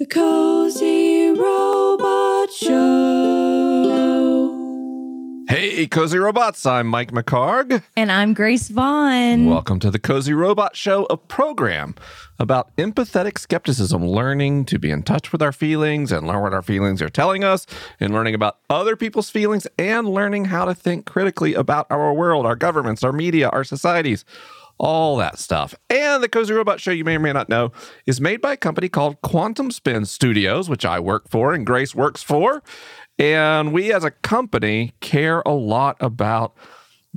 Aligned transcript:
The 0.00 0.06
Cozy 0.06 1.28
Robot 1.28 2.50
Show. 2.50 3.90
Hey, 5.46 5.86
Cozy 5.88 6.16
Robots, 6.16 6.64
I'm 6.64 6.86
Mike 6.86 7.10
McHargue. 7.12 7.82
And 7.98 8.10
I'm 8.10 8.32
Grace 8.32 8.68
Vaughn. 8.68 9.44
Welcome 9.44 9.78
to 9.80 9.90
the 9.90 9.98
Cozy 9.98 10.32
Robot 10.32 10.74
Show, 10.74 11.04
a 11.10 11.18
program 11.18 11.96
about 12.38 12.74
empathetic 12.76 13.38
skepticism, 13.38 14.08
learning 14.08 14.64
to 14.66 14.78
be 14.78 14.90
in 14.90 15.02
touch 15.02 15.32
with 15.32 15.42
our 15.42 15.52
feelings 15.52 16.12
and 16.12 16.26
learn 16.26 16.40
what 16.40 16.54
our 16.54 16.62
feelings 16.62 17.02
are 17.02 17.10
telling 17.10 17.44
us, 17.44 17.66
and 18.00 18.14
learning 18.14 18.34
about 18.34 18.56
other 18.70 18.96
people's 18.96 19.28
feelings, 19.28 19.66
and 19.78 20.08
learning 20.08 20.46
how 20.46 20.64
to 20.64 20.74
think 20.74 21.04
critically 21.04 21.52
about 21.52 21.86
our 21.90 22.14
world, 22.14 22.46
our 22.46 22.56
governments, 22.56 23.04
our 23.04 23.12
media, 23.12 23.50
our 23.50 23.64
societies 23.64 24.24
all 24.80 25.18
that 25.18 25.38
stuff. 25.38 25.74
And 25.90 26.22
the 26.22 26.28
Cozy 26.28 26.54
Robot 26.54 26.80
Show, 26.80 26.90
you 26.90 27.04
may 27.04 27.16
or 27.16 27.20
may 27.20 27.32
not 27.32 27.50
know, 27.50 27.70
is 28.06 28.20
made 28.20 28.40
by 28.40 28.54
a 28.54 28.56
company 28.56 28.88
called 28.88 29.20
Quantum 29.20 29.70
Spin 29.70 30.06
Studios, 30.06 30.68
which 30.68 30.86
I 30.86 30.98
work 30.98 31.28
for 31.28 31.52
and 31.52 31.66
Grace 31.66 31.94
works 31.94 32.22
for. 32.22 32.62
And 33.18 33.72
we 33.74 33.92
as 33.92 34.04
a 34.04 34.10
company 34.10 34.94
care 35.00 35.42
a 35.44 35.52
lot 35.52 35.98
about 36.00 36.56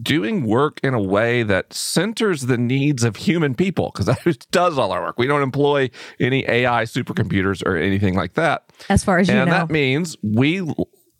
doing 0.02 0.44
work 0.46 0.80
in 0.84 0.94
a 0.94 1.02
way 1.02 1.44
that 1.44 1.72
centers 1.72 2.48
the 2.48 2.58
needs 2.58 3.04
of 3.04 3.16
human 3.16 3.56
people 3.56 3.92
because 3.94 4.06
that 4.26 4.48
does 4.52 4.78
all 4.78 4.92
our 4.92 5.02
work. 5.02 5.18
We 5.18 5.28
don't 5.28 5.42
employ 5.42 5.90
any 6.20 6.44
AI 6.50 6.84
supercomputers 6.84 7.66
or 7.66 7.78
anything 7.78 8.16
like 8.16 8.34
that. 8.34 8.66
As 8.90 9.06
far 9.06 9.20
as 9.20 9.30
you 9.30 9.36
know. 9.36 9.44
and 9.44 9.52
that 9.52 9.72
means 9.72 10.18
we 10.22 10.62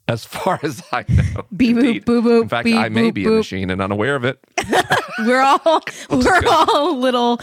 as 0.08 0.24
far 0.24 0.60
as 0.62 0.82
I 0.92 1.04
know. 1.08 1.44
Beep, 1.56 1.76
boop, 1.76 1.80
Indeed. 1.86 2.06
boop, 2.06 2.22
boop, 2.22 2.42
In 2.42 2.48
fact, 2.48 2.64
beep, 2.64 2.76
I 2.76 2.88
may 2.88 3.10
boop, 3.10 3.14
be 3.14 3.24
a 3.24 3.28
boop. 3.28 3.36
machine 3.38 3.70
and 3.70 3.80
unaware 3.80 4.16
of 4.16 4.24
it. 4.24 4.38
we're 5.20 5.40
all 5.42 5.82
we're 6.10 6.42
all 6.48 6.96
little 6.98 7.40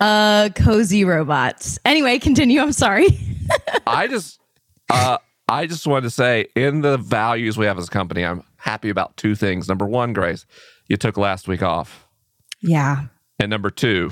uh 0.00 0.48
cozy 0.54 1.04
robots. 1.04 1.78
Anyway, 1.84 2.18
continue. 2.18 2.60
I'm 2.60 2.72
sorry. 2.72 3.06
I 3.86 4.06
just 4.06 4.38
uh 4.90 5.18
I 5.48 5.66
just 5.66 5.86
wanted 5.86 6.02
to 6.02 6.10
say 6.10 6.46
in 6.54 6.82
the 6.82 6.98
values 6.98 7.56
we 7.56 7.66
have 7.66 7.78
as 7.78 7.88
a 7.88 7.90
company, 7.90 8.24
I'm 8.24 8.42
happy 8.56 8.90
about 8.90 9.16
two 9.16 9.34
things. 9.34 9.68
Number 9.68 9.86
one, 9.86 10.12
Grace, 10.12 10.44
you 10.88 10.96
took 10.98 11.16
last 11.16 11.48
week 11.48 11.62
off. 11.62 12.06
Yeah. 12.60 13.06
And 13.38 13.48
number 13.50 13.70
two, 13.70 14.10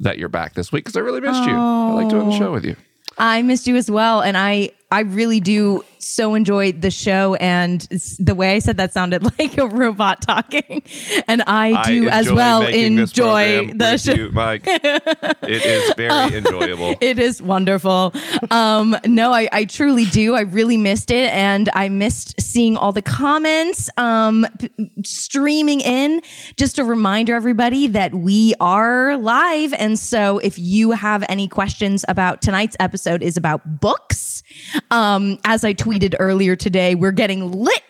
that 0.00 0.18
you're 0.18 0.28
back 0.28 0.54
this 0.54 0.70
week 0.70 0.84
because 0.84 0.96
I 0.96 1.00
really 1.00 1.20
missed 1.20 1.44
you. 1.44 1.54
I 1.54 1.92
like 1.92 2.08
doing 2.10 2.28
the 2.28 2.36
show 2.38 2.52
with 2.52 2.64
you. 2.64 2.76
I 3.18 3.42
missed 3.42 3.66
you 3.66 3.76
as 3.76 3.90
well 3.90 4.20
and 4.22 4.36
I 4.36 4.70
I 4.92 5.00
really 5.00 5.40
do 5.40 5.84
so 6.02 6.34
enjoy 6.34 6.72
the 6.72 6.90
show 6.90 7.34
and 7.36 7.80
the 8.18 8.34
way 8.34 8.56
I 8.56 8.58
said 8.58 8.76
that 8.76 8.92
sounded 8.92 9.22
like 9.38 9.56
a 9.56 9.66
robot 9.66 10.20
talking. 10.20 10.82
And 11.28 11.42
I 11.46 11.82
do 11.84 12.08
as 12.08 12.30
well 12.30 12.62
enjoy 12.62 13.72
the 13.72 13.96
show. 13.96 14.12
you, 14.12 14.30
Mike. 14.30 14.64
it 14.66 15.42
is 15.42 15.94
very 15.96 16.36
enjoyable. 16.36 16.94
It 17.02 17.18
is 17.18 17.42
wonderful. 17.42 18.12
Um, 18.50 18.96
no, 19.06 19.32
I, 19.32 19.48
I 19.50 19.64
truly 19.64 20.04
do. 20.04 20.34
I 20.34 20.42
really 20.42 20.76
missed 20.76 21.10
it, 21.10 21.32
and 21.32 21.68
I 21.74 21.88
missed 21.88 22.40
seeing 22.40 22.76
all 22.76 22.92
the 22.92 23.02
comments 23.02 23.90
um, 23.96 24.46
p- 24.58 24.70
streaming 25.04 25.80
in. 25.80 26.20
Just 26.56 26.78
a 26.78 26.84
reminder, 26.84 27.34
everybody, 27.34 27.86
that 27.88 28.14
we 28.14 28.54
are 28.60 29.16
live, 29.16 29.72
and 29.74 29.98
so 29.98 30.38
if 30.38 30.58
you 30.58 30.92
have 30.92 31.24
any 31.28 31.48
questions 31.48 32.04
about 32.08 32.40
tonight's 32.42 32.76
episode, 32.78 33.22
is 33.22 33.36
about 33.36 33.80
books. 33.80 34.42
Um, 34.90 35.38
as 35.44 35.64
I 35.64 35.74
tweeted 35.74 36.14
earlier 36.18 36.56
today, 36.56 36.94
we're 36.94 37.12
getting 37.12 37.50
lit 37.52 37.82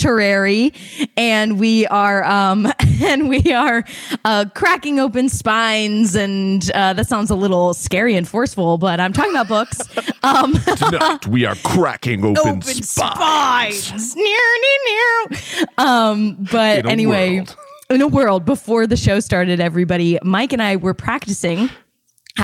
literary 0.00 0.72
and 1.16 1.60
we 1.60 1.86
are 1.88 2.24
um 2.24 2.66
and 3.02 3.28
we 3.28 3.52
are 3.52 3.84
uh 4.24 4.46
cracking 4.54 4.98
open 4.98 5.28
spines 5.28 6.14
and 6.14 6.70
uh 6.72 6.92
that 6.94 7.06
sounds 7.06 7.28
a 7.30 7.34
little 7.34 7.74
scary 7.74 8.14
and 8.16 8.26
forceful 8.26 8.78
but 8.78 8.98
i'm 8.98 9.12
talking 9.12 9.32
about 9.32 9.48
books 9.48 9.78
um 10.22 10.54
Tonight 10.76 11.26
we 11.26 11.44
are 11.44 11.56
cracking 11.56 12.24
open, 12.24 12.38
open 12.48 12.62
spines. 12.62 13.82
spines 13.82 14.16
near 14.16 14.24
near 14.24 15.28
near 15.28 15.66
um 15.76 16.36
but 16.50 16.86
anyway 16.86 17.36
world. 17.36 17.56
in 17.90 18.00
a 18.00 18.08
world 18.08 18.44
before 18.46 18.86
the 18.86 18.96
show 18.96 19.20
started 19.20 19.60
everybody 19.60 20.18
mike 20.22 20.54
and 20.54 20.62
i 20.62 20.76
were 20.76 20.94
practicing 20.94 21.68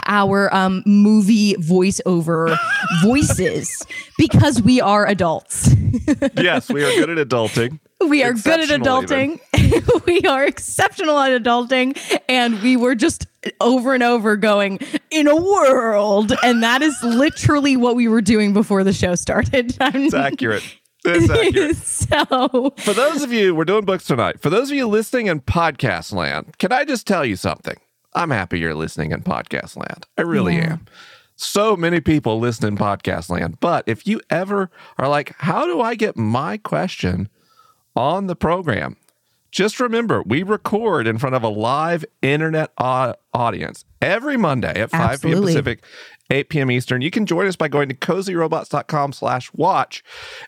our 0.07 0.53
um, 0.55 0.83
movie 0.87 1.55
voiceover 1.55 2.57
voices 3.03 3.87
because 4.19 4.63
we 4.63 4.81
are 4.81 5.07
adults. 5.07 5.75
yes, 6.37 6.69
we 6.69 6.85
are 6.85 7.07
good 7.07 7.19
at 7.19 7.29
adulting. 7.29 7.79
We 8.07 8.23
are 8.23 8.35
good 8.35 8.61
at 8.61 8.81
adulting. 8.81 9.41
we 10.07 10.21
are 10.29 10.45
exceptional 10.45 11.19
at 11.19 11.43
adulting. 11.43 11.99
And 12.29 12.61
we 12.63 12.77
were 12.77 12.95
just 12.95 13.27
over 13.61 13.95
and 13.95 14.03
over 14.03 14.37
going, 14.37 14.81
in 15.11 15.27
a 15.29 15.37
world. 15.37 16.33
And 16.43 16.63
that 16.63 16.83
is 16.83 16.97
literally 17.03 17.77
what 17.77 17.97
we 17.97 18.09
were 18.09 18.21
doing 18.21 18.53
before 18.53 18.85
the 18.85 18.93
show 18.93 19.15
started. 19.15 19.77
It's 19.81 20.15
accurate. 20.15 20.63
It's 21.05 21.31
accurate. 21.31 21.77
so, 21.77 22.75
For 22.79 22.93
those 22.93 23.23
of 23.23 23.33
you, 23.33 23.55
we're 23.55 23.65
doing 23.65 23.85
books 23.85 24.05
tonight. 24.05 24.41
For 24.41 24.51
those 24.51 24.71
of 24.71 24.77
you 24.77 24.87
listening 24.89 25.29
in 25.29 25.41
podcast 25.41 26.13
land, 26.13 26.59
can 26.59 26.73
I 26.73 26.85
just 26.85 27.07
tell 27.07 27.25
you 27.25 27.37
something? 27.37 27.77
I'm 28.17 28.31
happy 28.31 28.59
you're 28.59 28.75
listening 28.75 29.13
in 29.13 29.23
podcast 29.23 29.77
land. 29.77 30.07
I 30.19 30.23
really 30.23 30.57
Yeah. 30.57 30.73
am. 30.73 30.87
So 31.37 31.77
many 31.77 32.01
people 32.01 32.41
listen 32.41 32.67
in 32.67 32.77
podcast 32.79 33.29
land. 33.29 33.59
But 33.61 33.85
if 33.87 34.07
you 34.07 34.21
ever 34.31 34.71
are 34.99 35.07
like, 35.09 35.35
how 35.39 35.67
do 35.67 35.81
I 35.83 35.95
get 35.95 36.17
my 36.17 36.57
question 36.57 37.29
on 37.95 38.27
the 38.27 38.35
program? 38.35 38.97
Just 39.53 39.79
remember, 39.79 40.23
we 40.27 40.43
record 40.43 41.07
in 41.07 41.19
front 41.19 41.35
of 41.37 41.43
a 41.43 41.49
live 41.49 42.05
internet 42.23 42.73
audience 42.79 43.85
every 44.03 44.37
Monday 44.37 44.81
at 44.81 44.91
5 44.91 45.23
p.m. 45.23 45.43
Pacific, 45.43 45.85
8 46.31 46.49
p.m. 46.49 46.71
Eastern. 46.71 47.03
You 47.03 47.11
can 47.11 47.27
join 47.27 47.47
us 47.47 47.57
by 47.57 47.69
going 47.69 47.89
to 47.89 47.95
cozyrobots.com 47.95 49.13
slash 49.13 49.53
watch. 49.55 50.03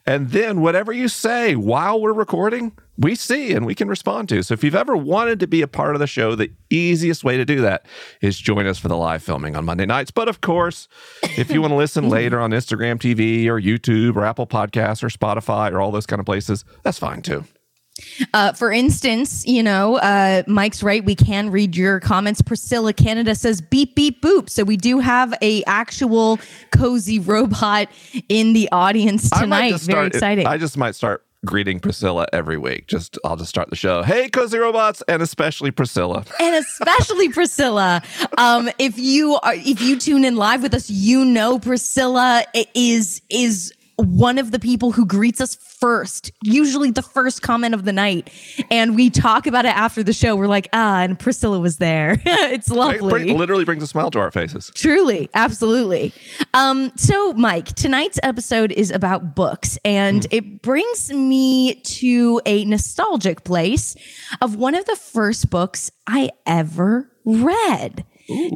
And 0.06 0.31
then 0.31 0.61
whatever 0.61 0.93
you 0.93 1.09
say 1.09 1.55
while 1.55 2.00
we're 2.00 2.12
recording, 2.12 2.72
we 2.97 3.15
see 3.15 3.53
and 3.53 3.65
we 3.65 3.75
can 3.75 3.89
respond 3.89 4.28
to. 4.31 4.43
So 4.43 4.55
if 4.55 4.65
you've 4.65 4.75
ever 4.75 4.97
wanted 4.97 5.39
to 5.41 5.47
be 5.47 5.62
a 5.62 5.69
part 5.69 5.94
of 5.94 6.00
the 6.00 6.06
show, 6.06 6.34
the 6.34 6.50
easiest 6.69 7.22
way 7.22 7.37
to 7.37 7.44
do 7.44 7.61
that 7.61 7.87
is 8.21 8.39
join 8.39 8.66
us 8.66 8.78
for 8.78 8.89
the 8.89 8.97
live 8.97 9.22
filming 9.22 9.55
on 9.55 9.65
Monday 9.65 9.87
nights. 9.87 10.11
But 10.11 10.28
of 10.28 10.41
course, 10.41 10.89
if 11.22 11.50
you 11.50 11.62
want 11.62 11.72
to 11.72 11.77
listen 11.77 12.09
later 12.09 12.41
on 12.41 12.50
Instagram 12.50 12.97
TV 12.97 13.47
or 13.47 13.60
YouTube 13.60 14.16
or 14.16 14.25
Apple 14.25 14.47
Podcasts 14.47 15.03
or 15.03 15.09
Spotify 15.09 15.71
or 15.71 15.81
all 15.81 15.93
those 15.93 16.06
kind 16.06 16.21
of 16.21 16.27
places, 16.27 16.65
that's 16.83 16.99
fine 16.99 17.22
too. 17.22 17.45
Uh, 18.34 18.53
for 18.53 18.72
instance, 18.72 19.47
you 19.47 19.62
know, 19.62 19.97
uh, 19.97 20.42
Mike's 20.47 20.82
right. 20.82 21.04
We 21.04 21.14
can 21.14 21.50
read 21.50 21.76
your 21.76 22.00
comments. 22.00 22.42
Priscilla 22.42 22.92
Canada 22.92 23.34
says 23.34 23.60
beep, 23.60 23.94
beep, 23.94 24.22
boop. 24.22 24.50
So 24.50 24.64
we 24.64 24.76
do 24.76 24.98
have 24.98 25.34
a 25.42 25.62
actual 25.64 26.38
cozy 26.70 27.19
robot 27.19 27.88
in 28.28 28.53
the 28.53 28.69
audience 28.72 29.31
tonight. 29.31 29.70
Very 29.70 29.78
start- 29.78 30.06
exciting. 30.09 30.47
I 30.47 30.59
just 30.59 30.76
might 30.76 30.94
start 30.94 31.25
greeting 31.44 31.78
Priscilla 31.81 32.26
every 32.32 32.59
week. 32.59 32.86
Just 32.86 33.19
I'll 33.25 33.36
just 33.36 33.50
start 33.50 33.70
the 33.70 33.76
show. 33.76 34.03
Hey, 34.03 34.28
cozy 34.28 34.59
robots, 34.59 35.03
and 35.09 35.22
especially 35.22 35.70
Priscilla. 35.70 36.25
and 36.41 36.56
especially 36.56 37.28
Priscilla. 37.28 38.03
Um, 38.36 38.70
if 38.78 38.98
you 38.98 39.38
are, 39.42 39.54
if 39.54 39.80
you 39.80 39.98
tune 39.98 40.25
in 40.25 40.36
live 40.36 40.62
with 40.62 40.75
us, 40.75 40.91
you 40.91 41.25
know 41.25 41.59
Priscilla 41.59 42.44
is 42.75 43.22
is 43.30 43.72
one 43.98 44.38
of 44.38 44.53
the 44.53 44.60
people 44.60 44.92
who 44.92 45.04
greets 45.04 45.41
us 45.41 45.56
first, 45.56 46.31
usually 46.42 46.92
the 46.92 47.03
first 47.03 47.42
comment 47.42 47.75
of 47.75 47.84
the 47.84 47.92
night, 47.92 48.31
and 48.70 48.94
we 48.94 49.10
talk 49.10 49.47
about 49.47 49.64
it 49.64 49.76
after 49.76 50.04
the 50.04 50.12
show. 50.12 50.36
We're 50.36 50.47
like, 50.47 50.69
ah, 50.72 51.00
and 51.00 51.19
Priscilla 51.19 51.59
was 51.59 51.78
there. 51.78 52.20
it's 52.26 52.70
lovely. 52.70 53.10
bring- 53.10 53.36
literally 53.36 53.64
brings 53.64 53.82
a 53.82 53.88
smile 53.88 54.10
to 54.12 54.20
our 54.20 54.31
faces. 54.31 54.70
Truly, 54.75 55.28
absolutely. 55.34 56.12
Um, 56.54 56.92
so, 56.97 57.32
Mike, 57.32 57.66
tonight's 57.75 58.20
episode 58.22 58.70
is 58.70 58.92
about 58.92 59.34
books, 59.34 59.78
and 59.84 60.26
it 60.30 60.62
brings 60.62 61.12
me 61.12 61.75
to 61.75 62.41
a 62.47 62.65
nostalgic 62.66 63.42
place 63.42 63.97
of 64.41 64.54
one 64.54 64.76
of 64.76 64.84
the 64.84 64.97
first 64.97 65.50
books 65.50 65.91
I 66.06 66.30
ever 66.47 67.10
read. 67.25 68.04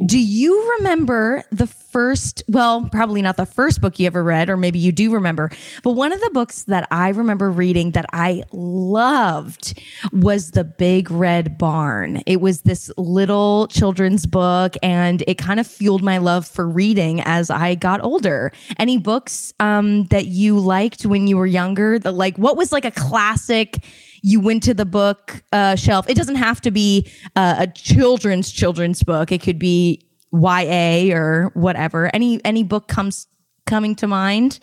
Do 0.05 0.19
you 0.19 0.75
remember 0.77 1.43
the 1.51 1.65
first, 1.65 2.43
well, 2.47 2.87
probably 2.91 3.23
not 3.23 3.37
the 3.37 3.47
first 3.47 3.81
book 3.81 3.97
you 3.97 4.05
ever 4.05 4.23
read, 4.23 4.47
or 4.47 4.55
maybe 4.55 4.77
you 4.77 4.91
do 4.91 5.11
remember, 5.11 5.49
but 5.81 5.93
one 5.93 6.13
of 6.13 6.21
the 6.21 6.29
books 6.31 6.65
that 6.65 6.87
I 6.91 7.09
remember 7.09 7.49
reading 7.49 7.91
that 7.91 8.05
I 8.13 8.43
loved 8.51 9.81
was 10.11 10.51
The 10.51 10.63
Big 10.63 11.09
Red 11.09 11.57
Barn. 11.57 12.21
It 12.27 12.39
was 12.39 12.61
this 12.61 12.91
little 12.97 13.67
children's 13.67 14.27
book, 14.27 14.75
and 14.83 15.23
it 15.25 15.39
kind 15.39 15.59
of 15.59 15.65
fueled 15.65 16.03
my 16.03 16.19
love 16.19 16.45
for 16.45 16.69
reading 16.69 17.21
as 17.21 17.49
I 17.49 17.73
got 17.73 18.03
older. 18.03 18.51
Any 18.77 18.99
books 18.99 19.55
um, 19.59 20.05
that 20.05 20.27
you 20.27 20.59
liked 20.59 21.07
when 21.07 21.25
you 21.25 21.35
were 21.35 21.47
younger? 21.47 21.97
That, 21.97 22.11
like, 22.11 22.37
what 22.37 22.57
was 22.57 22.71
like 22.71 22.85
a 22.85 22.91
classic? 22.91 23.83
You 24.23 24.39
went 24.39 24.63
to 24.63 24.73
the 24.73 24.85
book 24.85 25.43
uh, 25.51 25.75
shelf. 25.75 26.09
It 26.09 26.15
doesn't 26.15 26.37
have 26.37 26.61
to 26.61 26.71
be 26.71 27.11
uh, 27.35 27.55
a 27.59 27.67
children's 27.67 28.51
children's 28.51 29.03
book. 29.03 29.31
It 29.31 29.43
could 29.43 29.59
be 29.59 30.01
YA 30.31 31.13
or 31.13 31.51
whatever. 31.53 32.09
Any 32.15 32.43
any 32.43 32.63
book 32.63 32.87
comes 32.87 33.27
coming 33.67 33.95
to 33.97 34.07
mind. 34.07 34.59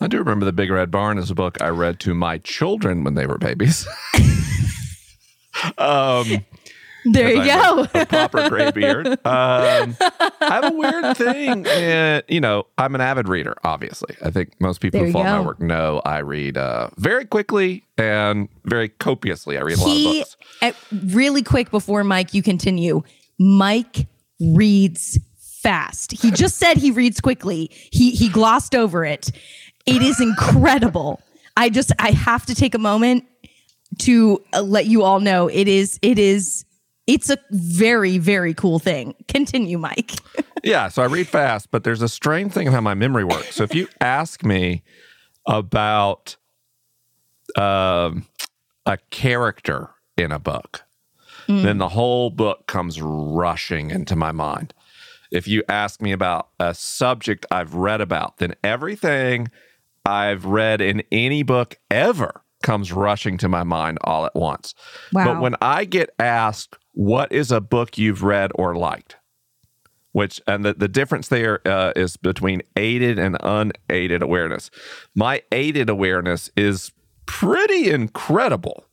I 0.00 0.08
do 0.08 0.18
remember 0.18 0.44
The 0.44 0.52
Big 0.52 0.70
Red 0.70 0.90
Barn 0.90 1.18
is 1.18 1.30
a 1.30 1.34
book 1.34 1.56
I 1.62 1.68
read 1.68 2.00
to 2.00 2.14
my 2.14 2.38
children 2.38 3.04
when 3.04 3.14
they 3.14 3.26
were 3.26 3.38
babies. 3.38 3.86
um, 5.78 6.44
There 7.04 7.30
you 7.30 7.44
go. 7.44 7.86
A, 7.94 8.00
a 8.02 8.06
proper 8.06 8.48
gray 8.48 8.70
beard. 8.70 9.06
Um, 9.24 9.96
I 10.00 10.32
have 10.40 10.64
a 10.64 10.76
weird 10.76 11.16
thing. 11.16 11.66
uh, 11.66 12.22
you 12.28 12.40
know, 12.40 12.66
I'm 12.78 12.94
an 12.94 13.00
avid 13.00 13.28
reader. 13.28 13.54
Obviously, 13.64 14.16
I 14.24 14.30
think 14.30 14.52
most 14.60 14.80
people 14.80 15.00
There 15.00 15.06
who 15.08 15.12
follow 15.12 15.24
my 15.24 15.40
work 15.40 15.60
know 15.60 16.00
I 16.04 16.18
read 16.18 16.56
uh, 16.56 16.90
very 16.96 17.24
quickly 17.24 17.84
and 17.98 18.48
very 18.64 18.88
copiously. 18.88 19.58
I 19.58 19.62
read 19.62 19.78
a 19.78 19.80
lot 19.80 19.96
of 19.96 20.02
books. 20.04 20.36
uh, 20.62 20.72
really 21.10 21.42
quick 21.42 21.70
before 21.70 22.04
Mike, 22.04 22.32
you 22.34 22.42
continue. 22.42 23.02
Mike 23.38 24.06
reads 24.40 25.18
fast. 25.38 26.12
He 26.12 26.30
just 26.30 26.56
said 26.58 26.76
he 26.76 26.90
reads 26.90 27.20
quickly. 27.20 27.70
He 27.90 28.10
he 28.12 28.28
glossed 28.28 28.74
over 28.74 29.04
it. 29.04 29.30
It 29.86 30.02
is 30.02 30.20
incredible. 30.20 31.20
I 31.56 31.68
just 31.70 31.92
I 31.98 32.10
have 32.10 32.46
to 32.46 32.54
take 32.54 32.74
a 32.74 32.78
moment 32.78 33.24
to 34.00 34.42
uh, 34.52 34.62
let 34.62 34.86
you 34.86 35.02
all 35.02 35.20
know 35.20 35.48
it 35.48 35.68
is 35.68 35.98
it 36.02 36.18
is 36.18 36.64
it's 37.06 37.30
a 37.30 37.38
very 37.50 38.18
very 38.18 38.54
cool 38.54 38.78
thing. 38.78 39.14
Continue, 39.28 39.78
Mike. 39.78 40.12
Yeah, 40.64 40.88
so 40.88 41.02
I 41.02 41.06
read 41.06 41.28
fast, 41.28 41.70
but 41.70 41.84
there's 41.84 42.00
a 42.00 42.08
strange 42.08 42.52
thing 42.52 42.66
in 42.66 42.72
how 42.72 42.80
my 42.80 42.94
memory 42.94 43.22
works. 43.22 43.54
So 43.54 43.64
if 43.64 43.74
you 43.74 43.86
ask 44.00 44.42
me 44.42 44.82
about 45.46 46.36
um, 47.54 48.26
a 48.86 48.96
character 49.10 49.90
in 50.16 50.32
a 50.32 50.38
book, 50.38 50.82
then 51.46 51.76
the 51.76 51.90
whole 51.90 52.30
book 52.30 52.66
comes 52.66 52.98
rushing 53.02 53.90
into 53.90 54.16
my 54.16 54.32
mind. 54.32 54.72
If 55.30 55.46
you 55.46 55.62
ask 55.68 56.00
me 56.00 56.12
about 56.12 56.48
a 56.58 56.72
subject 56.72 57.44
I've 57.50 57.74
read 57.74 58.00
about, 58.00 58.38
then 58.38 58.54
everything 58.64 59.48
I've 60.06 60.46
read 60.46 60.80
in 60.80 61.02
any 61.12 61.42
book 61.42 61.76
ever 61.90 62.40
comes 62.62 62.90
rushing 62.90 63.36
to 63.36 63.48
my 63.50 63.64
mind 63.64 63.98
all 64.00 64.24
at 64.24 64.34
once. 64.34 64.74
But 65.12 65.42
when 65.42 65.56
I 65.60 65.84
get 65.84 66.08
asked, 66.18 66.78
what 66.94 67.30
is 67.30 67.52
a 67.52 67.60
book 67.60 67.98
you've 67.98 68.22
read 68.22 68.50
or 68.54 68.74
liked? 68.74 69.16
which 70.14 70.40
and 70.46 70.64
the, 70.64 70.72
the 70.74 70.86
difference 70.86 71.26
there 71.26 71.60
uh, 71.66 71.92
is 71.96 72.16
between 72.16 72.62
aided 72.76 73.18
and 73.18 73.36
unaided 73.40 74.22
awareness. 74.22 74.70
My 75.16 75.42
aided 75.50 75.90
awareness 75.90 76.50
is 76.56 76.92
pretty 77.26 77.90
incredible. 77.90 78.84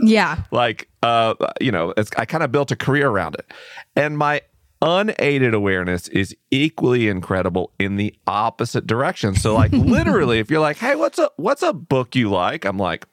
Yeah. 0.00 0.42
Like, 0.52 0.90
uh, 1.02 1.34
you 1.58 1.72
know, 1.72 1.94
it's, 1.96 2.10
I 2.18 2.26
kind 2.26 2.44
of 2.44 2.52
built 2.52 2.70
a 2.70 2.76
career 2.76 3.08
around 3.08 3.34
it, 3.36 3.50
and 3.96 4.18
my 4.18 4.42
unaided 4.82 5.54
awareness 5.54 6.08
is 6.08 6.36
equally 6.50 7.08
incredible 7.08 7.72
in 7.78 7.96
the 7.96 8.14
opposite 8.26 8.86
direction. 8.86 9.34
So, 9.34 9.54
like, 9.54 9.72
literally, 9.72 10.38
if 10.38 10.50
you're 10.50 10.60
like, 10.60 10.76
"Hey, 10.76 10.96
what's 10.96 11.18
a 11.18 11.30
what's 11.36 11.62
a 11.62 11.72
book 11.72 12.14
you 12.14 12.28
like?" 12.28 12.66
I'm 12.66 12.76
like, 12.76 13.06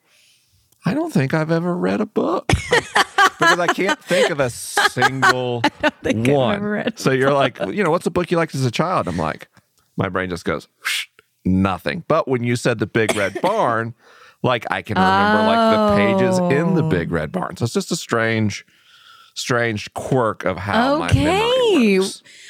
I 0.84 0.94
don't 0.94 1.12
think 1.12 1.32
I've 1.34 1.50
ever 1.50 1.76
read 1.76 2.00
a 2.00 2.06
book 2.06 2.46
because 3.38 3.58
I 3.58 3.66
can't 3.68 3.98
think 4.04 4.30
of 4.30 4.40
a 4.40 4.50
single 4.50 5.60
think 6.02 6.28
I've 6.28 6.34
one. 6.34 6.56
ever 6.56 6.70
read 6.70 6.98
so 6.98 7.10
you're 7.10 7.32
like, 7.32 7.58
you 7.58 7.82
know, 7.82 7.90
what's 7.90 8.06
a 8.06 8.10
book 8.10 8.30
you 8.30 8.36
liked 8.36 8.54
as 8.54 8.64
a 8.64 8.70
child? 8.70 9.08
I'm 9.08 9.16
like, 9.16 9.48
my 9.96 10.08
brain 10.08 10.28
just 10.30 10.44
goes 10.44 10.68
nothing. 11.44 12.04
But 12.08 12.28
when 12.28 12.44
you 12.44 12.56
said 12.56 12.78
the 12.78 12.86
Big 12.86 13.14
Red 13.16 13.40
Barn, 13.42 13.94
like 14.42 14.64
I 14.70 14.82
can 14.82 14.96
remember 14.96 15.46
like 15.46 15.88
the 15.88 15.96
pages 15.96 16.38
in 16.58 16.74
the 16.74 16.82
Oh. 16.84 16.88
Big 16.88 17.10
Red 17.10 17.32
Barn. 17.32 17.56
So 17.56 17.64
it's 17.64 17.72
just 17.74 17.90
a 17.92 17.96
strange, 17.96 18.66
strange 19.34 19.92
quirk 19.94 20.44
of 20.44 20.56
how 20.56 20.98
my 20.98 21.06
Okay. 21.06 22.00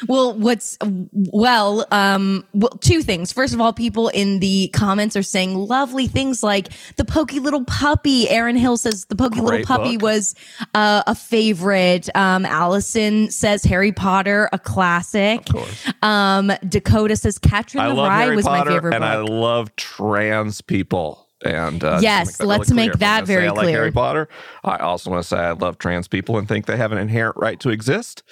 Well, 0.07 0.35
what's 0.35 0.79
well, 1.13 1.87
um, 1.91 2.45
well, 2.53 2.71
two 2.81 3.03
things. 3.03 3.33
First 3.33 3.55
of 3.55 3.61
all, 3.61 3.73
people 3.73 4.09
in 4.09 4.41
the 4.41 4.69
comments 4.69 5.17
are 5.17 5.23
saying 5.23 5.55
lovely 5.55 6.07
things 6.07 6.43
like 6.43 6.69
the 6.97 7.05
pokey 7.05 7.41
little 7.41 7.65
puppy. 7.65 8.29
Aaron 8.29 8.57
Hill 8.57 8.77
says 8.77 9.07
the 9.07 9.17
pokey 9.17 9.41
little 9.41 9.65
puppy 9.65 9.97
book. 9.97 10.03
was 10.03 10.35
uh, 10.75 11.03
a 11.07 11.15
favorite. 11.15 12.15
Um, 12.15 12.45
Allison 12.45 13.31
says 13.31 13.65
Harry 13.65 13.93
Potter, 13.93 14.49
a 14.53 14.59
classic. 14.59 15.41
Of 15.49 15.55
course. 15.55 15.93
Um, 16.03 16.53
Dakota 16.69 17.17
says 17.17 17.39
Catcher 17.39 17.81
I 17.81 17.89
the 17.89 17.95
Rye 17.95 18.23
Harry 18.23 18.37
was 18.37 18.45
Potter 18.45 18.71
my 18.71 18.77
favorite 18.77 18.95
and 18.95 19.03
book. 19.03 19.11
I 19.11 19.21
love 19.21 19.75
trans 19.77 20.61
people. 20.61 21.24
And 21.45 21.85
uh, 21.85 21.99
Yes, 22.03 22.39
that 22.39 22.47
let's 22.47 22.71
really 22.71 22.83
make 22.87 22.93
clear. 22.93 22.99
That 23.01 23.27
very 23.27 23.47
I 23.49 23.51
like 23.51 23.65
clear. 23.65 23.77
Harry 23.77 23.93
Potter. 23.93 24.29
I 24.65 24.77
also 24.79 25.11
want 25.11 25.23
to 25.23 25.29
say 25.29 25.37
I 25.37 25.53
love 25.53 25.79
trans 25.79 26.09
people 26.09 26.39
and 26.39 26.49
think 26.49 26.67
they 26.67 26.77
have 26.77 26.91
an 26.93 26.99
inherent 26.99 27.37
right 27.37 27.61
to 27.61 27.71
exist, 27.71 28.23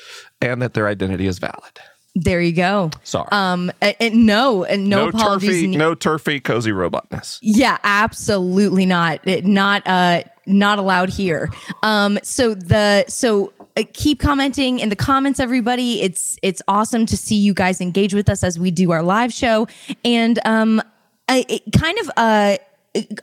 and 0.40 0.62
that 0.62 0.74
their 0.74 0.88
identity 0.88 1.26
is 1.26 1.38
valid. 1.38 1.78
there 2.14 2.40
you 2.40 2.52
go. 2.52 2.90
Sorry. 3.04 3.28
Um, 3.32 3.70
and, 3.80 3.96
and 4.00 4.26
no, 4.26 4.64
and 4.64 4.88
no, 4.88 5.04
no 5.04 5.08
apologies. 5.08 5.50
turfy, 5.50 5.66
ne- 5.66 5.76
no 5.76 5.94
turfy, 5.94 6.40
cozy 6.40 6.72
robotness. 6.72 7.38
Yeah, 7.42 7.78
absolutely 7.84 8.86
not. 8.86 9.20
It, 9.26 9.44
not 9.44 9.82
uh 9.86 10.22
not 10.46 10.78
allowed 10.78 11.08
here. 11.10 11.50
Um 11.82 12.18
so 12.22 12.54
the 12.54 13.04
so 13.08 13.52
uh, 13.76 13.84
keep 13.94 14.20
commenting 14.20 14.78
in 14.80 14.88
the 14.90 14.96
comments 14.96 15.38
everybody. 15.40 16.02
It's 16.02 16.38
it's 16.42 16.60
awesome 16.68 17.06
to 17.06 17.16
see 17.16 17.36
you 17.36 17.54
guys 17.54 17.80
engage 17.80 18.12
with 18.14 18.28
us 18.28 18.42
as 18.44 18.58
we 18.58 18.70
do 18.70 18.90
our 18.90 19.02
live 19.02 19.32
show 19.32 19.66
and 20.04 20.38
um 20.44 20.82
I, 21.28 21.46
it 21.48 21.62
kind 21.72 21.98
of 22.00 22.10
uh 22.16 22.56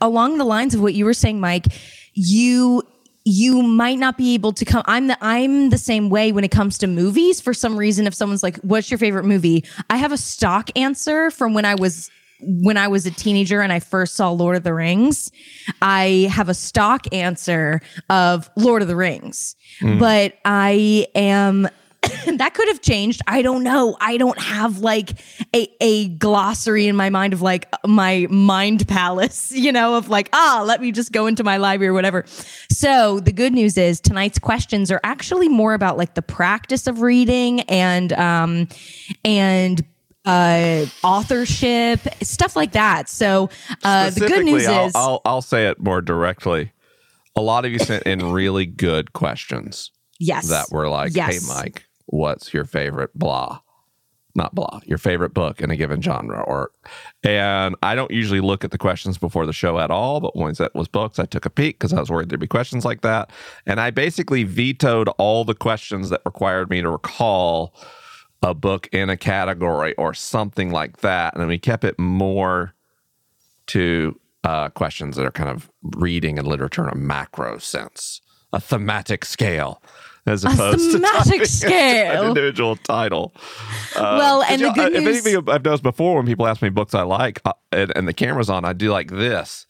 along 0.01 0.37
the 0.37 0.45
lines 0.45 0.75
of 0.75 0.81
what 0.81 0.93
you 0.93 1.05
were 1.05 1.13
saying 1.13 1.39
Mike, 1.39 1.65
you 2.13 2.83
you 3.25 3.61
might 3.61 3.99
not 3.99 4.17
be 4.17 4.33
able 4.33 4.51
to 4.51 4.65
come 4.65 4.81
i'm 4.85 5.07
the 5.07 5.17
i'm 5.21 5.69
the 5.69 5.77
same 5.77 6.09
way 6.09 6.31
when 6.31 6.43
it 6.43 6.51
comes 6.51 6.77
to 6.77 6.87
movies. 6.87 7.41
For 7.41 7.53
some 7.53 7.77
reason 7.77 8.07
if 8.07 8.13
someone's 8.13 8.43
like 8.43 8.57
what's 8.57 8.89
your 8.89 8.97
favorite 8.97 9.25
movie? 9.25 9.65
I 9.89 9.97
have 9.97 10.11
a 10.11 10.17
stock 10.17 10.69
answer 10.75 11.29
from 11.31 11.53
when 11.53 11.65
i 11.65 11.75
was 11.75 12.09
when 12.41 12.77
i 12.77 12.87
was 12.87 13.05
a 13.05 13.11
teenager 13.11 13.61
and 13.61 13.71
i 13.73 13.79
first 13.79 14.15
saw 14.15 14.31
lord 14.31 14.55
of 14.55 14.63
the 14.63 14.73
rings. 14.73 15.31
I 15.81 16.29
have 16.31 16.49
a 16.49 16.53
stock 16.53 17.13
answer 17.13 17.81
of 18.09 18.49
lord 18.55 18.81
of 18.81 18.87
the 18.87 18.95
rings. 18.95 19.55
Mm. 19.81 19.99
But 19.99 20.35
i 20.45 21.05
am 21.13 21.67
that 22.37 22.53
could 22.53 22.67
have 22.67 22.81
changed. 22.81 23.21
I 23.27 23.41
don't 23.41 23.63
know. 23.63 23.97
I 23.99 24.17
don't 24.17 24.39
have 24.39 24.79
like 24.79 25.11
a, 25.53 25.67
a 25.81 26.09
glossary 26.09 26.87
in 26.87 26.95
my 26.95 27.09
mind 27.09 27.33
of 27.33 27.41
like 27.41 27.67
my 27.85 28.27
mind 28.29 28.87
palace, 28.87 29.51
you 29.55 29.71
know, 29.71 29.95
of 29.95 30.09
like, 30.09 30.29
ah, 30.33 30.63
let 30.65 30.81
me 30.81 30.91
just 30.91 31.11
go 31.11 31.27
into 31.27 31.43
my 31.43 31.57
library 31.57 31.89
or 31.89 31.93
whatever. 31.93 32.25
So 32.71 33.19
the 33.19 33.31
good 33.31 33.53
news 33.53 33.77
is 33.77 33.99
tonight's 33.99 34.39
questions 34.39 34.91
are 34.91 35.01
actually 35.03 35.49
more 35.49 35.73
about 35.73 35.97
like 35.97 36.15
the 36.15 36.21
practice 36.21 36.87
of 36.87 37.01
reading 37.01 37.61
and 37.61 38.13
um 38.13 38.67
and 39.25 39.83
uh 40.25 40.85
authorship 41.03 41.99
stuff 42.21 42.55
like 42.55 42.73
that. 42.73 43.09
So 43.09 43.49
uh 43.83 44.09
the 44.11 44.27
good 44.27 44.45
news 44.45 44.67
I'll, 44.67 44.85
is 44.85 44.95
I'll, 44.95 45.21
I'll 45.25 45.41
say 45.41 45.67
it 45.67 45.79
more 45.79 46.01
directly. 46.01 46.71
A 47.35 47.41
lot 47.41 47.65
of 47.65 47.71
you 47.71 47.79
sent 47.79 48.03
in 48.03 48.31
really 48.31 48.65
good 48.65 49.13
questions 49.13 49.91
yes. 50.19 50.49
that 50.49 50.67
were 50.71 50.89
like, 50.89 51.15
Yes. 51.15 51.47
"Hey, 51.47 51.53
Mike, 51.53 51.85
what's 52.09 52.53
your 52.53 52.65
favorite 52.65 53.17
blah?" 53.17 53.61
Not 54.35 54.53
blah, 54.53 54.79
your 54.85 54.99
favorite 54.99 55.33
book 55.33 55.59
in 55.59 55.71
a 55.71 55.75
given 55.75 56.01
genre, 56.01 56.41
or 56.41 56.71
and 57.23 57.75
I 57.81 57.95
don't 57.95 58.11
usually 58.11 58.41
look 58.41 58.63
at 58.63 58.69
the 58.69 58.77
questions 58.77 59.17
before 59.17 59.47
the 59.47 59.51
show 59.51 59.79
at 59.79 59.89
all. 59.89 60.19
But 60.19 60.35
once 60.35 60.59
that 60.59 60.75
was 60.75 60.87
books, 60.87 61.17
I 61.17 61.25
took 61.25 61.47
a 61.47 61.49
peek 61.49 61.79
because 61.79 61.93
I 61.93 61.99
was 61.99 62.11
worried 62.11 62.29
there'd 62.29 62.39
be 62.39 62.47
questions 62.47 62.85
like 62.85 63.01
that, 63.01 63.31
and 63.65 63.81
I 63.81 63.89
basically 63.89 64.43
vetoed 64.43 65.09
all 65.17 65.45
the 65.45 65.55
questions 65.55 66.09
that 66.11 66.21
required 66.25 66.69
me 66.69 66.81
to 66.81 66.89
recall 66.89 67.73
a 68.43 68.53
book 68.53 68.87
in 68.91 69.09
a 69.09 69.17
category 69.17 69.95
or 69.95 70.13
something 70.13 70.69
like 70.69 70.97
that, 70.97 71.35
and 71.35 71.47
we 71.47 71.57
kept 71.57 71.83
it 71.83 71.97
more 71.99 72.75
to 73.67 74.19
uh, 74.43 74.69
questions 74.69 75.15
that 75.15 75.25
are 75.25 75.31
kind 75.31 75.49
of 75.49 75.69
reading 75.97 76.39
and 76.39 76.47
literature 76.47 76.83
in 76.83 76.89
a 76.89 76.95
macro 76.95 77.57
sense, 77.57 78.21
a 78.53 78.59
thematic 78.59 79.25
scale, 79.25 79.81
as 80.29 80.43
opposed 80.45 80.91
thematic 80.91 81.41
to 81.41 81.47
scale. 81.47 82.21
an 82.21 82.27
individual 82.29 82.75
title. 82.77 83.33
Uh, 83.95 84.15
Well, 84.19 84.43
and 84.43 84.61
the 84.61 84.69
good 84.71 84.93
if 84.93 85.03
news- 85.03 85.25
anything 85.25 85.49
I've 85.49 85.63
noticed 85.65 85.83
before 85.83 86.17
when 86.17 86.25
people 86.25 86.47
ask 86.47 86.61
me 86.61 86.69
books 86.69 86.93
I 86.95 87.01
like 87.03 87.41
uh, 87.45 87.53
and, 87.71 87.91
and 87.95 88.07
the 88.07 88.13
camera's 88.13 88.49
on, 88.49 88.65
I 88.65 88.73
do 88.73 88.91
like 88.91 89.09
this 89.11 89.65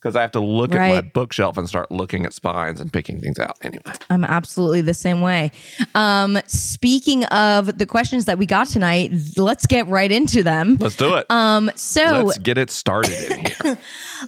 because 0.00 0.16
I 0.16 0.22
have 0.22 0.32
to 0.32 0.40
look 0.40 0.74
at 0.74 0.78
my 0.78 1.00
bookshelf 1.02 1.58
and 1.58 1.68
start 1.68 1.90
looking 1.90 2.24
at 2.24 2.32
spines 2.32 2.80
and 2.80 2.90
picking 2.90 3.20
things 3.20 3.38
out. 3.38 3.58
Anyway, 3.62 3.82
I'm 4.08 4.24
absolutely 4.24 4.80
the 4.80 4.94
same 4.94 5.20
way. 5.20 5.52
Um, 5.94 6.38
speaking 6.46 7.24
of 7.26 7.78
the 7.78 7.86
questions 7.86 8.24
that 8.24 8.38
we 8.38 8.46
got 8.46 8.68
tonight, 8.68 9.12
let's 9.36 9.66
get 9.66 9.86
right 9.88 10.10
into 10.10 10.42
them. 10.42 10.76
let's 10.80 10.96
do 10.96 11.14
it. 11.14 11.30
Um, 11.30 11.70
so 11.74 12.22
let's 12.24 12.38
get 12.38 12.56
it 12.56 12.70
started 12.70 13.30
in 13.30 13.44
here. 13.44 13.56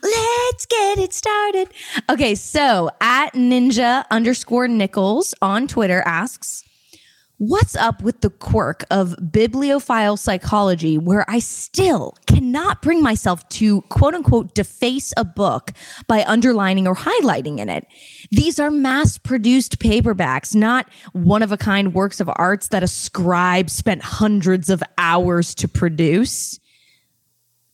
let's 0.02 0.66
get 0.66 0.98
it 0.98 1.14
started. 1.14 1.68
Okay, 2.10 2.34
so 2.34 2.90
at 3.00 3.32
ninja 3.32 4.04
underscore 4.10 4.68
nichols 4.68 5.34
on 5.40 5.66
Twitter 5.66 6.02
asks, 6.04 6.64
What's 7.44 7.74
up 7.74 8.04
with 8.04 8.20
the 8.20 8.30
quirk 8.30 8.84
of 8.88 9.16
bibliophile 9.32 10.16
psychology 10.16 10.96
where 10.96 11.28
I 11.28 11.40
still 11.40 12.16
cannot 12.28 12.82
bring 12.82 13.02
myself 13.02 13.48
to 13.48 13.80
quote 13.82 14.14
unquote 14.14 14.54
deface 14.54 15.12
a 15.16 15.24
book 15.24 15.72
by 16.06 16.22
underlining 16.22 16.86
or 16.86 16.94
highlighting 16.94 17.58
in 17.58 17.68
it? 17.68 17.84
These 18.30 18.60
are 18.60 18.70
mass 18.70 19.18
produced 19.18 19.80
paperbacks, 19.80 20.54
not 20.54 20.88
one 21.14 21.42
of 21.42 21.50
a 21.50 21.56
kind 21.56 21.94
works 21.94 22.20
of 22.20 22.30
arts 22.36 22.68
that 22.68 22.84
a 22.84 22.86
scribe 22.86 23.70
spent 23.70 24.04
hundreds 24.04 24.70
of 24.70 24.80
hours 24.96 25.52
to 25.56 25.66
produce. 25.66 26.60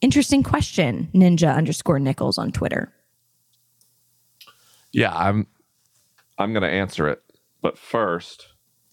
Interesting 0.01 0.43
question, 0.43 1.11
ninja 1.13 1.55
underscore 1.55 1.99
nichols 1.99 2.39
on 2.39 2.53
Twitter. 2.53 2.91
Yeah, 4.93 5.15
I'm 5.15 5.47
I'm 6.39 6.55
to 6.55 6.71
answer 6.71 7.07
it 7.07 7.23
But 7.61 7.77
first, 7.77 8.49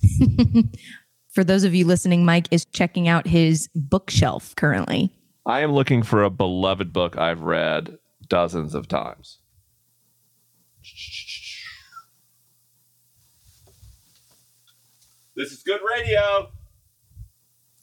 For 1.33 1.43
those 1.43 1.63
of 1.63 1.75
you 1.75 1.85
listening, 1.85 2.23
Mike 2.23 2.47
is 2.51 2.65
checking 2.65 3.07
out 3.07 3.27
his 3.27 3.69
bookshelf 3.75 4.55
currently. 4.55 5.11
I 5.45 5.59
am 5.59 5.73
looking 5.73 6.01
for 6.01 6.23
a 6.23 6.29
beloved 6.29 6.93
book 6.93 7.17
I've 7.17 7.41
read 7.41 7.97
dozens 8.27 8.73
of 8.73 8.87
times. 8.87 9.39
This 15.35 15.51
is 15.51 15.63
good 15.63 15.81
radio. 15.85 16.49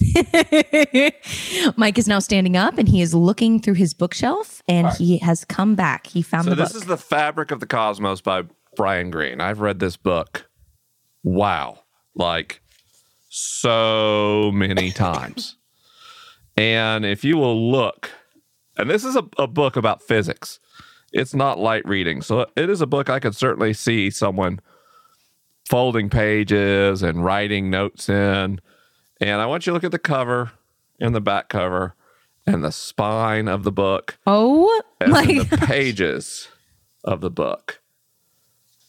Mike 1.77 1.99
is 1.99 2.09
now 2.09 2.19
standing 2.19 2.57
up 2.57 2.79
and 2.79 2.89
he 2.89 3.03
is 3.03 3.15
looking 3.15 3.61
through 3.61 3.75
his 3.75 3.95
bookshelf 3.95 4.63
and 4.67 4.89
he 4.95 5.19
has 5.19 5.45
come 5.45 5.75
back. 5.75 6.07
He 6.07 6.23
found 6.23 6.45
So 6.45 6.51
the 6.51 6.57
this 6.57 6.75
is 6.75 6.85
The 6.85 6.97
Fabric 6.97 7.51
of 7.51 7.61
the 7.61 7.67
Cosmos 7.67 8.21
by 8.21 8.45
Brian 8.77 9.11
Greene. 9.11 9.41
I've 9.41 9.61
read 9.61 9.79
this 9.79 9.97
book. 9.97 10.49
Wow. 11.23 11.82
Like 12.15 12.61
so 13.29 14.51
many 14.53 14.91
times. 14.93 15.57
and 16.57 17.05
if 17.05 17.25
you 17.25 17.37
will 17.37 17.71
look, 17.71 18.11
and 18.77 18.89
this 18.91 19.05
is 19.05 19.17
a, 19.17 19.25
a 19.39 19.47
book 19.47 19.77
about 19.77 20.03
physics. 20.03 20.59
It's 21.13 21.35
not 21.35 21.59
light 21.59 21.87
reading. 21.87 22.23
So 22.23 22.47
it 22.57 22.71
is 22.71 22.81
a 22.81 22.87
book 22.87 23.11
I 23.11 23.21
could 23.21 23.37
certainly 23.37 23.75
see 23.75 24.09
someone 24.11 24.61
folding 25.69 26.09
pages 26.09 27.03
and 27.03 27.23
writing 27.25 27.69
notes 27.71 28.09
in. 28.09 28.61
And 29.21 29.41
I 29.41 29.47
want 29.47 29.67
you 29.67 29.71
to 29.71 29.75
look 29.75 29.85
at 29.85 29.93
the 29.93 29.99
cover 29.99 30.53
and 31.01 31.15
the 31.15 31.21
back 31.21 31.49
cover 31.49 31.95
and 32.47 32.65
the 32.65 32.73
spine 32.73 33.47
of 33.47 33.63
the 33.63 33.71
book 33.73 34.19
oh 34.27 34.81
and 35.01 35.13
the 35.15 35.57
pages 35.67 36.49
of 37.05 37.21
the 37.21 37.31
book. 37.31 37.81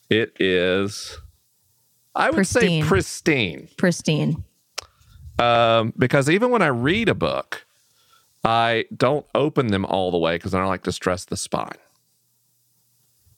It 0.10 0.34
is, 0.40 1.20
I 2.16 2.28
would 2.28 2.36
Pristine. 2.36 2.84
say, 2.84 2.88
pristine. 2.88 3.68
pristine. 3.78 4.44
Um, 5.40 5.94
because 5.98 6.30
even 6.30 6.52
when 6.52 6.62
I 6.62 6.68
read 6.68 7.10
a 7.10 7.16
book, 7.16 7.66
I 8.44 8.86
don't 8.96 9.26
open 9.34 9.68
them 9.68 9.86
all 9.86 10.12
the 10.12 10.18
way 10.18 10.36
because 10.36 10.54
I 10.54 10.60
don't 10.60 10.68
like 10.68 10.84
to 10.84 10.92
stress 10.92 11.26
the 11.26 11.38
spine. 11.38 11.78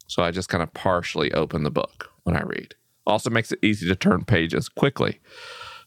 So 0.08 0.24
I 0.24 0.32
just 0.32 0.50
kind 0.50 0.62
of 0.62 0.74
partially 0.74 1.32
open 1.34 1.64
the 1.64 1.72
book 1.72 2.12
when 2.24 2.36
I 2.36 2.42
read. 2.44 2.76
Also 3.08 3.30
makes 3.30 3.52
it 3.52 3.60
easy 3.62 3.88
to 3.88 3.96
turn 3.96 4.24
pages 4.26 4.68
quickly. 4.68 5.20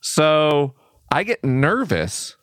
So 0.00 0.74
I 1.10 1.24
get 1.24 1.42
nervous 1.44 2.36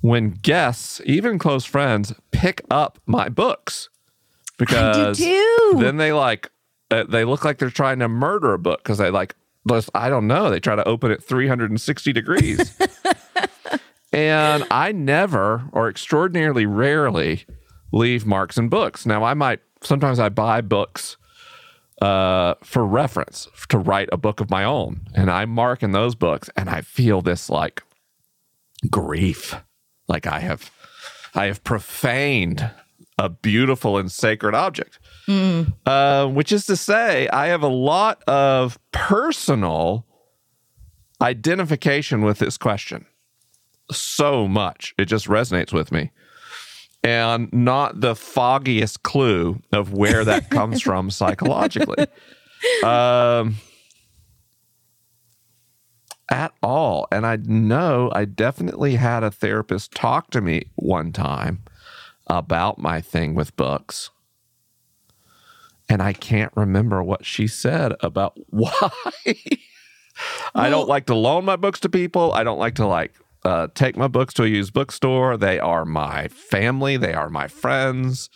when 0.00 0.30
guests, 0.30 1.00
even 1.04 1.38
close 1.38 1.64
friends, 1.64 2.14
pick 2.30 2.62
up 2.70 2.98
my 3.06 3.28
books 3.28 3.88
because 4.58 5.18
too. 5.18 5.72
then 5.76 5.96
they 5.96 6.12
like 6.12 6.50
uh, 6.90 7.04
they 7.04 7.24
look 7.24 7.44
like 7.44 7.58
they're 7.58 7.70
trying 7.70 7.98
to 7.98 8.08
murder 8.08 8.54
a 8.54 8.58
book 8.58 8.82
because 8.82 8.98
they 8.98 9.10
like 9.10 9.34
I 9.94 10.08
don't 10.08 10.26
know 10.26 10.50
they 10.50 10.60
try 10.60 10.76
to 10.76 10.86
open 10.86 11.10
it 11.10 11.22
360 11.22 12.12
degrees. 12.12 12.74
and 14.12 14.64
I 14.70 14.92
never 14.92 15.64
or 15.72 15.88
extraordinarily 15.88 16.66
rarely 16.66 17.44
leave 17.92 18.26
marks 18.26 18.56
in 18.56 18.68
books. 18.68 19.06
Now 19.06 19.24
I 19.24 19.34
might 19.34 19.60
sometimes 19.82 20.18
I 20.18 20.28
buy 20.28 20.60
books 20.60 21.16
uh, 22.00 22.54
for 22.62 22.84
reference 22.84 23.48
to 23.68 23.78
write 23.78 24.08
a 24.12 24.16
book 24.16 24.40
of 24.40 24.50
my 24.50 24.64
own, 24.64 25.00
and 25.14 25.30
I 25.30 25.46
mark 25.46 25.82
in 25.82 25.92
those 25.92 26.14
books, 26.14 26.50
and 26.56 26.68
I 26.68 26.82
feel 26.82 27.22
this 27.22 27.48
like 27.48 27.82
grief, 28.90 29.54
like 30.08 30.26
I 30.26 30.40
have 30.40 30.70
I 31.34 31.46
have 31.46 31.64
profaned 31.64 32.70
a 33.18 33.28
beautiful 33.28 33.96
and 33.96 34.10
sacred 34.10 34.54
object. 34.54 34.98
Uh, 35.86 36.26
which 36.28 36.52
is 36.52 36.66
to 36.66 36.76
say, 36.76 37.28
I 37.28 37.46
have 37.46 37.62
a 37.62 37.68
lot 37.68 38.22
of 38.24 38.78
personal 38.92 40.06
identification 41.20 42.22
with 42.22 42.38
this 42.38 42.58
question. 42.58 43.06
So 43.90 44.46
much. 44.46 44.94
It 44.98 45.06
just 45.06 45.28
resonates 45.28 45.72
with 45.72 45.92
me. 45.92 46.10
And 47.02 47.52
not 47.52 48.00
the 48.00 48.16
foggiest 48.16 49.02
clue 49.02 49.62
of 49.72 49.92
where 49.92 50.24
that 50.24 50.50
comes 50.50 50.82
from 50.82 51.10
psychologically. 51.10 52.06
Um, 52.82 53.56
at 56.30 56.52
all. 56.62 57.06
And 57.12 57.24
I 57.24 57.36
know 57.36 58.10
I 58.12 58.24
definitely 58.24 58.96
had 58.96 59.22
a 59.22 59.30
therapist 59.30 59.92
talk 59.92 60.30
to 60.30 60.40
me 60.40 60.70
one 60.74 61.12
time 61.12 61.62
about 62.26 62.78
my 62.78 63.00
thing 63.00 63.34
with 63.34 63.56
books. 63.56 64.10
And 65.88 66.02
I 66.02 66.12
can't 66.12 66.52
remember 66.56 67.02
what 67.02 67.24
she 67.24 67.46
said 67.46 67.94
about 68.00 68.36
why. 68.48 68.90
I 70.54 70.70
don't 70.70 70.88
like 70.88 71.06
to 71.06 71.14
loan 71.14 71.44
my 71.44 71.56
books 71.56 71.80
to 71.80 71.88
people. 71.88 72.32
I 72.32 72.42
don't 72.42 72.58
like 72.58 72.74
to 72.76 72.86
like 72.86 73.12
uh, 73.44 73.68
take 73.74 73.96
my 73.96 74.08
books 74.08 74.34
to 74.34 74.44
a 74.44 74.48
used 74.48 74.72
bookstore. 74.72 75.36
They 75.36 75.58
are 75.60 75.84
my 75.84 76.28
family. 76.28 76.96
They 76.96 77.14
are 77.14 77.30
my 77.30 77.48
friends. 77.48 78.30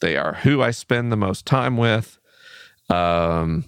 They 0.00 0.16
are 0.16 0.34
who 0.34 0.62
I 0.62 0.70
spend 0.70 1.12
the 1.12 1.16
most 1.16 1.46
time 1.46 1.76
with. 1.76 2.18
Um, 2.88 3.66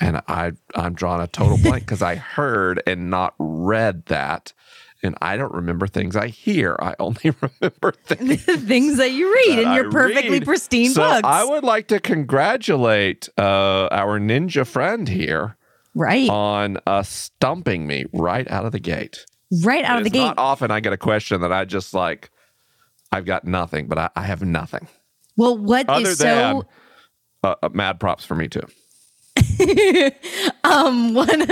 and 0.00 0.20
I 0.26 0.52
I'm 0.74 0.94
drawing 0.94 1.22
a 1.22 1.26
total 1.26 1.58
blank 1.58 1.84
because 1.86 2.02
I 2.02 2.16
heard 2.16 2.82
and 2.86 3.10
not 3.10 3.34
read 3.38 4.06
that, 4.06 4.52
and 5.02 5.14
I 5.22 5.36
don't 5.36 5.52
remember 5.54 5.86
things 5.86 6.16
I 6.16 6.28
hear. 6.28 6.76
I 6.80 6.94
only 6.98 7.20
remember 7.40 7.92
things 8.04 8.44
Things 8.44 8.96
that 8.98 9.12
you 9.12 9.32
read 9.32 9.58
in 9.60 9.72
your 9.72 9.88
I 9.88 9.92
perfectly 9.92 10.30
read. 10.30 10.44
pristine 10.44 10.90
so 10.90 11.02
books. 11.02 11.22
I 11.24 11.44
would 11.44 11.64
like 11.64 11.88
to 11.88 12.00
congratulate 12.00 13.28
uh, 13.38 13.88
our 13.90 14.18
ninja 14.18 14.66
friend 14.66 15.08
here 15.08 15.56
right. 15.94 16.28
on 16.28 16.78
uh, 16.86 17.02
stumping 17.02 17.86
me 17.86 18.06
right 18.12 18.48
out 18.50 18.64
of 18.64 18.72
the 18.72 18.80
gate. 18.80 19.24
right 19.62 19.84
out 19.84 19.98
of 19.98 20.04
the 20.04 20.10
gate. 20.10 20.20
not 20.20 20.38
often 20.38 20.70
I 20.70 20.80
get 20.80 20.92
a 20.92 20.98
question 20.98 21.40
that 21.42 21.52
I 21.52 21.64
just 21.64 21.94
like. 21.94 22.30
I've 23.10 23.24
got 23.24 23.44
nothing, 23.44 23.86
but 23.88 23.96
I, 23.96 24.10
I 24.16 24.22
have 24.24 24.42
nothing 24.42 24.86
well, 25.38 25.56
what 25.56 25.88
is 25.88 25.88
other 25.88 26.14
so 26.14 26.24
than 26.24 26.62
uh, 27.44 27.54
uh, 27.62 27.68
mad 27.72 28.00
props 28.00 28.24
for 28.26 28.34
me 28.34 28.48
too. 28.48 28.66
um 30.64 31.14
one 31.14 31.46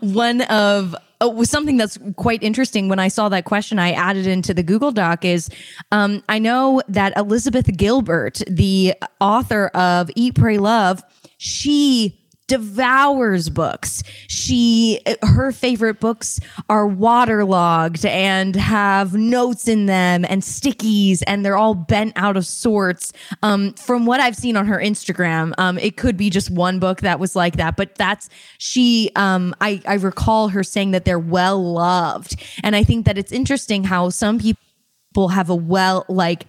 one 0.00 0.42
of 0.42 0.94
uh, 1.22 1.28
was 1.28 1.50
something 1.50 1.76
that's 1.76 1.98
quite 2.16 2.42
interesting 2.42 2.88
when 2.88 2.98
I 2.98 3.08
saw 3.08 3.28
that 3.28 3.44
question 3.44 3.78
I 3.78 3.92
added 3.92 4.26
into 4.26 4.54
the 4.54 4.62
Google 4.62 4.92
Doc 4.92 5.24
is 5.24 5.48
um 5.92 6.22
I 6.28 6.38
know 6.38 6.82
that 6.88 7.16
Elizabeth 7.16 7.76
Gilbert 7.76 8.42
the 8.46 8.94
author 9.20 9.68
of 9.68 10.10
Eat 10.16 10.34
Pray 10.34 10.58
Love 10.58 11.02
she 11.38 12.19
devours 12.50 13.48
books. 13.48 14.02
She 14.26 14.98
her 15.22 15.52
favorite 15.52 16.00
books 16.00 16.40
are 16.68 16.84
waterlogged 16.84 18.04
and 18.04 18.56
have 18.56 19.14
notes 19.14 19.68
in 19.68 19.86
them 19.86 20.24
and 20.28 20.42
stickies 20.42 21.22
and 21.28 21.44
they're 21.44 21.56
all 21.56 21.76
bent 21.76 22.12
out 22.16 22.36
of 22.36 22.44
sorts. 22.44 23.12
Um, 23.44 23.72
from 23.74 24.04
what 24.04 24.18
I've 24.18 24.34
seen 24.34 24.56
on 24.56 24.66
her 24.66 24.78
Instagram, 24.78 25.54
um, 25.58 25.78
it 25.78 25.96
could 25.96 26.16
be 26.16 26.28
just 26.28 26.50
one 26.50 26.80
book 26.80 27.02
that 27.02 27.20
was 27.20 27.36
like 27.36 27.56
that, 27.58 27.76
but 27.76 27.94
that's 27.94 28.28
she. 28.58 29.12
Um, 29.14 29.54
I 29.60 29.80
I 29.86 29.94
recall 29.94 30.48
her 30.48 30.64
saying 30.64 30.90
that 30.90 31.04
they're 31.04 31.20
well 31.20 31.72
loved, 31.72 32.34
and 32.64 32.74
I 32.74 32.82
think 32.82 33.06
that 33.06 33.16
it's 33.16 33.30
interesting 33.30 33.84
how 33.84 34.08
some 34.08 34.40
people 34.40 35.28
have 35.28 35.50
a 35.50 35.54
well 35.54 36.04
like 36.08 36.46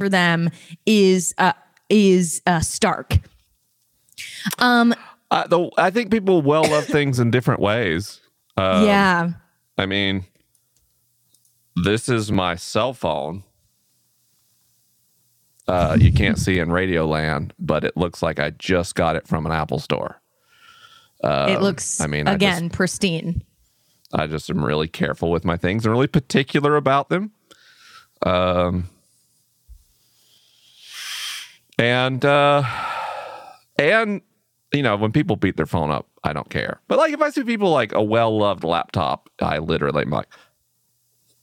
for 0.00 0.08
them 0.08 0.50
is 0.84 1.32
uh, 1.38 1.52
is 1.88 2.42
uh, 2.44 2.58
stark. 2.58 3.20
Um, 4.58 4.94
I, 5.34 5.46
the, 5.48 5.68
I 5.76 5.90
think 5.90 6.12
people 6.12 6.42
well 6.42 6.62
love 6.62 6.84
things 6.84 7.18
in 7.18 7.32
different 7.32 7.60
ways. 7.60 8.20
Um, 8.56 8.86
yeah. 8.86 9.30
I 9.76 9.84
mean, 9.84 10.24
this 11.82 12.08
is 12.08 12.30
my 12.30 12.54
cell 12.54 12.94
phone. 12.94 13.42
Uh, 15.66 15.96
you 15.98 16.12
can't 16.12 16.38
see 16.38 16.60
in 16.60 16.70
Radio 16.70 17.04
Land, 17.04 17.52
but 17.58 17.82
it 17.82 17.96
looks 17.96 18.22
like 18.22 18.38
I 18.38 18.50
just 18.50 18.94
got 18.94 19.16
it 19.16 19.26
from 19.26 19.44
an 19.44 19.50
Apple 19.50 19.80
store. 19.80 20.20
it 21.48 21.60
looks 21.60 22.00
Um, 22.00 22.04
I 22.04 22.06
mean, 22.06 22.28
I 22.28 22.34
again 22.34 22.70
pristine. 22.70 23.42
I 24.12 24.28
just 24.28 24.48
am 24.50 24.64
really 24.64 24.86
careful 24.86 25.32
with 25.32 25.44
my 25.44 25.56
things 25.56 25.84
and 25.84 25.92
really 25.92 26.06
particular 26.06 26.76
about 26.76 27.08
them. 27.08 27.32
Um, 28.22 28.88
and 31.76 32.24
uh, 32.24 32.62
and 33.78 34.20
you 34.74 34.82
know, 34.82 34.96
when 34.96 35.12
people 35.12 35.36
beat 35.36 35.56
their 35.56 35.66
phone 35.66 35.90
up, 35.90 36.08
I 36.22 36.32
don't 36.32 36.50
care. 36.50 36.80
But 36.88 36.98
like, 36.98 37.12
if 37.12 37.20
I 37.20 37.30
see 37.30 37.44
people 37.44 37.70
like 37.70 37.92
a 37.92 38.02
well 38.02 38.36
loved 38.36 38.64
laptop, 38.64 39.30
I 39.40 39.58
literally 39.58 40.02
am 40.02 40.10
like, 40.10 40.28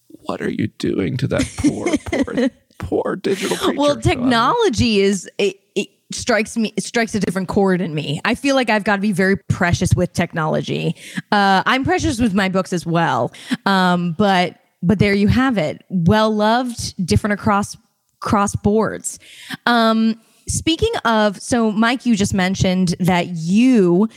"What 0.07 0.41
are 0.41 0.49
you 0.49 0.67
doing 0.67 1.17
to 1.17 1.27
that 1.27 1.45
poor, 1.57 1.97
poor, 2.23 2.49
poor 2.77 3.15
digital 3.15 3.57
creature?" 3.57 3.79
Well, 3.79 3.95
So 3.95 4.01
technology 4.01 4.99
is 5.01 5.29
it, 5.37 5.59
it 5.75 5.89
strikes 6.11 6.57
me 6.57 6.73
it 6.75 6.83
strikes 6.83 7.15
a 7.15 7.19
different 7.19 7.47
chord 7.47 7.81
in 7.81 7.95
me. 7.95 8.19
I 8.25 8.35
feel 8.35 8.55
like 8.55 8.69
I've 8.69 8.83
got 8.83 8.97
to 8.97 9.01
be 9.01 9.11
very 9.11 9.37
precious 9.37 9.93
with 9.95 10.13
technology. 10.13 10.95
Uh, 11.31 11.63
I'm 11.65 11.83
precious 11.83 12.19
with 12.19 12.33
my 12.33 12.49
books 12.49 12.73
as 12.73 12.85
well. 12.85 13.31
Um, 13.65 14.13
but 14.17 14.57
but 14.83 14.99
there 14.99 15.13
you 15.13 15.27
have 15.27 15.57
it. 15.57 15.83
Well 15.89 16.33
loved, 16.35 17.05
different 17.05 17.33
across 17.33 17.77
cross 18.19 18.55
boards. 18.55 19.19
Um, 19.65 20.19
speaking 20.47 20.91
of, 21.05 21.41
so 21.41 21.71
Mike, 21.71 22.05
you 22.05 22.15
just 22.15 22.33
mentioned 22.33 22.95
that 22.99 23.27
you 23.27 24.09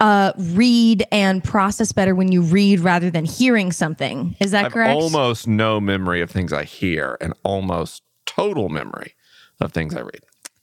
uh, 0.00 0.32
read 0.36 1.04
and 1.12 1.44
process 1.44 1.92
better 1.92 2.14
when 2.14 2.32
you 2.32 2.42
read 2.42 2.80
rather 2.80 3.10
than 3.10 3.24
hearing 3.24 3.70
something. 3.70 4.34
Is 4.40 4.52
that 4.52 4.60
I 4.60 4.62
have 4.64 4.72
correct? 4.72 5.00
almost 5.00 5.46
no 5.46 5.80
memory 5.80 6.22
of 6.22 6.30
things 6.30 6.52
I 6.52 6.64
hear 6.64 7.18
and 7.20 7.34
almost 7.42 8.02
total 8.26 8.68
memory 8.68 9.14
of 9.60 9.72
things 9.72 9.94
I 9.94 10.00
read. 10.00 10.20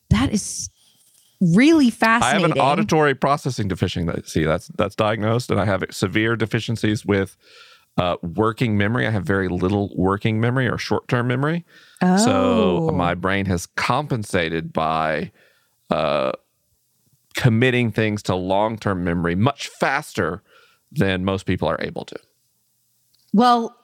that 0.10 0.34
is 0.34 0.70
really 1.39 1.91
fascinating. 1.91 2.46
I 2.46 2.48
have 2.48 2.58
an 2.58 2.60
auditory 2.60 3.13
processing 3.13 3.67
deficiency. 3.67 4.24
See, 4.25 4.44
that's 4.44 4.70
that's 4.77 4.96
diagnosed, 4.96 5.51
and 5.51 5.60
I 5.60 5.65
have 5.65 5.84
severe 5.91 6.36
deficiencies 6.36 7.06
with 7.06 7.38
uh, 7.98 8.18
working 8.22 8.77
memory. 8.77 9.08
I 9.08 9.10
have 9.12 9.24
very 9.25 9.48
little 9.48 9.92
working 9.96 10.39
memory 10.39 10.68
or 10.68 10.77
short 10.77 11.08
term 11.08 11.27
memory. 11.27 11.66
So 12.01 12.88
Oh. 12.89 12.92
my 12.92 13.16
brain 13.16 13.46
has 13.48 13.66
compensated 13.66 14.72
by 14.72 15.32
uh, 15.89 16.32
committing 17.34 17.92
things 17.92 18.22
to 18.24 18.36
long 18.36 18.77
term 18.77 19.04
memory 19.04 19.36
much 19.36 19.68
faster 19.68 20.44
than 20.92 21.25
most 21.25 21.46
people 21.46 21.68
are 21.68 21.77
able 21.82 22.06
to. 22.06 22.16
Well, 23.34 23.75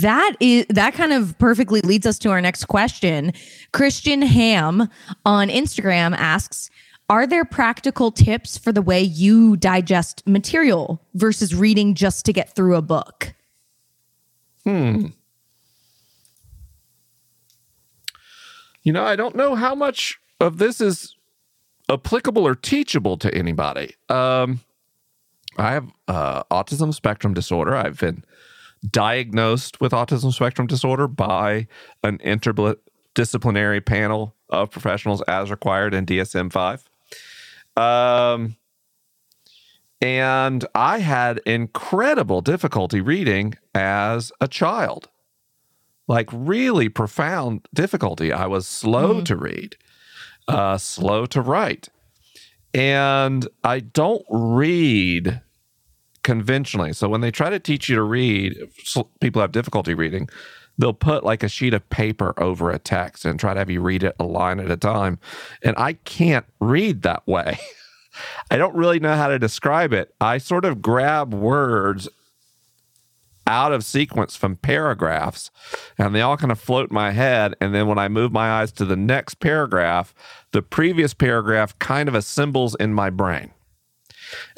that 0.00 0.34
is 0.40 0.66
that 0.68 0.94
kind 0.94 1.12
of 1.12 1.38
perfectly 1.38 1.80
leads 1.82 2.06
us 2.06 2.18
to 2.20 2.30
our 2.30 2.40
next 2.40 2.64
question. 2.66 3.32
Christian 3.72 4.22
Ham 4.22 4.88
on 5.24 5.48
Instagram 5.48 6.14
asks, 6.16 6.68
"Are 7.08 7.26
there 7.26 7.44
practical 7.44 8.10
tips 8.12 8.58
for 8.58 8.70
the 8.70 8.82
way 8.82 9.00
you 9.00 9.56
digest 9.56 10.22
material 10.26 11.00
versus 11.14 11.54
reading 11.54 11.94
just 11.94 12.26
to 12.26 12.32
get 12.32 12.54
through 12.54 12.76
a 12.76 12.82
book?" 12.82 13.32
You 18.82 18.92
know, 18.92 19.04
I 19.04 19.16
don't 19.16 19.36
know 19.36 19.54
how 19.54 19.74
much 19.74 20.18
of 20.40 20.58
this 20.58 20.80
is 20.80 21.14
applicable 21.88 22.46
or 22.46 22.54
teachable 22.54 23.16
to 23.18 23.32
anybody. 23.34 23.94
Um, 24.08 24.60
I 25.56 25.72
have 25.72 25.90
uh, 26.08 26.42
autism 26.44 26.92
spectrum 26.94 27.34
disorder. 27.34 27.76
I've 27.76 28.00
been 28.00 28.24
diagnosed 28.88 29.80
with 29.80 29.92
autism 29.92 30.32
spectrum 30.32 30.66
disorder 30.66 31.06
by 31.06 31.68
an 32.02 32.18
interdisciplinary 32.18 33.84
panel 33.84 34.34
of 34.48 34.70
professionals 34.70 35.22
as 35.22 35.50
required 35.50 35.94
in 35.94 36.06
DSM 36.06 36.52
5. 36.52 36.88
Um, 37.76 38.56
and 40.02 40.66
I 40.74 40.98
had 40.98 41.38
incredible 41.46 42.42
difficulty 42.42 43.00
reading 43.00 43.54
as 43.74 44.32
a 44.40 44.48
child 44.48 45.08
like 46.08 46.28
really 46.32 46.88
profound 46.88 47.66
difficulty. 47.72 48.32
I 48.32 48.46
was 48.46 48.66
slow 48.66 49.22
to 49.22 49.36
read, 49.36 49.76
uh, 50.48 50.76
slow 50.78 51.26
to 51.26 51.40
write. 51.40 51.88
And 52.74 53.46
I 53.64 53.80
don't 53.80 54.24
read 54.30 55.40
conventionally. 56.22 56.92
So 56.92 57.08
when 57.08 57.20
they 57.20 57.30
try 57.30 57.50
to 57.50 57.58
teach 57.58 57.88
you 57.88 57.96
to 57.96 58.02
read, 58.02 58.56
people 59.20 59.40
have 59.40 59.52
difficulty 59.52 59.94
reading, 59.94 60.28
they'll 60.78 60.92
put 60.92 61.24
like 61.24 61.42
a 61.42 61.48
sheet 61.48 61.74
of 61.74 61.88
paper 61.90 62.34
over 62.36 62.70
a 62.70 62.78
text 62.78 63.24
and 63.24 63.38
try 63.38 63.54
to 63.54 63.58
have 63.60 63.70
you 63.70 63.80
read 63.80 64.02
it 64.02 64.16
a 64.18 64.24
line 64.24 64.58
at 64.58 64.70
a 64.70 64.76
time. 64.76 65.18
And 65.62 65.74
I 65.76 65.94
can't 65.94 66.46
read 66.60 67.02
that 67.02 67.26
way. 67.26 67.58
I 68.50 68.56
don't 68.56 68.74
really 68.74 69.00
know 69.00 69.14
how 69.14 69.28
to 69.28 69.38
describe 69.38 69.92
it. 69.92 70.14
I 70.20 70.38
sort 70.38 70.64
of 70.64 70.82
grab 70.82 71.32
words 71.32 72.08
out 73.46 73.72
of 73.72 73.84
sequence 73.84 74.36
from 74.36 74.56
paragraphs 74.56 75.50
and 75.98 76.14
they 76.14 76.20
all 76.20 76.36
kind 76.36 76.52
of 76.52 76.60
float 76.60 76.90
in 76.90 76.94
my 76.94 77.10
head 77.10 77.54
and 77.60 77.74
then 77.74 77.86
when 77.86 77.98
i 77.98 78.08
move 78.08 78.32
my 78.32 78.50
eyes 78.50 78.70
to 78.70 78.84
the 78.84 78.96
next 78.96 79.34
paragraph 79.40 80.14
the 80.52 80.62
previous 80.62 81.12
paragraph 81.12 81.76
kind 81.78 82.08
of 82.08 82.14
assembles 82.14 82.76
in 82.76 82.94
my 82.94 83.10
brain 83.10 83.50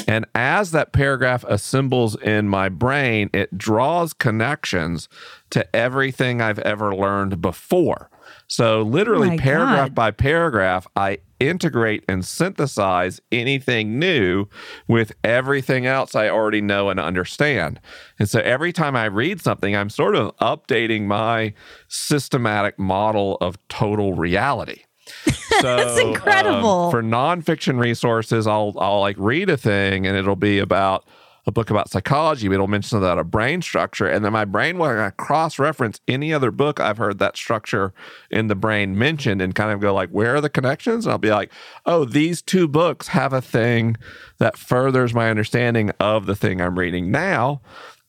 and 0.06 0.26
as 0.34 0.70
that 0.70 0.92
paragraph 0.92 1.44
assembles 1.48 2.14
in 2.20 2.48
my 2.48 2.68
brain 2.68 3.30
it 3.32 3.56
draws 3.56 4.12
connections 4.12 5.08
to 5.48 5.74
everything 5.74 6.42
i've 6.42 6.58
ever 6.60 6.94
learned 6.94 7.40
before 7.40 8.10
so 8.48 8.82
literally 8.82 9.28
my 9.30 9.38
paragraph 9.38 9.88
God. 9.88 9.94
by 9.94 10.10
paragraph 10.10 10.86
i 10.94 11.18
integrate 11.48 12.04
and 12.08 12.24
synthesize 12.24 13.20
anything 13.32 13.98
new 13.98 14.46
with 14.88 15.12
everything 15.22 15.86
else 15.86 16.14
I 16.14 16.28
already 16.28 16.60
know 16.60 16.90
and 16.90 16.98
understand. 17.00 17.80
And 18.18 18.28
so 18.28 18.40
every 18.40 18.72
time 18.72 18.96
I 18.96 19.06
read 19.06 19.40
something, 19.40 19.74
I'm 19.76 19.90
sort 19.90 20.16
of 20.16 20.36
updating 20.38 21.02
my 21.06 21.54
systematic 21.88 22.78
model 22.78 23.36
of 23.40 23.56
total 23.68 24.14
reality. 24.14 24.82
So, 25.60 25.76
That's 25.76 25.98
incredible. 26.00 26.86
um, 26.86 26.90
for 26.90 27.02
nonfiction 27.02 27.78
resources, 27.78 28.46
I'll 28.46 28.74
I'll 28.78 29.00
like 29.00 29.16
read 29.18 29.48
a 29.48 29.56
thing 29.56 30.04
and 30.06 30.16
it'll 30.16 30.36
be 30.36 30.58
about 30.58 31.06
a 31.46 31.52
book 31.52 31.70
about 31.70 31.90
psychology, 31.90 32.48
but 32.48 32.54
it'll 32.54 32.66
mention 32.66 32.98
about 32.98 33.18
a 33.18 33.24
brain 33.24 33.60
structure, 33.60 34.06
and 34.06 34.24
then 34.24 34.32
my 34.32 34.44
brain 34.44 34.78
will 34.78 35.10
cross 35.12 35.58
reference 35.58 36.00
any 36.08 36.32
other 36.32 36.50
book 36.50 36.80
I've 36.80 36.98
heard 36.98 37.18
that 37.18 37.36
structure 37.36 37.92
in 38.30 38.46
the 38.48 38.54
brain 38.54 38.96
mentioned, 38.98 39.42
and 39.42 39.54
kind 39.54 39.70
of 39.70 39.80
go 39.80 39.92
like, 39.92 40.10
where 40.10 40.36
are 40.36 40.40
the 40.40 40.48
connections? 40.48 41.04
And 41.04 41.12
I'll 41.12 41.18
be 41.18 41.30
like, 41.30 41.52
oh, 41.86 42.04
these 42.04 42.40
two 42.40 42.66
books 42.66 43.08
have 43.08 43.32
a 43.32 43.42
thing 43.42 43.96
that 44.38 44.56
furthers 44.56 45.14
my 45.14 45.30
understanding 45.30 45.90
of 46.00 46.26
the 46.26 46.34
thing 46.34 46.60
I'm 46.60 46.78
reading 46.78 47.10
now. 47.10 47.60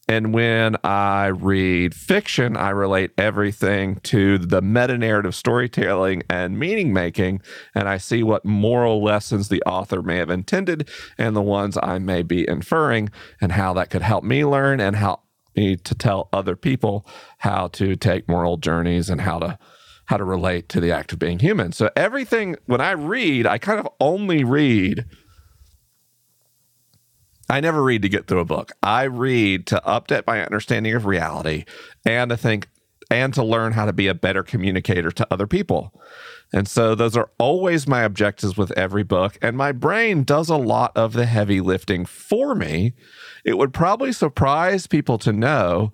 And 0.08 0.34
when 0.34 0.76
I 0.84 1.28
read 1.28 1.96
fiction, 1.96 2.56
I 2.56 2.70
relate 2.70 3.12
everything 3.18 3.96
to 4.04 4.38
the 4.38 4.62
meta 4.62 4.98
narrative 4.98 5.34
storytelling 5.34 6.22
and 6.30 6.60
meaning 6.60 6.94
making. 6.94 7.42
And 7.74 7.90
I 7.90 7.98
see 7.98 8.22
what 8.22 8.46
moral 8.46 9.04
lessons 9.04 9.50
the 9.50 9.64
author 9.64 10.04
may 10.04 10.18
have 10.18 10.30
intended 10.30 10.90
and 11.18 11.36
the 11.36 11.42
ones 11.42 11.78
I 11.82 11.98
may 11.98 12.22
be 12.22 12.48
inferring, 12.48 13.10
and 13.42 13.54
how 13.54 13.74
that 13.74 13.90
could 13.90 14.04
help 14.04 14.24
me 14.24 14.46
learn 14.46 14.80
and 14.80 14.96
help 14.96 15.22
me 15.56 15.76
to 15.78 15.96
tell 15.96 16.30
other 16.32 16.56
people 16.56 17.08
how 17.40 17.68
to 17.70 17.96
take 17.96 18.28
moral 18.28 18.58
journeys 18.58 19.10
and 19.10 19.22
how 19.22 19.40
to 19.40 19.58
how 20.08 20.18
to 20.18 20.24
relate 20.24 20.70
to 20.70 20.80
the 20.80 20.92
act 20.92 21.14
of 21.14 21.20
being 21.20 21.40
human. 21.40 21.72
So 21.72 21.90
everything 21.96 22.58
when 22.68 22.80
I 22.80 22.92
read, 22.92 23.48
I 23.48 23.58
kind 23.58 23.80
of 23.80 23.88
only 24.00 24.44
read 24.44 25.06
I 27.50 27.60
never 27.60 27.84
read 27.84 28.02
to 28.02 28.10
get 28.10 28.28
through 28.28 28.40
a 28.40 28.46
book. 28.46 28.72
I 28.82 29.04
read 29.04 29.68
to 29.68 29.82
update 29.86 30.26
my 30.26 30.44
understanding 30.44 30.94
of 30.94 31.06
reality 31.06 31.66
and 32.06 32.30
to 32.30 32.38
think 32.38 32.70
and 33.12 33.34
to 33.36 33.44
learn 33.44 33.74
how 33.74 33.86
to 33.86 33.94
be 33.94 34.08
a 34.08 34.16
better 34.16 34.44
communicator 34.44 35.12
to 35.12 35.28
other 35.32 35.46
people. 35.46 35.94
And 36.52 36.68
so 36.68 36.96
those 36.96 37.16
are 37.16 37.30
always 37.38 37.88
my 37.88 38.02
objectives 38.02 38.58
with 38.58 38.72
every 38.72 39.04
book. 39.04 39.38
And 39.42 39.58
my 39.58 39.72
brain 39.72 40.24
does 40.24 40.50
a 40.50 40.58
lot 40.58 40.92
of 40.96 41.14
the 41.14 41.26
heavy 41.26 41.62
lifting 41.62 42.06
for 42.06 42.56
me. 42.56 42.94
It 43.44 43.58
would 43.58 43.74
probably 43.74 44.12
surprise 44.12 44.88
people 44.88 45.18
to 45.20 45.34
know 45.34 45.92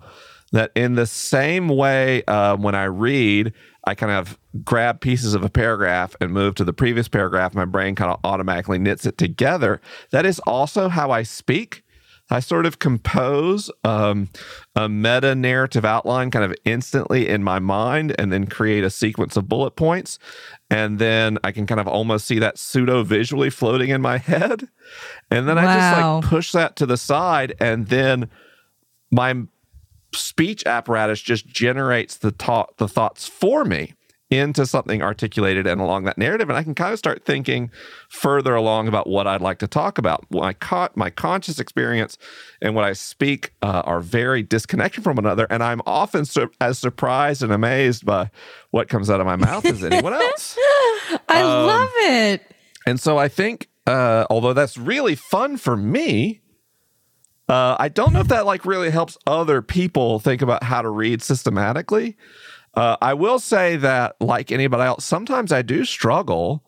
that 0.52 0.70
in 0.74 0.94
the 0.94 1.06
same 1.06 1.68
way, 1.68 2.22
uh, 2.26 2.56
when 2.56 2.74
I 2.74 2.84
read, 2.84 3.52
I 3.84 3.94
kind 3.94 4.12
of 4.12 4.38
grab 4.64 5.00
pieces 5.00 5.34
of 5.34 5.42
a 5.42 5.48
paragraph 5.48 6.14
and 6.20 6.32
move 6.32 6.54
to 6.56 6.64
the 6.64 6.72
previous 6.72 7.08
paragraph. 7.08 7.54
My 7.54 7.64
brain 7.64 7.94
kind 7.94 8.10
of 8.10 8.20
automatically 8.24 8.78
knits 8.78 9.06
it 9.06 9.18
together. 9.18 9.80
That 10.10 10.24
is 10.24 10.38
also 10.40 10.88
how 10.88 11.10
I 11.10 11.24
speak. 11.24 11.82
I 12.30 12.40
sort 12.40 12.64
of 12.64 12.78
compose 12.78 13.70
um, 13.84 14.30
a 14.74 14.88
meta 14.88 15.34
narrative 15.34 15.84
outline 15.84 16.30
kind 16.30 16.44
of 16.44 16.54
instantly 16.64 17.28
in 17.28 17.44
my 17.44 17.58
mind 17.58 18.14
and 18.18 18.32
then 18.32 18.46
create 18.46 18.84
a 18.84 18.90
sequence 18.90 19.36
of 19.36 19.48
bullet 19.48 19.72
points. 19.72 20.18
And 20.70 20.98
then 20.98 21.36
I 21.44 21.52
can 21.52 21.66
kind 21.66 21.80
of 21.80 21.86
almost 21.86 22.26
see 22.26 22.38
that 22.38 22.58
pseudo 22.58 23.02
visually 23.02 23.50
floating 23.50 23.90
in 23.90 24.00
my 24.00 24.16
head. 24.16 24.68
And 25.30 25.46
then 25.46 25.58
I 25.58 25.74
just 25.74 26.00
like 26.00 26.24
push 26.30 26.52
that 26.52 26.76
to 26.76 26.86
the 26.86 26.96
side. 26.96 27.54
And 27.60 27.88
then 27.88 28.30
my 29.10 29.42
speech 30.14 30.64
apparatus 30.66 31.20
just 31.20 31.46
generates 31.46 32.16
the 32.18 32.30
thought 32.30 32.76
the 32.78 32.88
thoughts 32.88 33.26
for 33.26 33.64
me 33.64 33.94
into 34.30 34.64
something 34.64 35.02
articulated 35.02 35.66
and 35.66 35.78
along 35.78 36.04
that 36.04 36.16
narrative. 36.16 36.48
And 36.48 36.56
I 36.56 36.62
can 36.62 36.74
kind 36.74 36.90
of 36.94 36.98
start 36.98 37.22
thinking 37.22 37.70
further 38.08 38.54
along 38.54 38.88
about 38.88 39.06
what 39.06 39.26
I'd 39.26 39.42
like 39.42 39.58
to 39.58 39.66
talk 39.66 39.98
about. 39.98 40.24
My 40.30 40.54
co- 40.54 40.88
my 40.94 41.10
conscious 41.10 41.58
experience 41.60 42.16
and 42.62 42.74
what 42.74 42.84
I 42.86 42.94
speak 42.94 43.52
uh, 43.60 43.82
are 43.84 44.00
very 44.00 44.42
disconnected 44.42 45.04
from 45.04 45.16
one 45.16 45.26
another. 45.26 45.46
And 45.50 45.62
I'm 45.62 45.82
often 45.84 46.24
sur- 46.24 46.50
as 46.62 46.78
surprised 46.78 47.42
and 47.42 47.52
amazed 47.52 48.06
by 48.06 48.30
what 48.70 48.88
comes 48.88 49.10
out 49.10 49.20
of 49.20 49.26
my 49.26 49.36
mouth 49.36 49.66
as 49.66 49.84
anyone 49.84 50.14
else. 50.14 50.56
I 51.28 51.42
Um, 51.42 51.66
love 51.66 51.90
it. 51.96 52.42
and 52.86 52.98
so 52.98 53.18
I 53.18 53.28
think, 53.28 53.68
uh, 53.86 54.24
although 54.30 54.54
that's 54.54 54.78
really 54.78 55.14
fun 55.14 55.58
for 55.58 55.76
me, 55.76 56.40
uh, 57.52 57.76
I 57.78 57.90
don't 57.90 58.14
know 58.14 58.20
if 58.20 58.28
that 58.28 58.46
like 58.46 58.64
really 58.64 58.88
helps 58.88 59.18
other 59.26 59.60
people 59.60 60.18
think 60.18 60.40
about 60.40 60.62
how 60.62 60.80
to 60.80 60.88
read 60.88 61.20
systematically. 61.20 62.16
Uh, 62.72 62.96
I 63.02 63.12
will 63.12 63.38
say 63.38 63.76
that, 63.76 64.16
like 64.22 64.50
anybody 64.50 64.84
else, 64.84 65.04
sometimes 65.04 65.52
I 65.52 65.60
do 65.60 65.84
struggle 65.84 66.64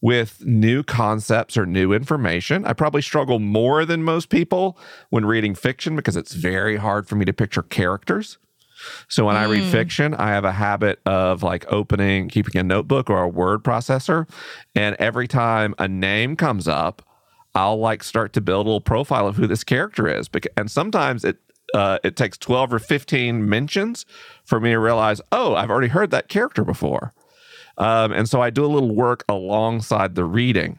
with 0.00 0.46
new 0.46 0.84
concepts 0.84 1.56
or 1.56 1.66
new 1.66 1.92
information. 1.92 2.64
I 2.64 2.74
probably 2.74 3.02
struggle 3.02 3.40
more 3.40 3.84
than 3.84 4.04
most 4.04 4.28
people 4.28 4.78
when 5.08 5.26
reading 5.26 5.56
fiction 5.56 5.96
because 5.96 6.16
it's 6.16 6.32
very 6.32 6.76
hard 6.76 7.08
for 7.08 7.16
me 7.16 7.24
to 7.24 7.32
picture 7.32 7.62
characters. 7.62 8.38
So 9.08 9.26
when 9.26 9.36
I 9.36 9.44
read 9.44 9.64
fiction, 9.64 10.14
I 10.14 10.28
have 10.28 10.44
a 10.44 10.52
habit 10.52 11.00
of 11.06 11.42
like 11.42 11.70
opening, 11.72 12.28
keeping 12.28 12.56
a 12.56 12.62
notebook 12.62 13.10
or 13.10 13.20
a 13.20 13.28
word 13.28 13.64
processor. 13.64 14.30
And 14.76 14.94
every 15.00 15.26
time 15.26 15.74
a 15.76 15.88
name 15.88 16.36
comes 16.36 16.68
up, 16.68 17.02
I'll 17.54 17.78
like 17.78 18.02
start 18.02 18.32
to 18.34 18.40
build 18.40 18.66
a 18.66 18.68
little 18.68 18.80
profile 18.80 19.26
of 19.26 19.36
who 19.36 19.46
this 19.46 19.64
character 19.64 20.06
is. 20.06 20.28
And 20.56 20.70
sometimes 20.70 21.24
it, 21.24 21.38
uh, 21.74 21.98
it 22.04 22.16
takes 22.16 22.38
12 22.38 22.74
or 22.74 22.78
15 22.78 23.48
mentions 23.48 24.06
for 24.44 24.60
me 24.60 24.70
to 24.70 24.78
realize, 24.78 25.20
oh, 25.32 25.54
I've 25.54 25.70
already 25.70 25.88
heard 25.88 26.10
that 26.10 26.28
character 26.28 26.64
before. 26.64 27.12
Um, 27.78 28.12
and 28.12 28.28
so 28.28 28.40
I 28.42 28.50
do 28.50 28.64
a 28.64 28.68
little 28.68 28.94
work 28.94 29.24
alongside 29.28 30.14
the 30.14 30.24
reading. 30.24 30.78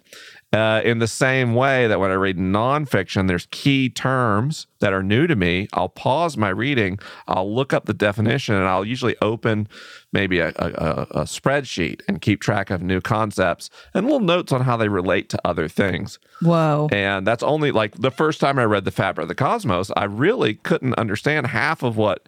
Uh, 0.54 0.82
in 0.84 1.00
the 1.00 1.08
same 1.08 1.56
way 1.56 1.88
that 1.88 1.98
when 2.02 2.12
I 2.12 2.16
read 2.16 2.38
nonfiction, 2.38 3.30
there's 3.30 3.48
key 3.52 3.90
terms 3.90 4.68
that 4.80 4.92
are 4.92 5.02
new 5.02 5.26
to 5.26 5.36
me. 5.38 5.70
I'll 5.72 5.88
pause 5.88 6.36
my 6.36 6.50
reading, 6.50 7.00
I'll 7.26 7.54
look 7.54 7.72
up 7.72 7.86
the 7.86 7.94
definition, 7.94 8.56
and 8.56 8.66
I'll 8.66 8.84
usually 8.84 9.16
open 9.22 9.70
maybe 10.12 10.40
a, 10.40 10.50
a, 10.58 11.08
a- 11.12 11.24
spreadsheet 11.24 12.02
and 12.06 12.20
keep 12.20 12.42
track 12.42 12.70
of 12.70 12.82
new 12.82 13.00
concepts 13.00 13.70
and 13.94 14.06
little 14.06 14.20
notes 14.20 14.52
on 14.52 14.62
how 14.62 14.76
they 14.76 14.90
relate 14.90 15.30
to 15.30 15.40
other 15.48 15.70
things. 15.70 16.20
Whoa. 16.42 16.90
And 16.92 17.26
that's 17.26 17.44
only 17.44 17.72
like 17.72 17.96
the 17.96 18.12
first 18.12 18.42
time 18.42 18.60
I 18.60 18.66
read 18.66 18.84
The 18.84 18.92
Fabric 18.92 19.24
of 19.24 19.30
the 19.30 19.36
Cosmos, 19.36 19.90
I 19.96 20.04
really 20.04 20.56
couldn't 20.56 20.96
understand 20.96 21.48
half 21.48 21.82
of 21.82 21.96
what 21.96 22.28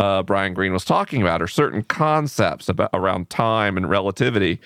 uh, 0.00 0.24
Brian 0.24 0.52
Greene 0.52 0.72
was 0.72 0.84
talking 0.84 1.22
about, 1.22 1.40
or 1.40 1.46
certain 1.46 1.84
concepts 1.84 2.68
about 2.68 2.90
around 2.92 3.30
time 3.30 3.76
and 3.76 3.88
relativity 3.88 4.58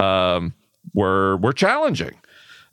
um, 0.00 0.52
were 0.94 1.36
were 1.36 1.52
challenging. 1.52 2.16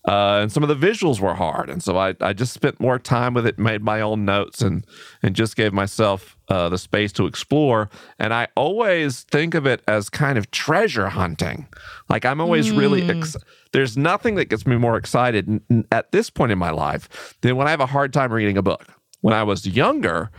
Uh, 0.07 0.39
and 0.41 0.51
some 0.51 0.63
of 0.63 0.69
the 0.69 0.87
visuals 0.87 1.19
were 1.19 1.35
hard, 1.35 1.69
and 1.69 1.83
so 1.83 1.97
I, 1.97 2.15
I 2.21 2.31
just 2.31 2.53
spent 2.53 2.79
more 2.79 2.97
time 2.97 3.33
with 3.33 3.45
it, 3.45 3.59
made 3.59 3.83
my 3.83 3.99
own 3.99 4.23
notes, 4.23 4.61
and 4.61 4.85
and 5.21 5.35
just 5.35 5.57
gave 5.57 5.73
myself 5.73 6.37
uh, 6.47 6.69
the 6.69 6.77
space 6.77 7.11
to 7.13 7.25
explore. 7.25 7.89
And 8.17 8.33
I 8.33 8.47
always 8.55 9.23
think 9.23 9.53
of 9.53 9.65
it 9.65 9.81
as 9.85 10.09
kind 10.09 10.37
of 10.37 10.49
treasure 10.51 11.09
hunting. 11.09 11.67
Like 12.09 12.23
I'm 12.23 12.39
always 12.39 12.71
really 12.71 13.03
ex- 13.03 13.35
there's 13.73 13.97
nothing 13.97 14.35
that 14.35 14.45
gets 14.45 14.65
me 14.65 14.77
more 14.77 14.95
excited 14.95 15.61
at 15.91 16.11
this 16.13 16.29
point 16.29 16.53
in 16.53 16.57
my 16.57 16.71
life 16.71 17.35
than 17.41 17.57
when 17.57 17.67
I 17.67 17.71
have 17.71 17.81
a 17.81 17.85
hard 17.85 18.13
time 18.13 18.31
reading 18.31 18.57
a 18.57 18.61
book. 18.61 18.85
When 19.19 19.33
I 19.33 19.43
was 19.43 19.67
younger, 19.67 20.31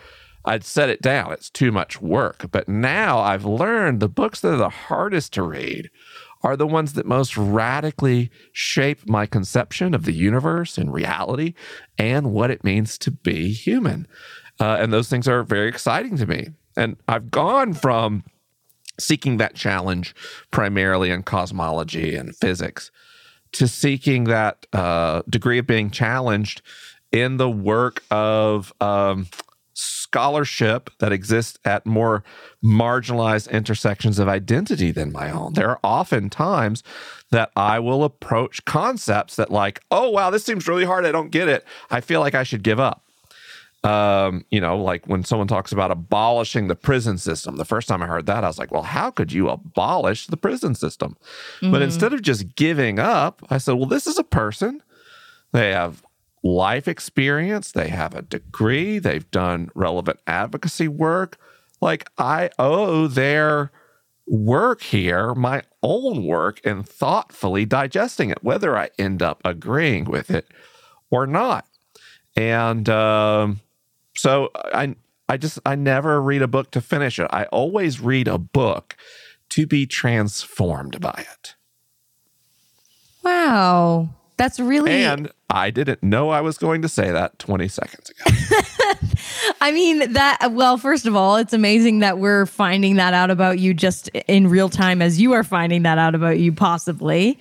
I'd 0.44 0.64
set 0.64 0.88
it 0.88 1.02
down. 1.02 1.33
It's 1.33 1.50
too 1.50 1.70
much 1.70 2.00
work. 2.00 2.46
But 2.50 2.68
now 2.68 3.18
I've 3.18 3.44
learned 3.44 4.00
the 4.00 4.09
books 4.09 4.40
that 4.40 4.54
are 4.54 4.57
the 4.57 4.70
hardest 4.70 5.35
to 5.35 5.42
read 5.42 5.90
are 6.42 6.57
the 6.57 6.66
ones 6.66 6.92
that 6.92 7.07
most 7.07 7.37
radically 7.37 8.31
shape 8.53 9.09
my 9.09 9.27
conception 9.27 9.94
of 9.94 10.05
the 10.05 10.12
universe 10.12 10.79
and 10.79 10.92
reality 10.92 11.55
and 11.96 12.33
what 12.33 12.51
it 12.51 12.64
means 12.64 12.96
to 12.98 13.11
be 13.11 13.53
human. 13.53 14.07
Uh, 14.61 14.77
and 14.81 14.92
those 14.92 15.09
things 15.09 15.29
are 15.29 15.42
very 15.42 15.68
exciting 15.68 16.16
to 16.16 16.27
me. 16.27 16.48
And 16.77 16.96
I've 17.09 17.31
gone 17.31 17.74
from 17.74 18.24
seeking 19.01 19.37
that 19.37 19.55
challenge 19.55 20.14
primarily 20.51 21.11
in 21.11 21.22
cosmology 21.22 22.14
and 22.14 22.35
physics 22.37 22.90
to 23.53 23.66
seeking 23.66 24.24
that 24.24 24.66
uh, 24.72 25.22
degree 25.29 25.59
of 25.59 25.66
being 25.66 25.90
challenged 25.90 26.62
in 27.12 27.37
the 27.37 27.51
work 27.51 28.03
of 28.11 28.72
um, 28.81 29.27
scholarship 29.78 30.90
that 30.98 31.12
exists 31.12 31.58
at 31.64 31.86
more 31.86 32.24
marginalized 32.64 33.50
intersections 33.50 34.18
of 34.18 34.28
identity 34.28 34.90
than 34.90 35.12
my 35.12 35.30
own. 35.30 35.54
There 35.54 35.70
are 35.70 35.80
often 35.84 36.30
times 36.30 36.82
that 37.30 37.50
I 37.56 37.78
will 37.78 38.04
approach 38.04 38.64
concepts 38.64 39.36
that, 39.36 39.50
like, 39.50 39.80
oh, 39.90 40.10
wow, 40.10 40.30
this 40.30 40.44
seems 40.44 40.66
really 40.66 40.84
hard. 40.84 41.06
I 41.06 41.12
don't 41.12 41.30
get 41.30 41.48
it. 41.48 41.64
I 41.90 42.00
feel 42.00 42.20
like 42.20 42.34
I 42.34 42.42
should 42.42 42.62
give 42.62 42.80
up 42.80 43.02
um, 43.84 44.44
you 44.50 44.60
know, 44.60 44.76
like 44.76 45.06
when 45.06 45.22
someone 45.24 45.46
talks 45.46 45.70
about 45.70 45.90
abolishing 45.90 46.66
the 46.66 46.74
prison 46.74 47.16
system, 47.16 47.56
the 47.56 47.64
first 47.64 47.88
time 47.88 48.02
I 48.02 48.06
heard 48.06 48.26
that, 48.26 48.42
I 48.42 48.48
was 48.48 48.58
like, 48.58 48.72
well, 48.72 48.82
how 48.82 49.10
could 49.10 49.32
you 49.32 49.48
abolish 49.48 50.26
the 50.26 50.36
prison 50.36 50.74
system? 50.74 51.16
But 51.70 51.82
instead 51.82 52.12
of 52.12 52.22
just 52.22 52.56
giving 52.56 52.98
up, 52.98 53.40
I 53.50 53.58
said, 53.58 53.74
well, 53.74 53.86
this 53.86 54.06
is 54.06 54.18
a 54.18 54.24
person. 54.24 54.82
They 55.52 55.70
have 55.70 56.02
life 56.56 56.88
experience, 56.88 57.72
they 57.72 57.88
have 57.88 58.14
a 58.14 58.22
degree, 58.22 58.98
they've 58.98 59.30
done 59.30 59.70
relevant 59.74 60.20
advocacy 60.26 60.88
work. 60.88 61.38
Like, 61.80 62.11
I 62.18 62.50
owe 62.58 63.06
their 63.06 63.70
work 64.26 64.82
here 64.82 65.34
my 65.34 65.62
own 65.82 66.24
work 66.24 66.61
and 66.64 66.87
thoughtfully 66.87 67.64
digesting 67.64 68.30
it, 68.30 68.44
whether 68.44 68.76
I 68.76 68.90
end 68.98 69.22
up 69.22 69.40
agreeing 69.44 70.04
with 70.04 70.30
it 70.30 70.48
or 71.11 71.26
not. 71.26 71.66
And 72.37 72.88
um, 72.88 73.61
so 74.14 74.50
I 74.54 74.94
I 75.28 75.37
just 75.37 75.58
I 75.64 75.74
never 75.74 76.20
read 76.20 76.42
a 76.42 76.48
book 76.48 76.70
to 76.72 76.80
finish 76.80 77.18
it. 77.18 77.28
I 77.30 77.44
always 77.44 78.00
read 78.00 78.28
a 78.28 78.38
book 78.38 78.96
to 79.50 79.66
be 79.66 79.87
transformed 79.87 81.00
by 81.00 81.26
it. 81.32 81.54
Wow. 83.22 84.11
That's 84.37 84.61
really 84.61 84.90
And 84.90 85.30
I 85.50 85.70
didn't 85.70 86.02
know 86.02 86.28
I 86.28 86.42
was 86.42 86.58
going 86.58 86.82
to 86.82 86.88
say 86.88 87.11
that 87.11 87.38
20 87.38 87.68
seconds 87.68 88.11
ago. 88.11 88.37
I 89.61 89.72
mean 89.72 90.12
that 90.12 90.50
well 90.52 90.76
first 90.76 91.06
of 91.06 91.16
all 91.16 91.37
it's 91.37 91.52
amazing 91.54 92.00
that 92.00 92.18
we're 92.18 92.44
finding 92.44 92.96
that 92.96 93.14
out 93.14 93.30
about 93.30 93.58
you 93.58 93.72
just 93.72 94.08
in 94.08 94.48
real 94.48 94.68
time 94.68 95.00
as 95.00 95.20
you 95.20 95.32
are 95.32 95.42
finding 95.42 95.82
that 95.84 95.96
out 95.96 96.14
about 96.14 96.38
you 96.38 96.52
possibly. 96.52 97.38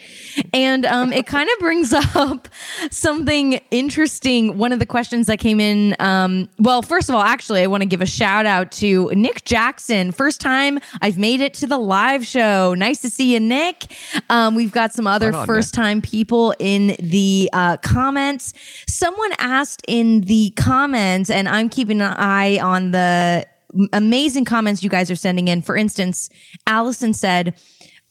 And 0.54 0.86
um 0.86 1.12
it 1.12 1.28
kind 1.28 1.50
of 1.50 1.60
brings 1.60 1.92
up 2.16 2.48
something 2.92 3.60
interesting 3.72 4.58
one 4.58 4.72
of 4.72 4.80
the 4.80 4.86
questions 4.86 5.28
that 5.28 5.40
came 5.40 5.60
in 5.60 5.96
um 6.00 6.48
well 6.60 6.82
first 6.82 7.10
of 7.10 7.16
all 7.16 7.22
actually 7.22 7.62
I 7.62 7.68
want 7.68 7.82
to 7.82 7.88
give 7.88 8.02
a 8.02 8.06
shout 8.06 8.46
out 8.46 8.72
to 8.74 9.12
Nick 9.16 9.44
Jackson 9.44 10.14
first 10.14 10.40
time 10.40 10.80
I've 11.02 11.18
made 11.18 11.42
it 11.42 11.54
to 11.56 11.68
the 11.68 11.78
live 11.78 12.26
show. 12.26 12.74
Nice 12.74 13.02
to 13.02 13.10
see 13.10 13.34
you 13.34 13.42
Nick. 13.42 13.86
Um 14.30 14.56
we've 14.56 14.72
got 14.72 14.94
some 14.94 15.08
other 15.08 15.34
on, 15.34 15.46
first 15.46 15.74
time 15.74 16.02
people 16.02 16.54
in 16.60 16.96
the 17.00 17.50
uh, 17.52 17.78
comments. 18.02 18.54
Someone 18.88 19.32
asked 19.40 19.82
in 19.88 20.22
the 20.22 20.52
comments, 20.56 21.30
and 21.30 21.50
I'm 21.50 21.70
keeping 21.70 22.00
an 22.02 22.14
eye 22.18 22.60
on 22.60 22.92
the 22.92 23.46
amazing 23.94 24.46
comments 24.46 24.84
you 24.84 24.90
guys 24.90 25.10
are 25.10 25.16
sending 25.16 25.48
in. 25.48 25.62
For 25.62 25.76
instance, 25.76 26.30
Allison 26.68 27.14
said, 27.14 27.56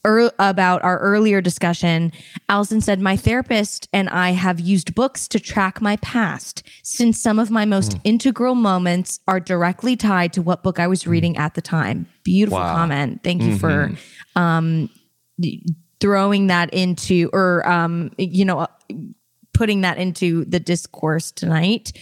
ear- 0.05 0.33
about 0.38 0.83
our 0.83 0.99
earlier 0.99 1.40
discussion, 1.40 2.12
Allison 2.49 2.81
said, 2.81 3.01
My 3.01 3.16
therapist 3.16 3.88
and 3.92 4.09
I 4.09 4.31
have 4.31 4.59
used 4.61 4.94
books 4.94 5.29
to 5.29 5.38
track 5.40 5.81
my 5.81 5.96
past 5.99 6.62
since 6.83 7.20
some 7.20 7.38
of 7.38 7.51
my 7.51 7.64
most 7.64 7.96
integral 8.05 8.55
moments 8.57 9.20
are 9.29 9.40
directly 9.40 9.96
tied 9.96 10.33
to 10.35 10.42
what 10.42 10.62
book 10.64 10.79
I 10.81 10.87
was 10.88 11.07
reading 11.07 11.37
at 11.37 11.55
the 11.55 11.62
time. 11.62 12.07
Beautiful 12.25 12.59
Wow. 12.59 12.75
comment. 12.75 13.22
Thank 13.25 13.42
you 13.42 13.57
for 13.59 13.92
um, 14.35 14.90
throwing 16.01 16.49
that 16.49 16.72
into, 16.75 17.31
or, 17.33 17.66
um, 17.68 18.11
you 18.18 18.44
know, 18.44 18.66
putting 19.56 19.80
that 19.80 19.96
into 19.96 20.44
the 20.44 20.60
discourse 20.60 21.30
tonight. 21.30 21.92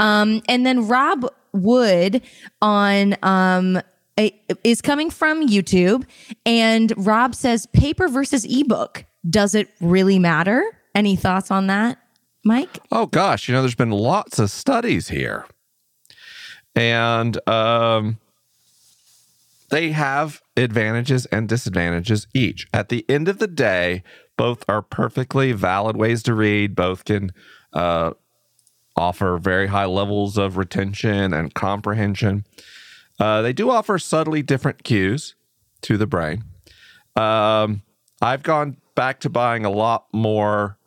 Um, 0.00 0.42
and 0.48 0.66
then 0.66 0.88
Rob 0.88 1.26
Wood 1.52 2.22
on 2.60 3.16
um, 3.22 3.80
is 4.64 4.82
coming 4.82 5.10
from 5.10 5.46
YouTube, 5.46 6.04
and 6.44 6.92
Rob 6.96 7.34
says 7.34 7.66
paper 7.66 8.08
versus 8.08 8.44
ebook. 8.44 9.04
Does 9.28 9.54
it 9.54 9.68
really 9.80 10.18
matter? 10.18 10.64
Any 10.94 11.16
thoughts 11.16 11.50
on 11.50 11.68
that, 11.68 11.98
Mike? 12.44 12.78
Oh 12.90 13.06
gosh, 13.06 13.48
you 13.48 13.54
know, 13.54 13.62
there's 13.62 13.74
been 13.74 13.90
lots 13.90 14.38
of 14.38 14.50
studies 14.50 15.08
here, 15.08 15.46
and 16.74 17.38
um, 17.48 18.18
they 19.70 19.92
have 19.92 20.42
advantages 20.56 21.26
and 21.26 21.48
disadvantages 21.48 22.26
each. 22.34 22.66
At 22.72 22.88
the 22.88 23.04
end 23.08 23.28
of 23.28 23.38
the 23.38 23.46
day, 23.48 24.02
both 24.36 24.64
are 24.68 24.82
perfectly 24.82 25.52
valid 25.52 25.96
ways 25.96 26.22
to 26.24 26.34
read. 26.34 26.74
Both 26.74 27.04
can 27.04 27.32
uh, 27.72 28.12
offer 28.96 29.38
very 29.38 29.66
high 29.68 29.84
levels 29.86 30.36
of 30.36 30.56
retention 30.56 31.32
and 31.32 31.54
comprehension. 31.54 32.44
Uh, 33.18 33.42
they 33.42 33.52
do 33.52 33.70
offer 33.70 33.98
subtly 33.98 34.42
different 34.42 34.84
cues 34.84 35.34
to 35.82 35.96
the 35.96 36.06
brain. 36.06 36.44
Um, 37.14 37.82
I've 38.20 38.42
gone 38.42 38.76
back 38.94 39.20
to 39.20 39.30
buying 39.30 39.64
a 39.64 39.70
lot 39.70 40.06
more 40.12 40.78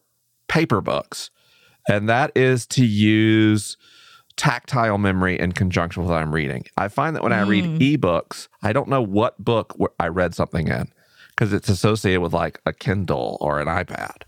paper 0.48 0.82
books, 0.82 1.32
and 1.88 2.08
that 2.10 2.32
is 2.36 2.66
to 2.68 2.86
use 2.86 3.78
tactile 4.36 4.98
memory 4.98 5.38
in 5.38 5.52
conjunction 5.52 6.02
with 6.02 6.12
what 6.12 6.22
I'm 6.22 6.34
reading. 6.34 6.64
I 6.78 6.88
find 6.88 7.16
that 7.16 7.24
when 7.24 7.34
I 7.34 7.42
read 7.42 7.66
ebooks, 7.82 8.48
I 8.64 8.74
don't 8.74 8.88
know 8.88 9.02
what 9.02 9.44
book 9.44 9.76
I 10.00 10.08
read 10.08 10.34
something 10.34 10.68
in 10.68 10.92
because 11.39 11.54
it's 11.54 11.69
associated 11.69 12.19
with 12.19 12.34
like 12.34 12.60
a 12.65 12.73
Kindle 12.73 13.38
or 13.39 13.62
an 13.62 13.67
iPad. 13.67 14.23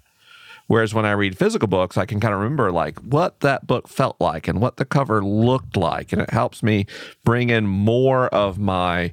Whereas 0.67 0.93
when 0.93 1.05
I 1.05 1.11
read 1.11 1.37
physical 1.37 1.67
books, 1.67 1.97
I 1.97 2.05
can 2.05 2.21
kind 2.21 2.33
of 2.33 2.39
remember 2.39 2.71
like 2.71 2.97
what 2.99 3.41
that 3.41 3.67
book 3.67 3.89
felt 3.89 4.15
like 4.21 4.47
and 4.47 4.61
what 4.61 4.77
the 4.77 4.85
cover 4.85 5.21
looked 5.21 5.75
like, 5.75 6.13
and 6.13 6.21
it 6.21 6.29
helps 6.29 6.63
me 6.63 6.85
bring 7.25 7.49
in 7.49 7.67
more 7.67 8.27
of 8.29 8.57
my 8.57 9.11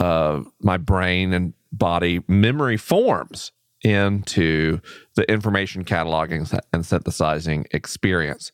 uh, 0.00 0.42
my 0.60 0.76
brain 0.76 1.32
and 1.32 1.54
body 1.70 2.24
memory 2.26 2.76
forms 2.76 3.52
into 3.82 4.80
the 5.14 5.30
information 5.30 5.84
cataloging 5.84 6.58
and 6.72 6.84
synthesizing 6.84 7.66
experience. 7.70 8.50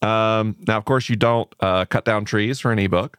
Um, 0.00 0.54
now, 0.68 0.76
of 0.76 0.84
course, 0.84 1.08
you 1.08 1.16
don't 1.16 1.52
uh, 1.58 1.86
cut 1.86 2.04
down 2.04 2.24
trees 2.24 2.60
for 2.60 2.70
an 2.70 2.78
ebook, 2.78 3.18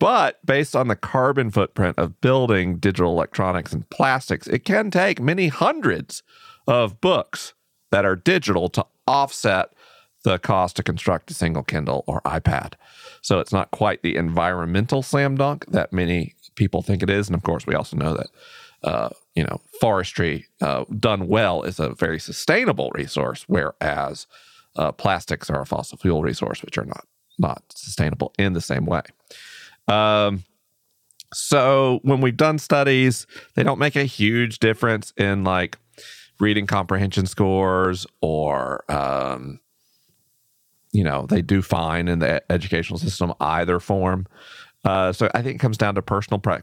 But 0.00 0.44
based 0.44 0.74
on 0.74 0.88
the 0.88 0.96
carbon 0.96 1.50
footprint 1.50 1.98
of 1.98 2.20
building 2.20 2.78
digital 2.78 3.12
electronics 3.12 3.72
and 3.72 3.88
plastics, 3.90 4.46
it 4.46 4.64
can 4.64 4.90
take 4.90 5.20
many 5.20 5.48
hundreds 5.48 6.22
of 6.66 7.00
books 7.00 7.54
that 7.90 8.04
are 8.04 8.16
digital 8.16 8.68
to 8.70 8.86
offset 9.06 9.72
the 10.24 10.38
cost 10.38 10.76
to 10.76 10.82
construct 10.82 11.30
a 11.30 11.34
single 11.34 11.62
Kindle 11.62 12.02
or 12.06 12.20
iPad. 12.22 12.74
So 13.20 13.38
it's 13.38 13.52
not 13.52 13.70
quite 13.70 14.02
the 14.02 14.16
environmental 14.16 15.02
slam 15.02 15.36
dunk 15.36 15.66
that 15.66 15.92
many 15.92 16.34
people 16.56 16.82
think 16.82 17.02
it 17.02 17.10
is. 17.10 17.28
And 17.28 17.36
of 17.36 17.42
course, 17.42 17.66
we 17.66 17.74
also 17.74 17.96
know 17.96 18.14
that, 18.14 18.26
uh, 18.82 19.10
you 19.34 19.44
know, 19.44 19.60
forestry 19.80 20.46
uh, 20.60 20.84
done 20.98 21.28
well 21.28 21.62
is 21.62 21.78
a 21.78 21.94
very 21.94 22.18
sustainable 22.18 22.90
resource, 22.94 23.44
whereas 23.46 24.26
uh, 24.76 24.92
plastics 24.92 25.50
are 25.50 25.60
a 25.60 25.66
fossil 25.66 25.98
fuel 25.98 26.22
resource, 26.22 26.62
which 26.62 26.78
are 26.78 26.86
not 26.86 27.06
not 27.36 27.64
sustainable 27.74 28.32
in 28.38 28.52
the 28.52 28.60
same 28.60 28.86
way. 28.86 29.02
Um, 29.88 30.44
so 31.32 32.00
when 32.02 32.20
we've 32.20 32.36
done 32.36 32.58
studies, 32.58 33.26
they 33.54 33.62
don't 33.62 33.78
make 33.78 33.96
a 33.96 34.04
huge 34.04 34.58
difference 34.60 35.12
in 35.16 35.44
like 35.44 35.78
reading 36.40 36.66
comprehension 36.66 37.26
scores 37.26 38.06
or 38.20 38.84
um, 38.90 39.60
you 40.92 41.04
know 41.04 41.26
they 41.26 41.42
do 41.42 41.62
fine 41.62 42.08
in 42.08 42.20
the 42.20 42.42
educational 42.50 42.98
system 42.98 43.32
either 43.40 43.80
form. 43.80 44.26
Uh, 44.84 45.12
so 45.12 45.28
I 45.34 45.42
think 45.42 45.56
it 45.56 45.58
comes 45.58 45.78
down 45.78 45.94
to 45.96 46.02
personal 46.02 46.38
pre- 46.38 46.60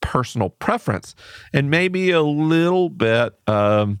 personal 0.00 0.50
preference 0.50 1.14
and 1.52 1.70
maybe 1.70 2.10
a 2.10 2.22
little 2.22 2.88
bit. 2.88 3.34
Um, 3.46 4.00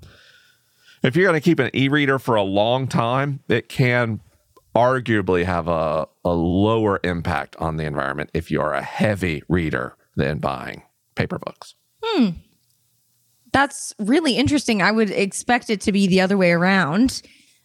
if 1.02 1.14
you're 1.14 1.26
going 1.26 1.40
to 1.40 1.44
keep 1.44 1.58
an 1.58 1.70
e-reader 1.74 2.18
for 2.18 2.36
a 2.36 2.42
long 2.42 2.88
time, 2.88 3.40
it 3.48 3.68
can 3.68 4.20
arguably 4.76 5.44
have 5.44 5.68
a, 5.68 6.06
a 6.24 6.32
lower 6.32 7.00
impact 7.02 7.56
on 7.56 7.76
the 7.76 7.84
environment 7.84 8.30
if 8.34 8.50
you're 8.50 8.72
a 8.72 8.82
heavy 8.82 9.42
reader 9.48 9.96
than 10.16 10.38
buying 10.38 10.82
paper 11.14 11.38
books. 11.38 11.74
That's 13.52 13.94
really 13.98 14.36
interesting. 14.36 14.82
I 14.82 14.92
would 14.92 15.10
expect 15.10 15.70
it 15.70 15.80
to 15.82 15.92
be 15.92 16.06
the 16.06 16.20
other 16.20 16.36
way 16.36 16.52
around. 16.52 17.22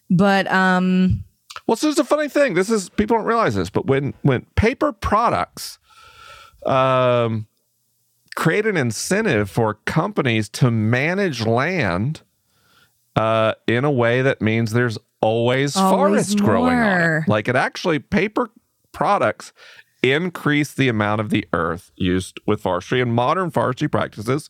But 0.10 0.50
um 0.52 1.24
Well, 1.67 1.76
so 1.76 1.89
it's 1.89 2.00
a 2.00 2.06
funny 2.06 2.30
thing. 2.30 2.54
This 2.54 2.69
is 2.69 2.89
people 2.89 3.17
don't 3.17 3.26
realize 3.26 3.56
this, 3.56 3.69
but 3.69 3.86
when 3.86 4.13
when 4.21 4.45
paper 4.56 4.93
products 4.93 5.80
um, 6.65 7.47
create 8.36 8.65
an 8.65 8.78
incentive 8.78 9.50
for 9.50 9.76
companies 9.86 10.47
to 10.50 10.71
manage 10.71 11.45
land 11.45 12.21
uh, 13.15 13.54
in 13.67 13.84
a 13.84 13.91
way 13.91 14.21
that 14.21 14.41
means 14.41 14.71
there's 14.71 14.97
always, 15.22 15.76
Always 15.76 16.34
forest 16.34 16.40
growing 16.40 16.80
on 16.80 17.02
it. 17.02 17.28
Like 17.28 17.48
it 17.48 17.56
actually 17.56 18.00
paper 18.00 18.50
products 18.92 19.54
increase 20.04 20.74
the 20.74 20.88
amount 20.88 21.22
of 21.22 21.30
the 21.30 21.48
earth 21.54 21.92
used 21.96 22.40
with 22.48 22.62
forestry 22.62 23.02
and 23.02 23.14
modern 23.14 23.52
forestry 23.52 23.88
practices 23.88 24.50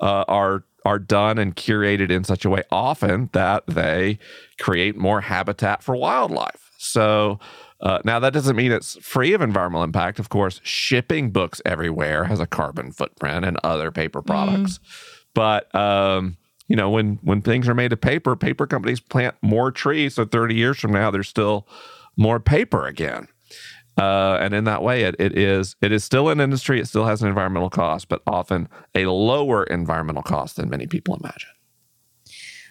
uh, 0.00 0.24
are 0.28 0.64
are 0.84 0.98
done 0.98 1.38
and 1.38 1.56
curated 1.56 2.10
in 2.10 2.24
such 2.24 2.44
a 2.44 2.50
way 2.50 2.62
often 2.70 3.28
that 3.32 3.66
they 3.66 4.18
create 4.58 4.96
more 4.96 5.20
habitat 5.20 5.82
for 5.82 5.94
wildlife. 5.94 6.70
So 6.78 7.38
uh, 7.82 7.98
now 8.04 8.18
that 8.18 8.32
doesn't 8.32 8.56
mean 8.56 8.72
it's 8.72 8.96
free 8.96 9.34
of 9.34 9.42
environmental 9.42 9.82
impact. 9.82 10.18
Of 10.18 10.30
course, 10.30 10.58
shipping 10.62 11.30
books 11.32 11.60
everywhere 11.66 12.24
has 12.24 12.40
a 12.40 12.46
carbon 12.46 12.92
footprint 12.92 13.44
and 13.44 13.58
other 13.62 13.90
paper 13.90 14.22
products. 14.22 14.80
But 15.34 15.72
um, 15.74 16.38
you 16.70 16.76
know, 16.76 16.88
when 16.88 17.18
when 17.22 17.42
things 17.42 17.68
are 17.68 17.74
made 17.74 17.92
of 17.92 18.00
paper, 18.00 18.36
paper 18.36 18.64
companies 18.64 19.00
plant 19.00 19.34
more 19.42 19.72
trees. 19.72 20.14
So 20.14 20.24
30 20.24 20.54
years 20.54 20.78
from 20.78 20.92
now, 20.92 21.10
there's 21.10 21.28
still 21.28 21.66
more 22.16 22.38
paper 22.38 22.86
again. 22.86 23.26
Uh, 23.98 24.38
and 24.40 24.54
in 24.54 24.62
that 24.64 24.80
way, 24.80 25.02
it, 25.02 25.16
it 25.18 25.36
is 25.36 25.74
it 25.82 25.90
is 25.90 26.04
still 26.04 26.28
an 26.28 26.40
industry. 26.40 26.80
It 26.80 26.86
still 26.86 27.06
has 27.06 27.22
an 27.22 27.28
environmental 27.28 27.70
cost, 27.70 28.08
but 28.08 28.22
often 28.24 28.68
a 28.94 29.06
lower 29.06 29.64
environmental 29.64 30.22
cost 30.22 30.56
than 30.56 30.70
many 30.70 30.86
people 30.86 31.16
imagine. 31.16 31.50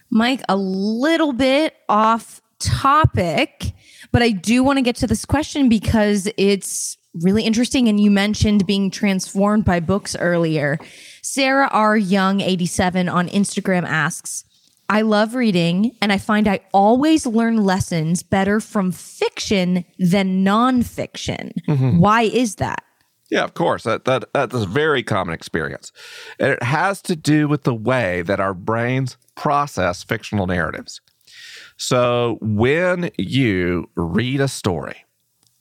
Mike, 0.10 0.44
a 0.48 0.56
little 0.56 1.34
bit 1.34 1.76
off 1.90 2.42
topic, 2.60 3.74
but 4.14 4.22
I 4.22 4.30
do 4.30 4.64
want 4.64 4.78
to 4.78 4.82
get 4.82 4.96
to 4.96 5.08
this 5.08 5.26
question 5.26 5.68
because 5.68 6.30
it's 6.38 6.98
really 7.16 7.44
interesting. 7.44 7.90
And 7.90 8.00
you 8.00 8.12
mentioned 8.12 8.66
being 8.66 8.92
transformed 8.92 9.66
by 9.66 9.82
books 9.82 10.16
earlier. 10.16 10.80
Sarah 11.22 11.70
R. 11.72 11.98
Young, 11.98 12.42
87 12.42 13.10
on 13.10 13.28
Instagram 13.30 13.84
asks, 13.84 14.44
I 14.90 15.02
love 15.02 15.36
reading 15.36 15.96
and 16.02 16.12
I 16.12 16.18
find 16.18 16.48
I 16.48 16.62
always 16.74 17.28
learn 17.28 17.64
lessons 17.64 18.24
better 18.24 18.60
from 18.60 18.92
fiction 18.92 19.86
than 20.00 20.44
nonfiction. 20.44 21.54
Mm-hmm. 21.68 22.00
Why 22.00 22.24
is 22.24 22.56
that? 22.56 22.84
Yeah, 23.30 23.44
of 23.44 23.54
course. 23.54 23.84
That 23.84 24.06
that 24.06 24.26
that's 24.34 24.56
a 24.56 24.66
very 24.66 25.04
common 25.04 25.36
experience. 25.36 25.92
And 26.40 26.52
it 26.52 26.64
has 26.64 27.02
to 27.04 27.16
do 27.16 27.48
with 27.48 27.64
the 27.64 27.76
way 27.76 28.24
that 28.24 28.40
our 28.40 28.56
brains 28.56 29.18
process 29.36 30.04
fictional 30.04 30.48
narratives. 30.48 31.02
So 31.78 32.40
when 32.42 33.12
you 33.18 33.90
read 33.96 34.42
a 34.42 34.48
story 34.48 35.06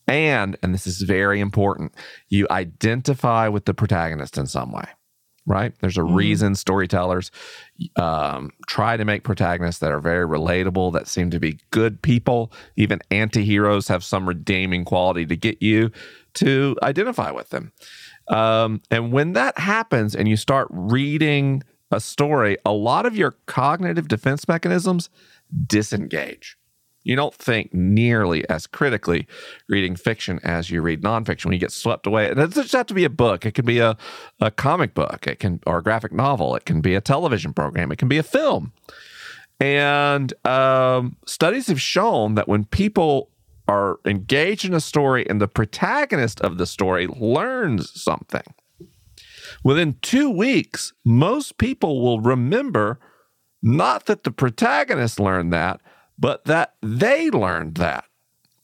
and 0.06 0.56
and 0.62 0.72
this 0.72 0.86
is 0.86 1.02
very 1.02 1.40
important, 1.40 1.94
you 2.30 2.46
identify 2.50 3.48
with 3.48 3.66
the 3.66 3.74
protagonist 3.74 4.38
in 4.38 4.46
some 4.46 4.72
way. 4.72 4.86
Right? 5.48 5.72
There's 5.80 5.96
a 5.96 6.02
reason 6.02 6.54
storytellers 6.54 7.30
um, 7.96 8.50
try 8.66 8.98
to 8.98 9.04
make 9.06 9.24
protagonists 9.24 9.80
that 9.80 9.90
are 9.90 9.98
very 9.98 10.26
relatable, 10.26 10.92
that 10.92 11.08
seem 11.08 11.30
to 11.30 11.40
be 11.40 11.58
good 11.70 12.02
people. 12.02 12.52
Even 12.76 13.00
anti 13.10 13.46
heroes 13.46 13.88
have 13.88 14.04
some 14.04 14.28
redeeming 14.28 14.84
quality 14.84 15.24
to 15.24 15.36
get 15.36 15.62
you 15.62 15.90
to 16.34 16.76
identify 16.82 17.30
with 17.30 17.48
them. 17.48 17.72
Um, 18.28 18.82
and 18.90 19.10
when 19.10 19.32
that 19.32 19.58
happens 19.58 20.14
and 20.14 20.28
you 20.28 20.36
start 20.36 20.68
reading 20.70 21.62
a 21.90 21.98
story, 21.98 22.58
a 22.66 22.72
lot 22.72 23.06
of 23.06 23.16
your 23.16 23.36
cognitive 23.46 24.06
defense 24.06 24.46
mechanisms 24.46 25.08
disengage. 25.66 26.57
You 27.08 27.16
don't 27.16 27.34
think 27.34 27.72
nearly 27.72 28.46
as 28.50 28.66
critically 28.66 29.26
reading 29.66 29.96
fiction 29.96 30.40
as 30.44 30.70
you 30.70 30.82
read 30.82 31.02
nonfiction 31.02 31.46
when 31.46 31.54
you 31.54 31.58
get 31.58 31.72
swept 31.72 32.06
away. 32.06 32.28
And 32.28 32.38
It 32.38 32.52
doesn't 32.52 32.70
have 32.70 32.86
to 32.88 32.94
be 32.94 33.04
a 33.04 33.10
book. 33.10 33.46
It 33.46 33.54
can 33.54 33.64
be 33.64 33.78
a, 33.78 33.96
a 34.42 34.50
comic 34.50 34.92
book, 34.92 35.26
it 35.26 35.38
can 35.38 35.60
or 35.66 35.78
a 35.78 35.82
graphic 35.82 36.12
novel, 36.12 36.54
it 36.54 36.66
can 36.66 36.82
be 36.82 36.94
a 36.94 37.00
television 37.00 37.54
program, 37.54 37.90
it 37.90 37.96
can 37.96 38.08
be 38.08 38.18
a 38.18 38.22
film. 38.22 38.74
And 39.58 40.34
um, 40.46 41.16
studies 41.26 41.68
have 41.68 41.80
shown 41.80 42.34
that 42.34 42.46
when 42.46 42.66
people 42.66 43.30
are 43.66 44.00
engaged 44.04 44.66
in 44.66 44.74
a 44.74 44.80
story 44.80 45.26
and 45.28 45.40
the 45.40 45.48
protagonist 45.48 46.42
of 46.42 46.58
the 46.58 46.66
story 46.66 47.06
learns 47.06 47.90
something, 47.98 48.54
within 49.64 49.96
two 50.02 50.28
weeks, 50.28 50.92
most 51.06 51.56
people 51.56 52.02
will 52.02 52.20
remember 52.20 53.00
not 53.62 54.04
that 54.06 54.24
the 54.24 54.30
protagonist 54.30 55.18
learned 55.18 55.54
that, 55.54 55.80
but 56.18 56.44
that 56.46 56.74
they 56.82 57.30
learned 57.30 57.76
that. 57.76 58.04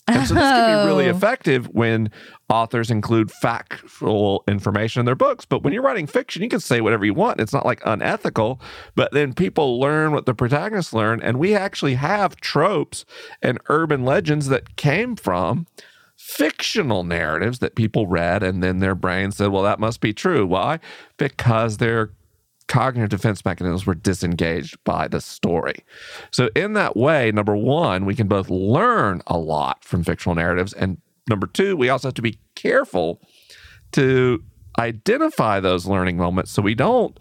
And 0.07 0.27
so 0.29 0.35
this 0.35 0.43
can 0.43 0.83
be 0.83 0.87
really 0.87 1.07
Oh. 1.07 1.11
effective 1.17 1.67
when 1.69 2.11
authors 2.51 2.91
include 2.91 3.31
factual 3.31 4.45
information 4.47 5.01
in 5.01 5.07
their 5.07 5.15
books. 5.15 5.47
But 5.47 5.63
when 5.63 5.73
you're 5.73 5.83
writing 5.83 6.07
fiction, 6.07 6.43
you 6.43 6.51
can 6.51 6.61
say 6.61 6.83
whatever 6.83 7.07
you 7.07 7.15
want. 7.15 7.41
It's 7.41 7.55
not 7.55 7.65
like 7.65 7.81
unethical, 7.87 8.61
but 8.95 9.13
then 9.13 9.33
people 9.33 9.81
learn 9.81 10.13
what 10.13 10.27
the 10.27 10.35
protagonists 10.35 10.93
learn. 10.93 11.23
And 11.23 11.39
we 11.39 11.55
actually 11.55 11.95
have 11.95 12.37
tropes 12.37 13.07
and 13.41 13.59
urban 13.71 14.05
legends 14.05 14.49
that 14.49 14.77
came 14.77 15.17
from 15.17 15.67
fictional 16.17 17.03
narratives 17.05 17.59
that 17.61 17.75
people 17.75 18.07
read 18.07 18.43
and 18.43 18.63
then 18.63 18.81
their 18.81 18.95
brain 18.95 19.31
said, 19.33 19.49
well, 19.49 19.63
that 19.63 19.81
must 19.81 20.01
be 20.03 20.13
true. 20.13 20.47
Why? 20.47 20.81
Because 21.17 21.79
their 21.79 22.11
cognitive 22.69 23.11
defense 23.11 23.45
mechanisms 23.45 23.87
were 23.87 23.95
disengaged 23.95 24.83
by 24.85 25.09
the 25.09 25.21
story. 25.21 25.77
So, 26.31 26.49
in 26.57 26.73
that 26.75 26.97
way, 26.97 27.31
number 27.33 27.57
one, 27.57 28.05
we 28.05 28.15
can 28.15 28.29
both 28.29 28.49
learn 28.51 29.23
a 29.27 29.39
lot 29.39 29.85
from 29.85 30.05
fictional 30.05 30.35
narratives. 30.35 30.73
And 30.73 30.99
number 31.29 31.47
two, 31.47 31.77
we 31.77 31.89
also 31.89 32.09
have 32.09 32.15
to 32.15 32.23
be 32.23 32.39
careful 32.55 33.21
to 33.93 34.43
identify 34.79 35.61
those 35.61 35.87
learning 35.87 36.17
moments 36.17 36.51
so 36.51 36.61
we 36.61 36.75
don't 36.75 37.19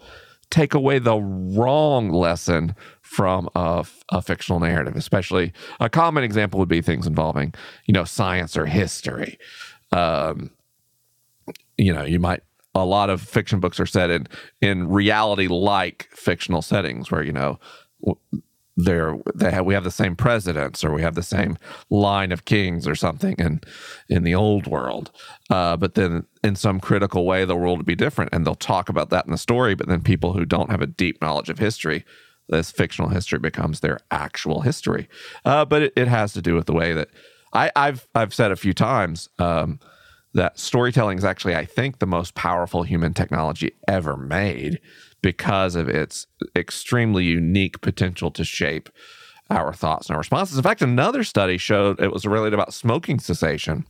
take 0.50 0.74
away 0.74 0.98
the 0.98 1.16
wrong 1.16 2.10
lesson 2.10 2.74
from 3.02 3.48
a, 3.54 3.84
fictional 4.22 4.60
narrative 4.60 4.96
especially 4.96 5.52
a 5.80 5.88
common 5.88 6.24
example 6.24 6.58
would 6.58 6.68
be 6.68 6.80
things 6.80 7.06
involving 7.06 7.52
you 7.86 7.92
know 7.92 8.04
science 8.04 8.56
or 8.56 8.66
history 8.66 9.38
um, 9.92 10.50
you 11.76 11.92
know 11.92 12.04
you 12.04 12.18
might 12.18 12.42
a 12.74 12.84
lot 12.84 13.10
of 13.10 13.20
fiction 13.20 13.60
books 13.60 13.78
are 13.78 13.86
set 13.86 14.10
in 14.10 14.26
in 14.60 14.88
reality 14.88 15.46
like 15.46 16.08
fictional 16.12 16.62
settings 16.62 17.10
where 17.10 17.22
you 17.22 17.32
know 17.32 17.58
they're 18.76 19.16
they 19.34 19.50
have 19.50 19.64
we 19.64 19.74
have 19.74 19.84
the 19.84 19.90
same 19.90 20.16
presidents 20.16 20.84
or 20.84 20.92
we 20.92 21.02
have 21.02 21.14
the 21.14 21.22
same 21.22 21.56
line 21.90 22.32
of 22.32 22.44
kings 22.44 22.88
or 22.88 22.94
something 22.94 23.36
in 23.38 23.60
in 24.08 24.24
the 24.24 24.34
old 24.34 24.66
world. 24.66 25.12
Uh, 25.48 25.76
but 25.76 25.94
then 25.94 26.26
in 26.42 26.56
some 26.56 26.80
critical 26.80 27.24
way 27.24 27.44
the 27.44 27.56
world 27.56 27.78
would 27.78 27.86
be 27.86 27.94
different 27.94 28.32
and 28.32 28.44
they'll 28.44 28.54
talk 28.54 28.88
about 28.88 29.10
that 29.10 29.24
in 29.26 29.30
the 29.30 29.38
story 29.38 29.74
but 29.74 29.86
then 29.86 30.02
people 30.02 30.32
who 30.32 30.44
don't 30.44 30.70
have 30.70 30.82
a 30.82 30.86
deep 30.86 31.20
knowledge 31.22 31.48
of 31.48 31.58
history 31.58 32.04
this 32.48 32.70
fictional 32.70 33.10
history 33.10 33.38
becomes 33.38 33.80
their 33.80 33.98
actual 34.10 34.60
history. 34.60 35.08
Uh, 35.44 35.64
but 35.64 35.82
it, 35.82 35.92
it 35.96 36.08
has 36.08 36.32
to 36.34 36.42
do 36.42 36.54
with 36.54 36.66
the 36.66 36.74
way 36.74 36.92
that 36.92 37.08
I, 37.52 37.70
I've 37.76 38.06
I've 38.14 38.34
said 38.34 38.50
a 38.50 38.56
few 38.56 38.74
times 38.74 39.28
um, 39.38 39.80
that 40.34 40.58
storytelling 40.58 41.18
is 41.18 41.24
actually, 41.24 41.54
I 41.54 41.64
think, 41.64 41.98
the 41.98 42.06
most 42.06 42.34
powerful 42.34 42.82
human 42.82 43.14
technology 43.14 43.72
ever 43.88 44.16
made 44.16 44.80
because 45.22 45.74
of 45.74 45.88
its 45.88 46.26
extremely 46.56 47.24
unique 47.24 47.80
potential 47.80 48.30
to 48.32 48.44
shape 48.44 48.90
our 49.50 49.72
thoughts 49.72 50.08
and 50.08 50.14
our 50.14 50.20
responses. 50.20 50.56
In 50.56 50.62
fact, 50.62 50.82
another 50.82 51.24
study 51.24 51.56
showed 51.56 52.00
it 52.00 52.12
was 52.12 52.26
related 52.26 52.54
about 52.54 52.74
smoking 52.74 53.18
cessation. 53.18 53.86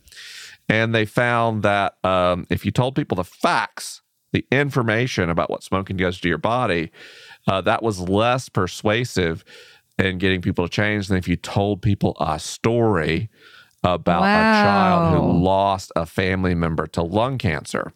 And 0.69 0.93
they 0.93 1.05
found 1.05 1.63
that 1.63 1.97
um, 2.03 2.45
if 2.49 2.65
you 2.65 2.71
told 2.71 2.95
people 2.95 3.15
the 3.15 3.23
facts, 3.23 4.01
the 4.31 4.45
information 4.51 5.29
about 5.29 5.49
what 5.49 5.63
smoking 5.63 5.97
does 5.97 6.19
to 6.19 6.27
your 6.27 6.37
body, 6.37 6.91
uh, 7.47 7.61
that 7.61 7.83
was 7.83 7.99
less 7.99 8.49
persuasive 8.49 9.43
in 9.97 10.17
getting 10.17 10.41
people 10.41 10.67
to 10.67 10.71
change 10.71 11.07
than 11.07 11.17
if 11.17 11.27
you 11.27 11.35
told 11.35 11.81
people 11.81 12.17
a 12.19 12.39
story 12.39 13.29
about 13.85 14.23
a 14.23 14.63
child 14.63 15.13
who 15.13 15.43
lost 15.43 15.91
a 15.95 16.05
family 16.05 16.55
member 16.55 16.87
to 16.87 17.01
lung 17.01 17.37
cancer. 17.37 17.93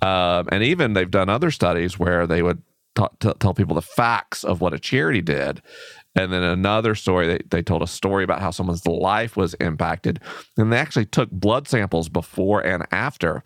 Um, 0.00 0.48
and 0.50 0.62
even 0.62 0.92
they've 0.92 1.10
done 1.10 1.28
other 1.28 1.50
studies 1.50 1.98
where 1.98 2.26
they 2.26 2.42
would 2.42 2.62
t- 2.96 3.04
t- 3.20 3.32
tell 3.38 3.54
people 3.54 3.74
the 3.74 3.82
facts 3.82 4.44
of 4.44 4.60
what 4.60 4.74
a 4.74 4.78
charity 4.78 5.22
did. 5.22 5.62
And 6.14 6.30
then 6.30 6.42
another 6.42 6.94
story, 6.94 7.26
they, 7.26 7.38
they 7.48 7.62
told 7.62 7.82
a 7.82 7.86
story 7.86 8.22
about 8.22 8.40
how 8.40 8.50
someone's 8.50 8.86
life 8.86 9.34
was 9.36 9.54
impacted. 9.54 10.20
And 10.58 10.70
they 10.70 10.76
actually 10.76 11.06
took 11.06 11.30
blood 11.30 11.66
samples 11.66 12.10
before 12.10 12.60
and 12.60 12.86
after. 12.92 13.42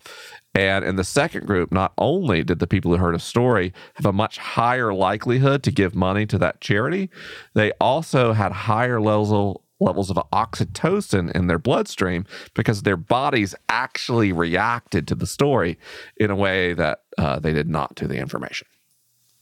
And 0.53 0.83
in 0.83 0.97
the 0.97 1.03
second 1.05 1.45
group, 1.45 1.71
not 1.71 1.93
only 1.97 2.43
did 2.43 2.59
the 2.59 2.67
people 2.67 2.91
who 2.91 2.97
heard 2.97 3.15
a 3.15 3.19
story 3.19 3.71
have 3.95 4.05
a 4.05 4.11
much 4.11 4.37
higher 4.37 4.93
likelihood 4.93 5.63
to 5.63 5.71
give 5.71 5.95
money 5.95 6.25
to 6.25 6.37
that 6.39 6.59
charity, 6.59 7.09
they 7.53 7.71
also 7.79 8.33
had 8.33 8.51
higher 8.51 8.99
levels 8.99 9.61
levels 9.79 10.09
of 10.09 10.17
oxytocin 10.33 11.31
in 11.31 11.47
their 11.47 11.59
bloodstream 11.59 12.25
because 12.53 12.83
their 12.83 12.97
bodies 12.97 13.55
actually 13.69 14.31
reacted 14.31 15.07
to 15.07 15.15
the 15.15 15.27
story 15.27 15.77
in 16.17 16.31
a 16.31 16.35
way 16.35 16.73
that 16.73 16.99
uh, 17.17 17.39
they 17.39 17.53
did 17.53 17.69
not 17.69 17.95
to 17.95 18.07
the 18.07 18.17
information. 18.17 18.67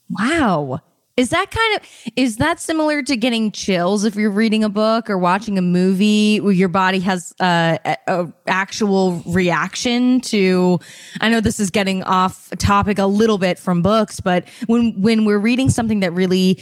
Wow. 0.10 0.82
Is 1.18 1.30
that 1.30 1.50
kind 1.50 1.80
of 1.80 2.12
is 2.18 2.38
that 2.38 2.60
similar 2.60 3.02
to 3.04 3.16
getting 3.16 3.50
chills 3.50 4.04
if 4.04 4.18
you're 4.18 4.30
reading 4.30 4.66
a 4.66 4.70
book 4.70 5.10
or 5.10 5.18
watching 5.18 5.58
a 5.58 5.62
movie 5.62 6.42
where 6.42 6.52
your 6.52 6.68
body 6.68 7.00
has 7.00 7.34
uh, 7.40 7.78
a, 7.86 7.98
a 8.08 8.34
actual 8.48 9.24
reaction 9.26 10.20
to 10.22 10.78
I 11.22 11.30
know 11.30 11.40
this 11.40 11.62
is 11.62 11.70
getting 11.70 12.04
off 12.04 12.50
topic 12.58 13.00
a 13.00 13.06
little 13.06 13.38
bit 13.38 13.58
from 13.58 13.82
books 13.82 14.20
but 14.20 14.46
when 14.66 15.02
when 15.02 15.24
we're 15.24 15.40
reading 15.40 15.70
something 15.70 16.02
that 16.02 16.12
really 16.12 16.62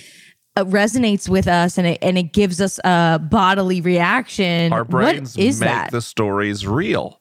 uh, 0.55 0.65
resonates 0.65 1.27
with 1.27 1.47
us 1.47 1.77
and 1.77 1.87
it, 1.87 1.99
and 2.01 2.17
it 2.17 2.33
gives 2.33 2.61
us 2.61 2.79
a 2.83 3.19
bodily 3.19 3.81
reaction 3.81 4.71
Our 4.71 4.83
brains 4.83 5.35
what 5.35 5.45
is 5.45 5.59
make 5.59 5.69
that 5.69 5.91
the 5.91 6.01
stories 6.01 6.67
real. 6.67 7.19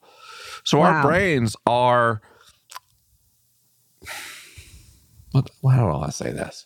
So 0.63 0.81
our 0.81 1.01
brains 1.01 1.55
are. 1.65 2.21
What, 5.31 5.49
how 5.67 5.91
do 5.91 5.97
I 5.97 6.09
say 6.09 6.31
this? 6.31 6.65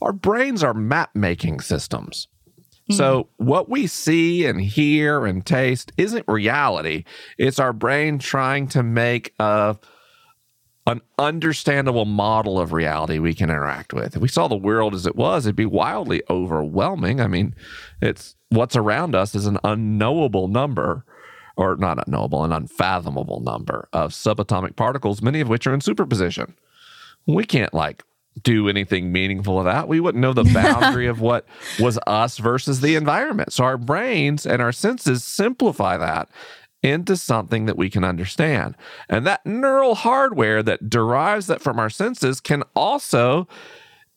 Our 0.00 0.12
brains 0.12 0.62
are 0.62 0.74
map 0.74 1.10
making 1.14 1.60
systems. 1.60 2.28
So, 2.90 3.28
what 3.36 3.68
we 3.68 3.86
see 3.86 4.46
and 4.46 4.60
hear 4.60 5.26
and 5.26 5.44
taste 5.44 5.92
isn't 5.98 6.24
reality. 6.26 7.04
It's 7.36 7.58
our 7.58 7.74
brain 7.74 8.18
trying 8.18 8.66
to 8.68 8.82
make 8.82 9.34
a, 9.38 9.76
an 10.88 11.02
understandable 11.18 12.06
model 12.06 12.58
of 12.58 12.72
reality 12.72 13.18
we 13.18 13.34
can 13.34 13.50
interact 13.50 13.92
with. 13.92 14.16
If 14.16 14.22
we 14.22 14.28
saw 14.28 14.48
the 14.48 14.56
world 14.56 14.94
as 14.94 15.06
it 15.06 15.16
was, 15.16 15.44
it'd 15.44 15.54
be 15.54 15.66
wildly 15.66 16.22
overwhelming. 16.30 17.20
I 17.20 17.26
mean, 17.26 17.54
it's 18.00 18.36
what's 18.48 18.74
around 18.74 19.14
us 19.14 19.34
is 19.34 19.44
an 19.44 19.58
unknowable 19.62 20.48
number, 20.48 21.04
or 21.58 21.76
not 21.76 21.98
unknowable, 22.06 22.42
an 22.42 22.52
unfathomable 22.52 23.40
number 23.40 23.88
of 23.92 24.12
subatomic 24.12 24.76
particles, 24.76 25.20
many 25.20 25.40
of 25.40 25.48
which 25.48 25.66
are 25.66 25.74
in 25.74 25.82
superposition. 25.82 26.54
We 27.26 27.44
can't 27.44 27.74
like 27.74 28.02
do 28.42 28.68
anything 28.68 29.12
meaningful 29.12 29.56
with 29.56 29.66
that. 29.66 29.88
We 29.88 30.00
wouldn't 30.00 30.22
know 30.22 30.32
the 30.32 30.44
boundary 30.54 31.06
of 31.06 31.20
what 31.20 31.46
was 31.78 31.98
us 32.06 32.38
versus 32.38 32.80
the 32.80 32.94
environment. 32.94 33.52
So 33.52 33.64
our 33.64 33.76
brains 33.76 34.46
and 34.46 34.62
our 34.62 34.72
senses 34.72 35.22
simplify 35.22 35.98
that 35.98 36.30
into 36.82 37.16
something 37.16 37.66
that 37.66 37.76
we 37.76 37.90
can 37.90 38.04
understand. 38.04 38.76
And 39.08 39.26
that 39.26 39.44
neural 39.44 39.94
hardware 39.94 40.62
that 40.62 40.88
derives 40.88 41.46
that 41.48 41.60
from 41.60 41.78
our 41.78 41.90
senses 41.90 42.40
can 42.40 42.62
also 42.74 43.48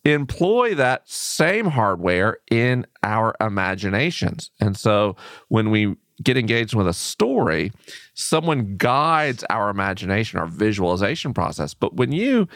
employ 0.04 0.74
that 0.76 1.08
same 1.10 1.68
hardware 1.68 2.38
in 2.50 2.86
our 3.04 3.36
imaginations. 3.40 4.52
And 4.60 4.76
so 4.78 5.16
when 5.50 5.70
we 5.70 5.96
get 6.24 6.38
engaged 6.38 6.74
with 6.74 6.88
a 6.88 6.94
story, 6.94 7.72
someone 8.14 8.78
guides 8.78 9.44
our 9.50 9.70
imagination, 9.70 10.40
our 10.40 10.48
visualization 10.48 11.34
process. 11.34 11.74
But 11.74 11.96
when 11.96 12.12
you, 12.12 12.48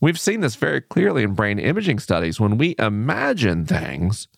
we've 0.00 0.18
seen 0.18 0.40
this 0.40 0.56
very 0.56 0.80
clearly 0.80 1.22
in 1.22 1.34
brain 1.34 1.58
imaging 1.58 1.98
studies, 1.98 2.40
when 2.40 2.58
we 2.58 2.74
imagine 2.78 3.64
things, 3.64 4.28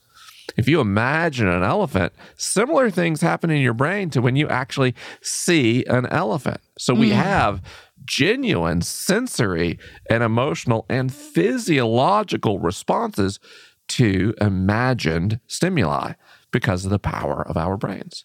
if 0.56 0.68
you 0.68 0.80
imagine 0.80 1.48
an 1.48 1.62
elephant, 1.62 2.12
similar 2.36 2.90
things 2.90 3.20
happen 3.20 3.50
in 3.50 3.60
your 3.60 3.74
brain 3.74 4.10
to 4.10 4.20
when 4.20 4.36
you 4.36 4.48
actually 4.48 4.94
see 5.20 5.84
an 5.86 6.06
elephant. 6.06 6.60
So 6.78 6.94
we 6.94 7.10
mm. 7.10 7.14
have 7.14 7.62
genuine 8.04 8.82
sensory 8.82 9.78
and 10.10 10.22
emotional 10.22 10.84
and 10.88 11.12
physiological 11.12 12.58
responses 12.58 13.40
to 13.86 14.34
imagined 14.40 15.40
stimuli 15.46 16.12
because 16.50 16.84
of 16.84 16.90
the 16.90 16.98
power 16.98 17.46
of 17.46 17.56
our 17.56 17.76
brains. 17.76 18.24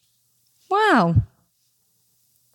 wow 0.69 1.15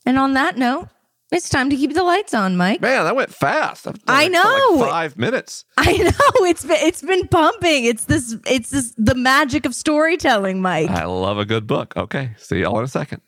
and 0.07 0.19
on 0.19 0.35
that 0.35 0.57
note 0.57 0.89
it's 1.35 1.49
time 1.49 1.71
to 1.71 1.77
keep 1.77 1.95
the 1.95 2.03
lights 2.03 2.35
on 2.35 2.57
Mike 2.57 2.81
Man, 2.81 3.05
that 3.05 3.17
went 3.17 3.31
fast. 3.31 3.85
That 3.85 3.99
I 4.07 4.29
know. 4.29 4.77
Like 4.77 4.91
five 4.91 5.19
minutes. 5.19 5.65
I 5.77 5.97
know 5.97 6.47
it's 6.47 6.65
been 6.65 6.79
it's 6.81 7.03
been 7.03 7.29
pumping. 7.29 7.85
It's 7.85 8.05
this 8.07 8.37
it's 8.47 8.71
this 8.71 8.95
the 8.97 9.15
magic 9.15 9.67
of 9.67 9.75
storytelling, 9.75 10.63
Mike. 10.63 10.91
I 10.91 11.05
love 11.05 11.39
a 11.39 11.45
good 11.45 11.67
book. 11.67 11.97
Okay. 11.97 12.31
See 12.39 12.61
y'all 12.61 12.79
in 12.79 12.85
a 12.85 12.89
second. 12.89 13.21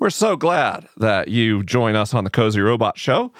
We're 0.00 0.10
so 0.10 0.36
glad 0.36 0.86
that 0.98 1.26
you 1.26 1.64
join 1.64 1.96
us 1.96 2.14
on 2.14 2.22
the 2.22 2.30
Cozy 2.30 2.60
Robot 2.60 2.96
Show. 2.96 3.32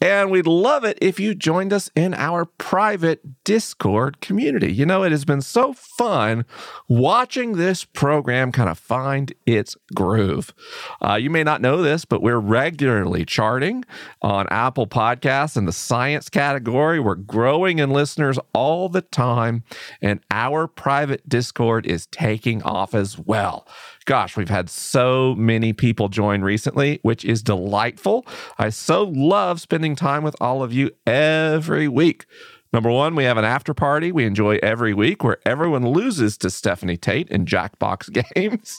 And 0.00 0.30
we'd 0.30 0.46
love 0.46 0.82
it 0.82 0.96
if 1.02 1.20
you 1.20 1.34
joined 1.34 1.74
us 1.74 1.90
in 1.94 2.14
our 2.14 2.46
private 2.46 3.44
Discord 3.44 4.22
community. 4.22 4.72
You 4.72 4.86
know, 4.86 5.02
it 5.02 5.12
has 5.12 5.26
been 5.26 5.42
so 5.42 5.74
fun 5.74 6.46
watching 6.88 7.52
this 7.52 7.84
program 7.84 8.50
kind 8.50 8.70
of 8.70 8.78
find 8.78 9.34
its 9.44 9.76
groove. 9.94 10.54
Uh, 11.02 11.16
you 11.16 11.28
may 11.28 11.44
not 11.44 11.60
know 11.60 11.82
this, 11.82 12.06
but 12.06 12.22
we're 12.22 12.38
regularly 12.38 13.26
charting 13.26 13.84
on 14.22 14.46
Apple 14.50 14.86
Podcasts 14.86 15.54
in 15.54 15.66
the 15.66 15.72
science 15.72 16.30
category. 16.30 16.98
We're 16.98 17.14
growing 17.14 17.78
in 17.78 17.90
listeners 17.90 18.38
all 18.54 18.88
the 18.88 19.02
time, 19.02 19.64
and 20.00 20.20
our 20.30 20.66
private 20.66 21.28
Discord 21.28 21.84
is 21.84 22.06
taking 22.06 22.62
off 22.62 22.94
as 22.94 23.18
well. 23.18 23.66
Gosh, 24.06 24.36
we've 24.36 24.48
had 24.48 24.70
so 24.70 25.34
many 25.34 25.72
people 25.72 26.08
join 26.08 26.42
recently, 26.42 27.00
which 27.02 27.24
is 27.24 27.42
delightful. 27.42 28.24
I 28.56 28.70
so 28.70 29.02
love 29.02 29.60
spending 29.60 29.96
time 29.96 30.22
with 30.22 30.36
all 30.40 30.62
of 30.62 30.72
you 30.72 30.92
every 31.08 31.88
week. 31.88 32.26
Number 32.72 32.90
one, 32.90 33.16
we 33.16 33.24
have 33.24 33.36
an 33.36 33.44
after 33.44 33.74
party 33.74 34.12
we 34.12 34.24
enjoy 34.24 34.60
every 34.62 34.94
week 34.94 35.24
where 35.24 35.38
everyone 35.44 35.88
loses 35.88 36.38
to 36.38 36.50
Stephanie 36.50 36.96
Tate 36.96 37.28
in 37.30 37.46
Jackbox 37.46 38.12
games. 38.34 38.78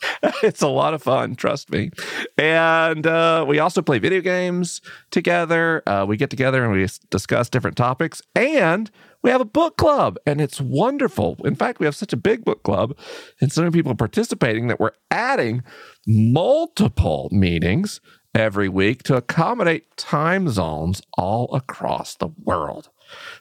it's 0.42 0.60
a 0.60 0.68
lot 0.68 0.92
of 0.92 1.02
fun, 1.02 1.34
trust 1.34 1.70
me. 1.70 1.90
And 2.36 3.06
uh, 3.06 3.46
we 3.48 3.58
also 3.60 3.80
play 3.80 3.98
video 3.98 4.20
games 4.20 4.82
together. 5.10 5.82
Uh, 5.86 6.04
we 6.06 6.18
get 6.18 6.28
together 6.28 6.62
and 6.62 6.72
we 6.72 6.86
discuss 7.10 7.48
different 7.48 7.76
topics. 7.76 8.20
And 8.34 8.90
we 9.22 9.30
have 9.30 9.40
a 9.40 9.46
book 9.46 9.76
club, 9.76 10.16
and 10.26 10.40
it's 10.40 10.60
wonderful. 10.60 11.36
In 11.44 11.54
fact, 11.54 11.80
we 11.80 11.86
have 11.86 11.96
such 11.96 12.12
a 12.12 12.16
big 12.16 12.44
book 12.44 12.62
club 12.62 12.96
and 13.40 13.52
so 13.52 13.62
many 13.62 13.72
people 13.72 13.94
participating 13.94 14.68
that 14.68 14.80
we're 14.80 14.92
adding 15.10 15.62
multiple 16.06 17.28
meetings 17.32 18.00
every 18.34 18.68
week 18.68 19.02
to 19.04 19.16
accommodate 19.16 19.96
time 19.96 20.48
zones 20.48 21.02
all 21.16 21.52
across 21.54 22.14
the 22.14 22.28
world. 22.44 22.90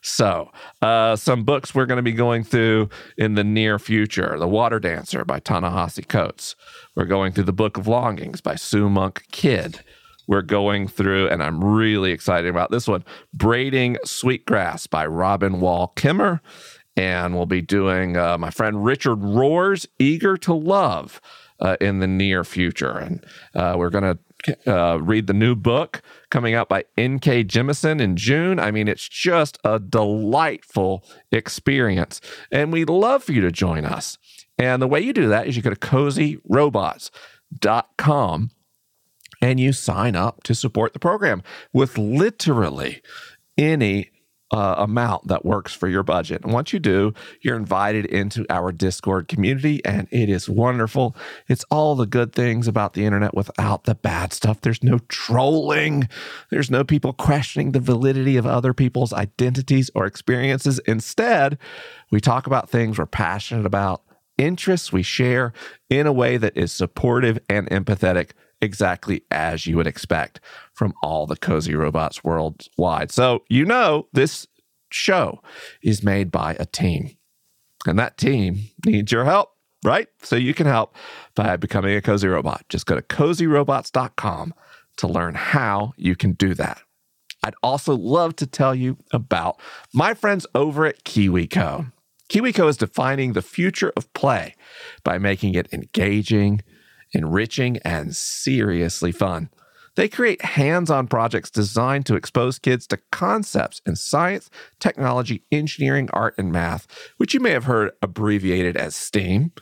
So, 0.01 0.49
uh, 0.81 1.15
some 1.17 1.43
books 1.43 1.75
we're 1.75 1.85
going 1.85 1.97
to 1.97 2.03
be 2.03 2.13
going 2.13 2.43
through 2.43 2.89
in 3.17 3.35
the 3.35 3.43
near 3.43 3.77
future 3.79 4.37
The 4.39 4.47
Water 4.47 4.79
Dancer 4.79 5.25
by 5.25 5.39
Ta-Nehisi 5.39 6.07
Coates. 6.07 6.55
We're 6.95 7.05
going 7.05 7.33
through 7.33 7.43
The 7.43 7.53
Book 7.53 7.77
of 7.77 7.87
Longings 7.87 8.41
by 8.41 8.55
Sue 8.55 8.89
Monk 8.89 9.23
Kidd. 9.31 9.83
We're 10.27 10.41
going 10.41 10.87
through, 10.87 11.29
and 11.29 11.41
I'm 11.41 11.63
really 11.63 12.11
excited 12.11 12.49
about 12.49 12.69
this 12.69 12.87
one 12.87 13.03
Braiding 13.33 13.97
Sweetgrass 14.03 14.87
by 14.87 15.05
Robin 15.05 15.59
Wall 15.59 15.93
Kimmerer. 15.95 16.41
And 16.95 17.35
we'll 17.35 17.45
be 17.45 17.61
doing 17.61 18.17
uh, 18.17 18.37
my 18.37 18.49
friend 18.49 18.83
Richard 18.83 19.19
Rohr's 19.19 19.87
Eager 19.99 20.35
to 20.37 20.53
Love 20.53 21.21
uh, 21.59 21.77
in 21.79 21.99
the 21.99 22.07
near 22.07 22.43
future. 22.43 22.97
And 22.97 23.23
uh, 23.53 23.75
we're 23.77 23.91
going 23.91 24.03
to 24.03 24.17
uh, 24.67 24.97
read 24.97 25.27
the 25.27 25.33
new 25.33 25.55
book 25.55 26.01
coming 26.29 26.53
out 26.53 26.69
by 26.69 26.85
N.K. 26.97 27.43
Jemisin 27.43 27.99
in 28.01 28.15
June. 28.15 28.59
I 28.59 28.71
mean, 28.71 28.87
it's 28.87 29.07
just 29.07 29.59
a 29.63 29.79
delightful 29.79 31.03
experience. 31.31 32.19
And 32.51 32.73
we'd 32.73 32.89
love 32.89 33.23
for 33.23 33.31
you 33.31 33.41
to 33.41 33.51
join 33.51 33.85
us. 33.85 34.17
And 34.57 34.81
the 34.81 34.87
way 34.87 35.01
you 35.01 35.13
do 35.13 35.29
that 35.29 35.45
is 35.47 35.55
you 35.55 35.61
go 35.61 35.69
to 35.69 35.75
cozyrobots.com 35.75 38.51
and 39.41 39.59
you 39.59 39.73
sign 39.73 40.15
up 40.15 40.43
to 40.43 40.55
support 40.55 40.93
the 40.93 40.99
program 40.99 41.43
with 41.73 41.97
literally 41.97 43.01
any 43.57 44.11
uh, 44.51 44.75
amount 44.77 45.27
that 45.27 45.43
works 45.43 45.73
for 45.73 45.87
your 45.87 46.03
budget. 46.03 46.43
And 46.43 46.53
once 46.53 46.71
you 46.71 46.79
do, 46.79 47.13
you're 47.41 47.57
invited 47.57 48.05
into 48.05 48.45
our 48.49 48.71
Discord 48.71 49.27
community, 49.27 49.83
and 49.83 50.07
it 50.09 50.29
is 50.29 50.47
wonderful. 50.47 51.15
It's 51.47 51.65
all 51.69 51.95
the 51.95 52.05
good 52.05 52.33
things 52.33 52.67
about 52.67 52.93
the 52.93 53.05
internet 53.05 53.33
without 53.33 53.83
the 53.83 53.95
bad 53.95 54.31
stuff. 54.31 54.61
There's 54.61 54.83
no 54.83 54.99
trolling, 55.09 56.07
there's 56.49 56.71
no 56.71 56.83
people 56.83 57.11
questioning 57.11 57.73
the 57.73 57.79
validity 57.79 58.37
of 58.37 58.45
other 58.45 58.73
people's 58.73 59.11
identities 59.11 59.91
or 59.93 60.05
experiences. 60.05 60.79
Instead, 60.79 61.57
we 62.09 62.21
talk 62.21 62.47
about 62.47 62.69
things 62.69 62.97
we're 62.97 63.05
passionate 63.05 63.65
about, 63.65 64.01
interests 64.37 64.93
we 64.93 65.03
share 65.03 65.51
in 65.89 66.07
a 66.07 66.13
way 66.13 66.37
that 66.37 66.55
is 66.55 66.71
supportive 66.71 67.37
and 67.49 67.69
empathetic 67.69 68.31
exactly 68.61 69.23
as 69.31 69.65
you 69.67 69.75
would 69.77 69.87
expect 69.87 70.39
from 70.73 70.93
all 71.03 71.25
the 71.25 71.35
cozy 71.35 71.75
robots 71.75 72.23
worldwide. 72.23 73.11
So, 73.11 73.43
you 73.49 73.65
know, 73.65 74.07
this 74.13 74.47
show 74.89 75.41
is 75.81 76.03
made 76.03 76.31
by 76.31 76.55
a 76.59 76.65
team, 76.65 77.17
and 77.85 77.97
that 77.99 78.17
team 78.17 78.69
needs 78.85 79.11
your 79.11 79.25
help, 79.25 79.51
right? 79.83 80.07
So, 80.21 80.35
you 80.35 80.53
can 80.53 80.67
help 80.67 80.95
by 81.35 81.55
becoming 81.57 81.95
a 81.95 82.01
cozy 82.01 82.27
robot. 82.27 82.65
Just 82.69 82.85
go 82.85 82.95
to 82.95 83.01
cozyrobots.com 83.01 84.53
to 84.97 85.07
learn 85.07 85.35
how 85.35 85.93
you 85.97 86.15
can 86.15 86.33
do 86.33 86.53
that. 86.55 86.81
I'd 87.43 87.55
also 87.63 87.95
love 87.95 88.35
to 88.37 88.47
tell 88.47 88.75
you 88.75 88.97
about 89.11 89.61
my 89.93 90.13
friends 90.13 90.45
over 90.55 90.85
at 90.85 91.03
KiwiCo. 91.03 91.91
KiwiCo 92.29 92.67
is 92.67 92.77
defining 92.77 93.33
the 93.33 93.41
future 93.41 93.93
of 93.95 94.11
play 94.13 94.55
by 95.03 95.17
making 95.17 95.53
it 95.53 95.71
engaging, 95.71 96.61
enriching, 97.13 97.77
and 97.79 98.15
seriously 98.15 99.11
fun. 99.11 99.49
They 99.95 100.07
create 100.07 100.43
hands 100.43 100.91
on 100.91 101.07
projects 101.07 101.49
designed 101.49 102.05
to 102.05 102.15
expose 102.15 102.59
kids 102.59 102.85
to 102.87 102.99
concepts 103.11 103.81
in 103.83 103.95
science, 103.95 104.51
technology, 104.79 105.43
engineering, 105.51 106.07
art, 106.13 106.35
and 106.37 106.51
math, 106.51 106.85
which 107.17 107.33
you 107.33 107.39
may 107.39 107.49
have 107.49 107.63
heard 107.63 107.91
abbreviated 108.03 108.77
as 108.77 108.95
STEAM. 108.95 109.53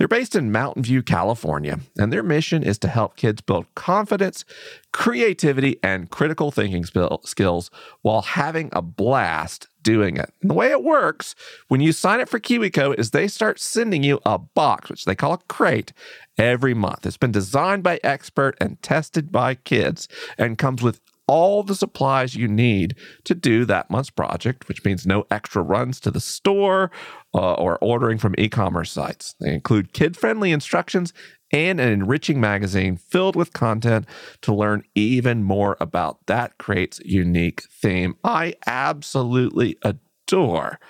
They're 0.00 0.08
based 0.08 0.34
in 0.34 0.50
Mountain 0.50 0.84
View, 0.84 1.02
California, 1.02 1.78
and 1.98 2.10
their 2.10 2.22
mission 2.22 2.62
is 2.62 2.78
to 2.78 2.88
help 2.88 3.16
kids 3.16 3.42
build 3.42 3.66
confidence, 3.74 4.46
creativity, 4.94 5.78
and 5.82 6.08
critical 6.08 6.50
thinking 6.50 6.86
skills 6.86 7.70
while 8.00 8.22
having 8.22 8.70
a 8.72 8.80
blast 8.80 9.68
doing 9.82 10.16
it. 10.16 10.32
And 10.40 10.50
the 10.50 10.54
way 10.54 10.70
it 10.70 10.82
works 10.82 11.34
when 11.68 11.82
you 11.82 11.92
sign 11.92 12.18
up 12.18 12.30
for 12.30 12.40
KiwiCo 12.40 12.98
is 12.98 13.10
they 13.10 13.28
start 13.28 13.60
sending 13.60 14.02
you 14.02 14.20
a 14.24 14.38
box, 14.38 14.88
which 14.88 15.04
they 15.04 15.14
call 15.14 15.34
a 15.34 15.38
crate, 15.50 15.92
every 16.38 16.72
month. 16.72 17.04
It's 17.04 17.18
been 17.18 17.30
designed 17.30 17.82
by 17.82 18.00
expert 18.02 18.56
and 18.58 18.80
tested 18.80 19.30
by 19.30 19.54
kids 19.54 20.08
and 20.38 20.56
comes 20.56 20.82
with 20.82 21.02
all 21.30 21.62
the 21.62 21.76
supplies 21.76 22.34
you 22.34 22.48
need 22.48 22.96
to 23.22 23.36
do 23.36 23.64
that 23.64 23.88
month's 23.88 24.10
project, 24.10 24.66
which 24.66 24.84
means 24.84 25.06
no 25.06 25.24
extra 25.30 25.62
runs 25.62 26.00
to 26.00 26.10
the 26.10 26.18
store 26.18 26.90
uh, 27.32 27.52
or 27.54 27.78
ordering 27.80 28.18
from 28.18 28.34
e 28.36 28.48
commerce 28.48 28.90
sites. 28.90 29.36
They 29.38 29.54
include 29.54 29.92
kid 29.92 30.16
friendly 30.16 30.50
instructions 30.50 31.12
and 31.52 31.78
an 31.78 31.88
enriching 31.88 32.40
magazine 32.40 32.96
filled 32.96 33.36
with 33.36 33.52
content 33.52 34.06
to 34.42 34.52
learn 34.52 34.82
even 34.96 35.44
more 35.44 35.76
about 35.78 36.26
that 36.26 36.58
crate's 36.58 36.98
unique 37.04 37.62
theme. 37.70 38.16
I 38.24 38.54
absolutely 38.66 39.76
adore 39.82 40.80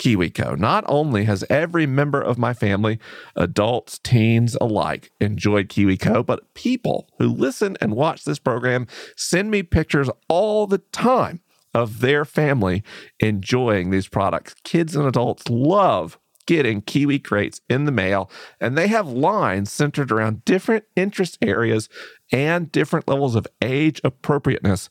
KiwiCo. 0.00 0.58
Not 0.58 0.84
only 0.88 1.24
has 1.24 1.44
every 1.50 1.84
member 1.84 2.22
of 2.22 2.38
my 2.38 2.54
family, 2.54 2.98
adults, 3.36 3.98
teens 3.98 4.56
alike, 4.60 5.10
enjoyed 5.20 5.68
KiwiCo, 5.68 6.24
but 6.24 6.54
people 6.54 7.08
who 7.18 7.28
listen 7.28 7.76
and 7.82 7.94
watch 7.94 8.24
this 8.24 8.38
program 8.38 8.86
send 9.14 9.50
me 9.50 9.62
pictures 9.62 10.08
all 10.26 10.66
the 10.66 10.78
time 10.78 11.40
of 11.74 12.00
their 12.00 12.24
family 12.24 12.82
enjoying 13.20 13.90
these 13.90 14.08
products. 14.08 14.54
Kids 14.64 14.96
and 14.96 15.06
adults 15.06 15.48
love 15.50 16.18
getting 16.46 16.80
Kiwi 16.80 17.18
crates 17.18 17.60
in 17.68 17.84
the 17.84 17.92
mail, 17.92 18.30
and 18.58 18.76
they 18.76 18.88
have 18.88 19.06
lines 19.06 19.70
centered 19.70 20.10
around 20.10 20.44
different 20.44 20.84
interest 20.96 21.38
areas 21.42 21.88
and 22.32 22.72
different 22.72 23.06
levels 23.06 23.36
of 23.36 23.46
age 23.62 24.00
appropriateness, 24.02 24.88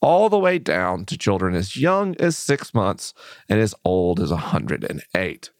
all 0.00 0.28
the 0.28 0.38
way 0.38 0.58
down 0.58 1.04
to 1.06 1.18
children 1.18 1.54
as 1.54 1.76
young 1.76 2.14
as 2.18 2.36
six 2.36 2.74
months 2.74 3.14
and 3.48 3.60
as 3.60 3.74
old 3.84 4.20
as 4.20 4.30
108. 4.30 5.50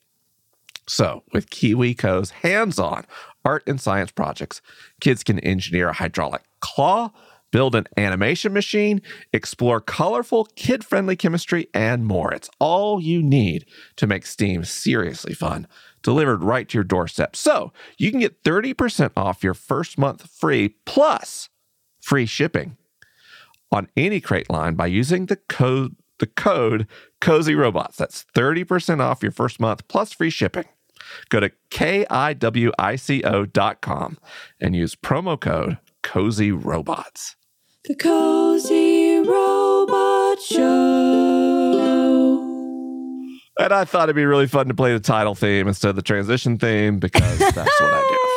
So, 0.86 1.22
with 1.32 1.50
KiwiCo's 1.50 2.30
hands 2.30 2.78
on 2.78 3.06
art 3.44 3.62
and 3.66 3.80
science 3.80 4.10
projects, 4.10 4.60
kids 5.00 5.22
can 5.22 5.38
engineer 5.40 5.88
a 5.88 5.92
hydraulic 5.94 6.42
claw 6.60 7.12
build 7.50 7.74
an 7.74 7.86
animation 7.96 8.52
machine, 8.52 9.02
explore 9.32 9.80
colorful, 9.80 10.46
kid 10.56 10.84
friendly 10.84 11.16
chemistry, 11.16 11.68
and 11.74 12.06
more. 12.06 12.32
It's 12.32 12.50
all 12.58 13.00
you 13.00 13.22
need 13.22 13.66
to 13.96 14.06
make 14.06 14.26
STEAM 14.26 14.64
seriously 14.64 15.34
fun, 15.34 15.66
delivered 16.02 16.42
right 16.42 16.68
to 16.68 16.78
your 16.78 16.84
doorstep. 16.84 17.36
So 17.36 17.72
you 17.98 18.10
can 18.10 18.20
get 18.20 18.42
30% 18.42 19.12
off 19.16 19.44
your 19.44 19.54
first 19.54 19.98
month 19.98 20.30
free 20.30 20.76
plus 20.84 21.48
free 22.00 22.26
shipping 22.26 22.76
on 23.72 23.88
any 23.96 24.20
crate 24.20 24.50
line 24.50 24.74
by 24.74 24.86
using 24.86 25.26
the 25.26 25.36
code 25.36 25.96
the 26.18 26.26
code 26.26 26.86
cozy 27.20 27.54
robots 27.54 27.96
that's 27.96 28.26
30% 28.34 29.00
off 29.00 29.22
your 29.22 29.32
first 29.32 29.58
month 29.58 29.86
plus 29.88 30.12
free 30.12 30.28
shipping 30.30 30.66
go 31.30 31.40
to 31.40 31.50
kiwico.com 31.70 32.08
and 34.60 34.76
use 34.76 34.94
promo 34.94 35.40
code 35.40 35.78
cozy 36.02 36.52
robots 36.52 37.36
The 37.84 37.94
Cozy 37.94 39.20
Robot 39.20 40.38
Show. 40.42 41.80
And 43.58 43.72
I 43.72 43.84
thought 43.86 44.04
it'd 44.04 44.16
be 44.16 44.26
really 44.26 44.46
fun 44.46 44.68
to 44.68 44.74
play 44.74 44.92
the 44.92 45.00
title 45.00 45.34
theme 45.34 45.66
instead 45.66 45.88
of 45.88 45.96
the 45.96 46.02
transition 46.02 46.58
theme 46.58 46.98
because 46.98 47.38
that's 47.38 47.80
what 47.80 47.94
I 47.94 48.06
do. 48.08 48.29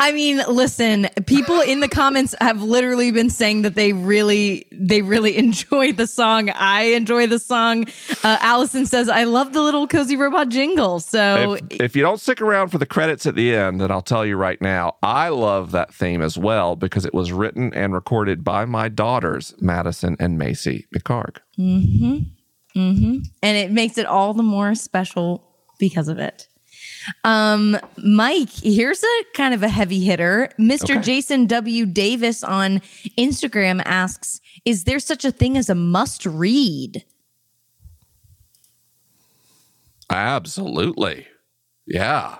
I 0.00 0.12
mean, 0.12 0.42
listen, 0.48 1.08
people 1.26 1.60
in 1.60 1.80
the 1.80 1.88
comments 1.88 2.34
have 2.40 2.62
literally 2.62 3.10
been 3.10 3.30
saying 3.30 3.62
that 3.62 3.74
they 3.74 3.92
really, 3.92 4.66
they 4.72 5.02
really 5.02 5.36
enjoy 5.38 5.92
the 5.92 6.06
song. 6.06 6.50
I 6.50 6.82
enjoy 6.94 7.26
the 7.26 7.38
song. 7.38 7.86
Uh, 8.24 8.38
Allison 8.40 8.86
says, 8.86 9.08
I 9.08 9.24
love 9.24 9.52
the 9.52 9.62
little 9.62 9.86
cozy 9.86 10.16
robot 10.16 10.48
jingle. 10.48 11.00
So 11.00 11.54
If, 11.70 11.80
if 11.80 11.96
you 11.96 12.02
don't 12.02 12.20
stick 12.20 12.40
around 12.40 12.68
for 12.68 12.78
the 12.78 12.86
credits 12.86 13.26
at 13.26 13.34
the 13.34 13.54
end, 13.54 13.80
then 13.80 13.90
I'll 13.90 14.02
tell 14.02 14.26
you 14.26 14.36
right 14.36 14.60
now, 14.60 14.96
I 15.02 15.28
love 15.28 15.72
that 15.72 15.94
theme 15.94 16.22
as 16.22 16.36
well 16.36 16.76
because 16.76 17.04
it 17.04 17.14
was 17.14 17.32
written 17.32 17.72
and 17.74 17.94
recorded 17.94 18.44
by 18.44 18.64
my 18.64 18.88
daughters, 18.88 19.54
Madison 19.60 20.16
and 20.18 20.38
Macy 20.38 20.86
McHargue. 20.94 21.38
Mm-hmm. 21.58 22.18
Mm-hmm. 22.78 23.18
And 23.42 23.56
it 23.56 23.70
makes 23.70 23.98
it 23.98 24.06
all 24.06 24.34
the 24.34 24.42
more 24.42 24.74
special 24.74 25.44
because 25.78 26.08
of 26.08 26.18
it. 26.18 26.48
Um, 27.24 27.78
Mike, 27.96 28.50
here's 28.50 29.02
a 29.02 29.24
kind 29.34 29.54
of 29.54 29.62
a 29.62 29.68
heavy 29.68 30.00
hitter. 30.04 30.50
Mr. 30.58 30.96
Okay. 30.96 31.00
Jason 31.00 31.46
W. 31.46 31.86
Davis 31.86 32.42
on 32.44 32.80
Instagram 33.18 33.82
asks, 33.84 34.40
Is 34.64 34.84
there 34.84 34.98
such 35.00 35.24
a 35.24 35.32
thing 35.32 35.56
as 35.56 35.68
a 35.70 35.74
must 35.74 36.24
read? 36.26 37.04
Absolutely. 40.10 41.26
Yeah. 41.86 42.36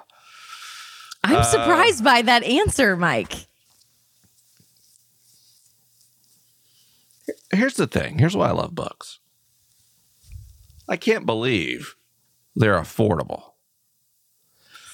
I'm 1.25 1.37
Uh, 1.37 1.43
surprised 1.43 2.05
by 2.05 2.23
that 2.23 2.43
answer, 2.45 2.97
Mike. 2.97 3.47
Here's 7.53 7.75
the 7.75 7.87
thing 7.87 8.19
here's 8.19 8.37
why 8.37 8.49
I 8.49 8.53
love 8.53 8.75
books 8.75 9.19
I 10.89 10.97
can't 10.97 11.25
believe 11.27 11.95
they're 12.57 12.79
affordable. 12.79 13.52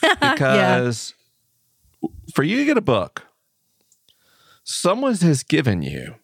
Because 0.20 1.14
for 2.34 2.42
you 2.42 2.56
to 2.58 2.64
get 2.64 2.76
a 2.78 2.82
book, 2.82 3.24
someone 4.64 5.14
has 5.14 5.42
given 5.42 5.82
you 5.82 6.16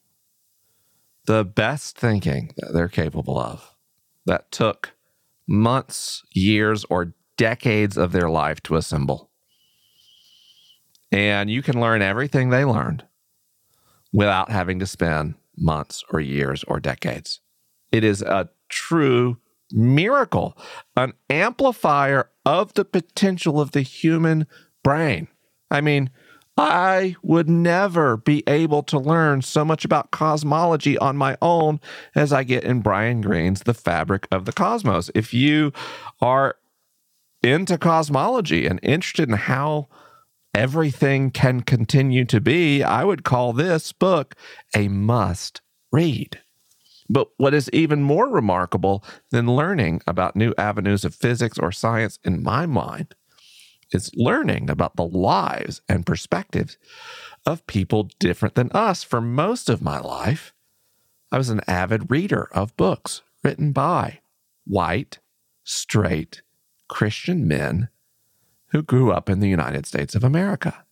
the 1.26 1.44
best 1.44 1.96
thinking 1.98 2.52
that 2.58 2.72
they're 2.72 2.88
capable 2.88 3.38
of 3.38 3.74
that 4.26 4.50
took 4.50 4.92
months, 5.46 6.22
years, 6.32 6.84
or 6.90 7.14
decades 7.36 7.96
of 7.96 8.12
their 8.12 8.28
life 8.28 8.62
to 8.64 8.76
assemble. 8.76 9.30
And 11.10 11.50
you 11.50 11.62
can 11.62 11.80
learn 11.80 12.02
everything 12.02 12.50
they 12.50 12.64
learned 12.64 13.04
without 14.12 14.50
having 14.50 14.78
to 14.78 14.86
spend 14.86 15.34
months 15.56 16.04
or 16.12 16.20
years 16.20 16.64
or 16.64 16.80
decades. 16.80 17.40
It 17.92 18.04
is 18.04 18.22
a 18.22 18.48
true 18.68 19.38
miracle, 19.74 20.56
an 20.96 21.12
amplifier 21.28 22.30
of 22.46 22.74
the 22.74 22.84
potential 22.84 23.60
of 23.60 23.72
the 23.72 23.82
human 23.82 24.46
brain. 24.82 25.28
I 25.70 25.80
mean, 25.80 26.10
I 26.56 27.16
would 27.22 27.48
never 27.48 28.16
be 28.16 28.44
able 28.46 28.84
to 28.84 28.98
learn 28.98 29.42
so 29.42 29.64
much 29.64 29.84
about 29.84 30.12
cosmology 30.12 30.96
on 30.96 31.16
my 31.16 31.36
own 31.42 31.80
as 32.14 32.32
I 32.32 32.44
get 32.44 32.62
in 32.62 32.80
Brian 32.80 33.20
Greene's 33.20 33.62
The 33.62 33.74
Fabric 33.74 34.28
of 34.30 34.44
the 34.44 34.52
Cosmos. 34.52 35.10
If 35.16 35.34
you 35.34 35.72
are 36.20 36.54
into 37.42 37.76
cosmology 37.76 38.66
and 38.66 38.78
interested 38.84 39.28
in 39.28 39.34
how 39.34 39.88
everything 40.54 41.32
can 41.32 41.62
continue 41.62 42.24
to 42.26 42.40
be, 42.40 42.84
I 42.84 43.02
would 43.02 43.24
call 43.24 43.52
this 43.52 43.90
book 43.92 44.36
a 44.76 44.86
must 44.86 45.60
read. 45.90 46.43
But 47.08 47.28
what 47.36 47.54
is 47.54 47.70
even 47.72 48.02
more 48.02 48.28
remarkable 48.28 49.04
than 49.30 49.54
learning 49.54 50.00
about 50.06 50.36
new 50.36 50.54
avenues 50.56 51.04
of 51.04 51.14
physics 51.14 51.58
or 51.58 51.70
science, 51.70 52.18
in 52.24 52.42
my 52.42 52.66
mind, 52.66 53.14
is 53.92 54.10
learning 54.14 54.70
about 54.70 54.96
the 54.96 55.04
lives 55.06 55.82
and 55.88 56.06
perspectives 56.06 56.78
of 57.46 57.66
people 57.66 58.10
different 58.18 58.54
than 58.54 58.70
us. 58.72 59.02
For 59.02 59.20
most 59.20 59.68
of 59.68 59.82
my 59.82 60.00
life, 60.00 60.54
I 61.30 61.38
was 61.38 61.50
an 61.50 61.60
avid 61.66 62.10
reader 62.10 62.48
of 62.52 62.76
books 62.76 63.22
written 63.42 63.72
by 63.72 64.20
white, 64.64 65.18
straight, 65.62 66.42
Christian 66.88 67.46
men 67.46 67.88
who 68.68 68.82
grew 68.82 69.12
up 69.12 69.28
in 69.28 69.40
the 69.40 69.48
United 69.48 69.86
States 69.86 70.14
of 70.14 70.24
America. 70.24 70.83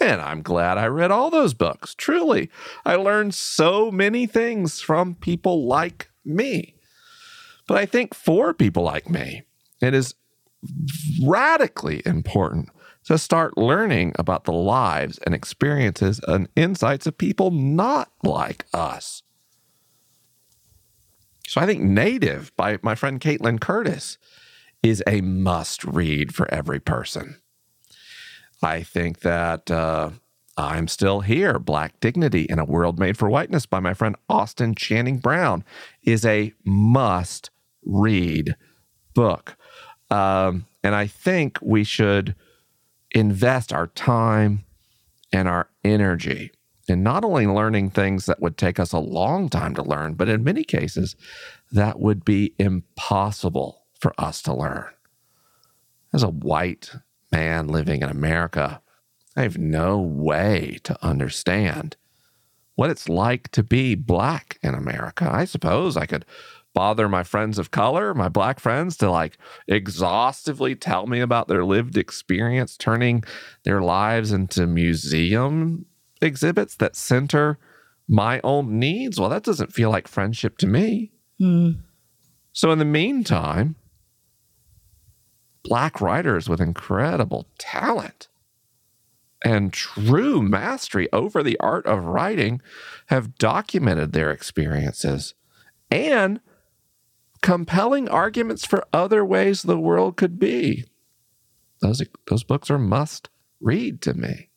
And 0.00 0.20
I'm 0.20 0.42
glad 0.42 0.76
I 0.76 0.86
read 0.86 1.10
all 1.10 1.30
those 1.30 1.54
books. 1.54 1.94
Truly, 1.94 2.50
I 2.84 2.96
learned 2.96 3.34
so 3.34 3.90
many 3.90 4.26
things 4.26 4.80
from 4.80 5.14
people 5.14 5.66
like 5.66 6.10
me. 6.24 6.74
But 7.66 7.78
I 7.78 7.86
think 7.86 8.14
for 8.14 8.52
people 8.52 8.82
like 8.82 9.08
me, 9.08 9.42
it 9.80 9.94
is 9.94 10.14
radically 11.22 12.02
important 12.04 12.68
to 13.04 13.18
start 13.18 13.56
learning 13.58 14.12
about 14.18 14.44
the 14.44 14.52
lives 14.52 15.18
and 15.18 15.34
experiences 15.34 16.20
and 16.26 16.48
insights 16.56 17.06
of 17.06 17.18
people 17.18 17.50
not 17.50 18.10
like 18.22 18.64
us. 18.72 19.22
So 21.46 21.60
I 21.60 21.66
think 21.66 21.82
Native 21.82 22.54
by 22.56 22.78
my 22.82 22.94
friend 22.94 23.20
Kaitlin 23.20 23.60
Curtice 23.60 24.16
is 24.82 25.02
a 25.06 25.20
must 25.20 25.84
read 25.84 26.34
for 26.34 26.52
every 26.52 26.80
person. 26.80 27.40
I 28.62 28.82
think 28.82 29.20
that 29.20 29.70
uh, 29.70 30.10
I'm 30.56 30.88
Still 30.88 31.20
Here 31.20 31.58
Black 31.58 31.98
Dignity 32.00 32.42
in 32.42 32.58
a 32.58 32.64
World 32.64 32.98
Made 32.98 33.18
for 33.18 33.28
Whiteness 33.28 33.66
by 33.66 33.80
my 33.80 33.94
friend 33.94 34.16
Austin 34.28 34.74
Channing 34.74 35.18
Brown 35.18 35.64
is 36.02 36.24
a 36.24 36.52
must 36.64 37.50
read 37.84 38.56
book. 39.14 39.56
Um, 40.10 40.66
and 40.82 40.94
I 40.94 41.06
think 41.06 41.58
we 41.60 41.84
should 41.84 42.34
invest 43.10 43.72
our 43.72 43.88
time 43.88 44.64
and 45.32 45.48
our 45.48 45.68
energy 45.82 46.52
in 46.88 47.02
not 47.02 47.24
only 47.24 47.46
learning 47.46 47.90
things 47.90 48.26
that 48.26 48.40
would 48.40 48.58
take 48.58 48.78
us 48.78 48.92
a 48.92 48.98
long 48.98 49.48
time 49.48 49.74
to 49.74 49.82
learn, 49.82 50.14
but 50.14 50.28
in 50.28 50.44
many 50.44 50.64
cases, 50.64 51.16
that 51.72 51.98
would 51.98 52.24
be 52.24 52.54
impossible 52.58 53.84
for 53.98 54.14
us 54.18 54.42
to 54.42 54.54
learn. 54.54 54.86
As 56.12 56.22
a 56.22 56.28
white 56.28 56.92
man 57.34 57.68
living 57.68 58.02
in 58.02 58.08
America, 58.08 58.80
I 59.36 59.42
have 59.42 59.58
no 59.58 59.98
way 59.98 60.78
to 60.84 60.96
understand 61.04 61.96
what 62.76 62.90
it's 62.90 63.08
like 63.08 63.50
to 63.52 63.62
be 63.62 63.94
black 63.94 64.58
in 64.62 64.74
America. 64.74 65.28
I 65.30 65.44
suppose 65.44 65.96
I 65.96 66.06
could 66.06 66.24
bother 66.74 67.08
my 67.08 67.22
friends 67.22 67.58
of 67.58 67.70
color, 67.70 68.14
my 68.14 68.28
black 68.28 68.60
friends, 68.60 68.96
to 68.98 69.10
like 69.10 69.38
exhaustively 69.68 70.74
tell 70.74 71.06
me 71.06 71.20
about 71.20 71.48
their 71.48 71.64
lived 71.64 71.96
experience, 71.96 72.76
turning 72.76 73.24
their 73.64 73.80
lives 73.80 74.32
into 74.32 74.66
museum 74.66 75.86
exhibits 76.20 76.76
that 76.76 76.96
center 76.96 77.58
my 78.08 78.40
own 78.44 78.78
needs. 78.78 79.18
Well, 79.18 79.30
that 79.30 79.44
doesn't 79.44 79.72
feel 79.72 79.90
like 79.90 80.08
friendship 80.08 80.58
to 80.58 80.66
me. 80.66 81.12
Mm. 81.40 81.80
So, 82.52 82.70
in 82.70 82.78
the 82.78 82.84
meantime, 82.84 83.76
black 85.64 86.00
writers 86.00 86.48
with 86.48 86.60
incredible 86.60 87.48
talent 87.58 88.28
and 89.44 89.72
true 89.72 90.40
mastery 90.40 91.08
over 91.12 91.42
the 91.42 91.58
art 91.58 91.84
of 91.86 92.04
writing 92.04 92.62
have 93.06 93.36
documented 93.36 94.12
their 94.12 94.30
experiences 94.30 95.34
and 95.90 96.40
compelling 97.42 98.08
arguments 98.08 98.64
for 98.64 98.86
other 98.92 99.24
ways 99.24 99.62
the 99.62 99.78
world 99.78 100.16
could 100.16 100.38
be. 100.38 100.84
Those, 101.82 102.02
those 102.28 102.42
books 102.42 102.70
are 102.70 102.78
must 102.78 103.28
read 103.60 104.00
to 104.02 104.14
me. 104.14 104.48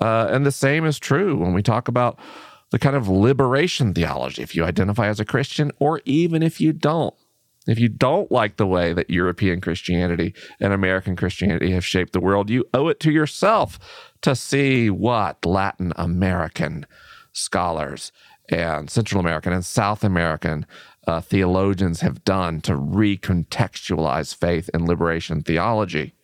Uh, 0.00 0.28
and 0.30 0.44
the 0.44 0.52
same 0.52 0.84
is 0.84 0.98
true 0.98 1.36
when 1.36 1.54
we 1.54 1.62
talk 1.62 1.88
about 1.88 2.18
the 2.70 2.78
kind 2.78 2.96
of 2.96 3.08
liberation 3.08 3.94
theology, 3.94 4.42
if 4.42 4.54
you 4.54 4.64
identify 4.64 5.06
as 5.06 5.20
a 5.20 5.24
Christian, 5.24 5.70
or 5.78 6.00
even 6.04 6.42
if 6.42 6.60
you 6.60 6.72
don't. 6.72 7.14
If 7.66 7.78
you 7.78 7.88
don't 7.88 8.30
like 8.32 8.56
the 8.56 8.66
way 8.66 8.92
that 8.92 9.10
European 9.10 9.60
Christianity 9.60 10.34
and 10.58 10.72
American 10.72 11.14
Christianity 11.14 11.70
have 11.72 11.84
shaped 11.84 12.12
the 12.12 12.20
world, 12.20 12.50
you 12.50 12.64
owe 12.74 12.88
it 12.88 12.98
to 13.00 13.12
yourself 13.12 13.78
to 14.22 14.34
see 14.34 14.90
what 14.90 15.44
Latin 15.46 15.92
American 15.96 16.86
scholars 17.32 18.10
and 18.48 18.90
Central 18.90 19.20
American 19.20 19.52
and 19.52 19.64
South 19.64 20.02
American 20.02 20.66
uh, 21.06 21.20
theologians 21.20 22.00
have 22.00 22.24
done 22.24 22.60
to 22.62 22.72
recontextualize 22.72 24.34
faith 24.34 24.68
and 24.74 24.88
liberation 24.88 25.42
theology. 25.42 26.14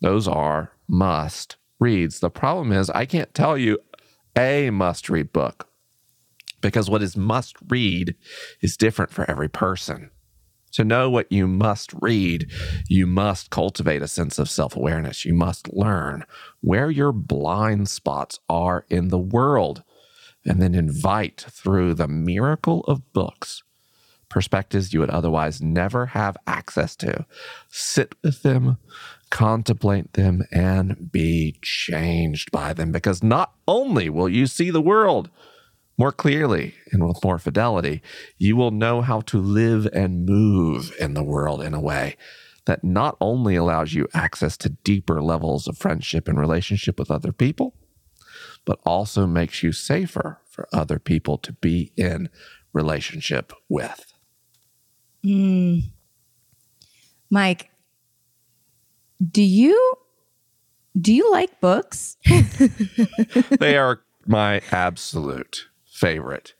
Those 0.00 0.26
are 0.28 0.72
must 0.88 1.56
reads. 1.78 2.20
The 2.20 2.30
problem 2.30 2.72
is, 2.72 2.90
I 2.90 3.06
can't 3.06 3.32
tell 3.32 3.56
you 3.56 3.78
a 4.36 4.70
must 4.70 5.08
read 5.08 5.32
book 5.32 5.68
because 6.60 6.90
what 6.90 7.02
is 7.02 7.16
must 7.16 7.56
read 7.68 8.14
is 8.60 8.76
different 8.76 9.12
for 9.12 9.28
every 9.30 9.48
person. 9.48 10.10
To 10.76 10.84
know 10.84 11.08
what 11.08 11.32
you 11.32 11.48
must 11.48 11.94
read, 12.02 12.50
you 12.86 13.06
must 13.06 13.48
cultivate 13.48 14.02
a 14.02 14.06
sense 14.08 14.38
of 14.38 14.50
self 14.50 14.76
awareness. 14.76 15.24
You 15.24 15.32
must 15.32 15.72
learn 15.72 16.24
where 16.60 16.90
your 16.90 17.12
blind 17.12 17.88
spots 17.88 18.40
are 18.50 18.84
in 18.90 19.08
the 19.08 19.18
world 19.18 19.82
and 20.44 20.60
then 20.60 20.74
invite 20.74 21.46
through 21.48 21.94
the 21.94 22.06
miracle 22.08 22.84
of 22.84 23.10
books 23.14 23.62
perspectives 24.28 24.92
you 24.92 25.00
would 25.00 25.08
otherwise 25.08 25.62
never 25.62 26.06
have 26.06 26.36
access 26.46 26.94
to. 26.96 27.24
Sit 27.70 28.14
with 28.22 28.42
them, 28.42 28.76
contemplate 29.30 30.12
them, 30.12 30.42
and 30.52 31.10
be 31.10 31.56
changed 31.62 32.50
by 32.50 32.74
them 32.74 32.92
because 32.92 33.22
not 33.22 33.54
only 33.66 34.10
will 34.10 34.28
you 34.28 34.46
see 34.46 34.70
the 34.70 34.82
world 34.82 35.30
more 35.98 36.12
clearly 36.12 36.74
and 36.92 37.06
with 37.06 37.22
more 37.24 37.38
fidelity, 37.38 38.02
you 38.38 38.56
will 38.56 38.70
know 38.70 39.00
how 39.00 39.20
to 39.22 39.38
live 39.38 39.86
and 39.92 40.26
move 40.26 40.92
in 41.00 41.14
the 41.14 41.22
world 41.22 41.62
in 41.62 41.74
a 41.74 41.80
way 41.80 42.16
that 42.66 42.84
not 42.84 43.16
only 43.20 43.56
allows 43.56 43.94
you 43.94 44.08
access 44.12 44.56
to 44.58 44.68
deeper 44.68 45.22
levels 45.22 45.66
of 45.66 45.78
friendship 45.78 46.28
and 46.28 46.38
relationship 46.38 46.98
with 46.98 47.10
other 47.10 47.32
people, 47.32 47.74
but 48.64 48.80
also 48.84 49.26
makes 49.26 49.62
you 49.62 49.72
safer 49.72 50.40
for 50.48 50.68
other 50.72 50.98
people 50.98 51.38
to 51.38 51.52
be 51.52 51.92
in 51.96 52.28
relationship 52.72 53.52
with. 53.68 54.12
Mm. 55.24 55.84
Mike, 57.30 57.70
do 59.30 59.42
you 59.42 59.94
do 61.00 61.12
you 61.12 61.30
like 61.30 61.60
books? 61.60 62.16
they 63.58 63.76
are 63.76 64.00
my 64.26 64.60
absolute 64.70 65.66
favorite 65.96 66.54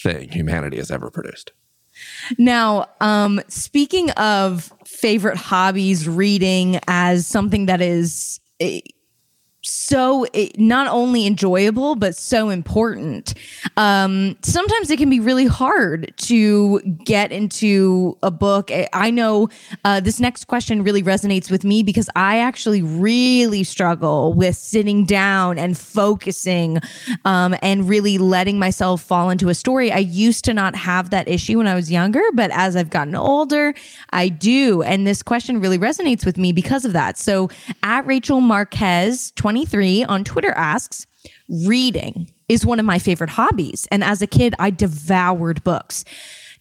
thing 0.00 0.30
humanity 0.30 0.78
has 0.78 0.90
ever 0.90 1.10
produced. 1.10 1.52
Now, 2.38 2.86
um, 3.00 3.40
speaking 3.48 4.10
of 4.12 4.72
favorite 4.84 5.36
hobbies, 5.36 6.08
reading 6.08 6.80
as 6.86 7.26
something 7.26 7.66
that 7.66 7.80
is 7.80 8.40
eh, 8.60 8.80
so 9.68 10.26
it, 10.32 10.58
not 10.58 10.86
only 10.88 11.26
enjoyable 11.26 11.94
but 11.94 12.16
so 12.16 12.48
important. 12.48 13.34
Um, 13.76 14.36
sometimes 14.42 14.90
it 14.90 14.98
can 14.98 15.10
be 15.10 15.20
really 15.20 15.46
hard 15.46 16.12
to 16.16 16.80
get 17.04 17.32
into 17.32 18.16
a 18.22 18.30
book. 18.30 18.70
I 18.92 19.10
know 19.10 19.48
uh, 19.84 20.00
this 20.00 20.20
next 20.20 20.46
question 20.46 20.82
really 20.82 21.02
resonates 21.02 21.50
with 21.50 21.64
me 21.64 21.82
because 21.82 22.08
i 22.16 22.38
actually 22.38 22.82
really 22.82 23.64
struggle 23.64 24.32
with 24.32 24.56
sitting 24.56 25.04
down 25.04 25.58
and 25.58 25.76
focusing 25.76 26.78
um, 27.24 27.54
and 27.62 27.88
really 27.88 28.18
letting 28.18 28.58
myself 28.58 29.02
fall 29.02 29.30
into 29.30 29.48
a 29.48 29.54
story. 29.54 29.92
I 29.92 29.98
used 29.98 30.44
to 30.46 30.54
not 30.54 30.74
have 30.74 31.10
that 31.10 31.28
issue 31.28 31.58
when 31.58 31.66
i 31.66 31.74
was 31.74 31.90
younger 31.90 32.22
but 32.34 32.50
as 32.52 32.76
i've 32.76 32.90
gotten 32.90 33.14
older 33.14 33.74
i 34.10 34.28
do. 34.28 34.82
And 34.82 35.06
this 35.06 35.22
question 35.22 35.60
really 35.60 35.78
resonates 35.78 36.24
with 36.24 36.38
me 36.38 36.52
because 36.52 36.84
of 36.84 36.92
that. 36.92 37.18
So 37.18 37.50
at 37.82 38.06
rachel 38.06 38.40
marquez 38.40 39.32
23 39.58 40.04
on 40.04 40.22
Twitter 40.22 40.52
asks, 40.52 41.04
reading 41.48 42.30
is 42.48 42.64
one 42.64 42.78
of 42.78 42.86
my 42.86 43.00
favorite 43.00 43.30
hobbies. 43.30 43.88
And 43.90 44.04
as 44.04 44.22
a 44.22 44.26
kid, 44.28 44.54
I 44.60 44.70
devoured 44.70 45.64
books. 45.64 46.04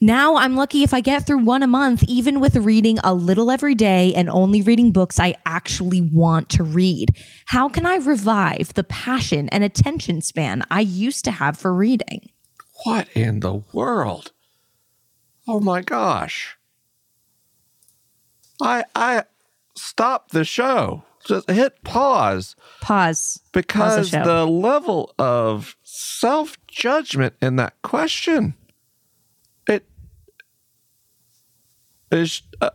Now 0.01 0.35
I'm 0.35 0.55
lucky 0.55 0.81
if 0.81 0.95
I 0.95 1.01
get 1.01 1.27
through 1.27 1.43
one 1.43 1.61
a 1.61 1.67
month, 1.67 2.03
even 2.07 2.39
with 2.39 2.55
reading 2.55 2.97
a 3.03 3.13
little 3.13 3.51
every 3.51 3.75
day 3.75 4.15
and 4.15 4.31
only 4.31 4.63
reading 4.63 4.91
books 4.91 5.19
I 5.19 5.35
actually 5.45 6.01
want 6.01 6.49
to 6.49 6.63
read. 6.63 7.11
How 7.45 7.69
can 7.69 7.85
I 7.85 7.97
revive 7.97 8.73
the 8.73 8.83
passion 8.83 9.47
and 9.49 9.63
attention 9.63 10.21
span 10.21 10.63
I 10.71 10.79
used 10.79 11.23
to 11.25 11.31
have 11.31 11.55
for 11.55 11.75
reading? 11.75 12.29
What 12.83 13.07
in 13.13 13.41
the 13.41 13.61
world? 13.73 14.31
Oh 15.47 15.59
my 15.59 15.81
gosh. 15.81 16.57
I 18.59 18.85
I 18.95 19.25
stop 19.75 20.31
the 20.31 20.43
show. 20.43 21.03
Just 21.27 21.49
hit 21.49 21.83
pause 21.83 22.55
Pause. 22.81 23.41
because 23.51 24.09
show. 24.09 24.23
the 24.23 24.45
level 24.45 25.13
of 25.19 25.75
self-judgment 25.83 27.33
in 27.41 27.57
that 27.57 27.81
question 27.81 28.55
it 29.67 29.85
is 32.11 32.41
uh, 32.61 32.69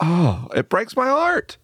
oh, 0.00 0.48
it 0.54 0.68
breaks 0.68 0.96
my 0.96 1.08
heart. 1.08 1.58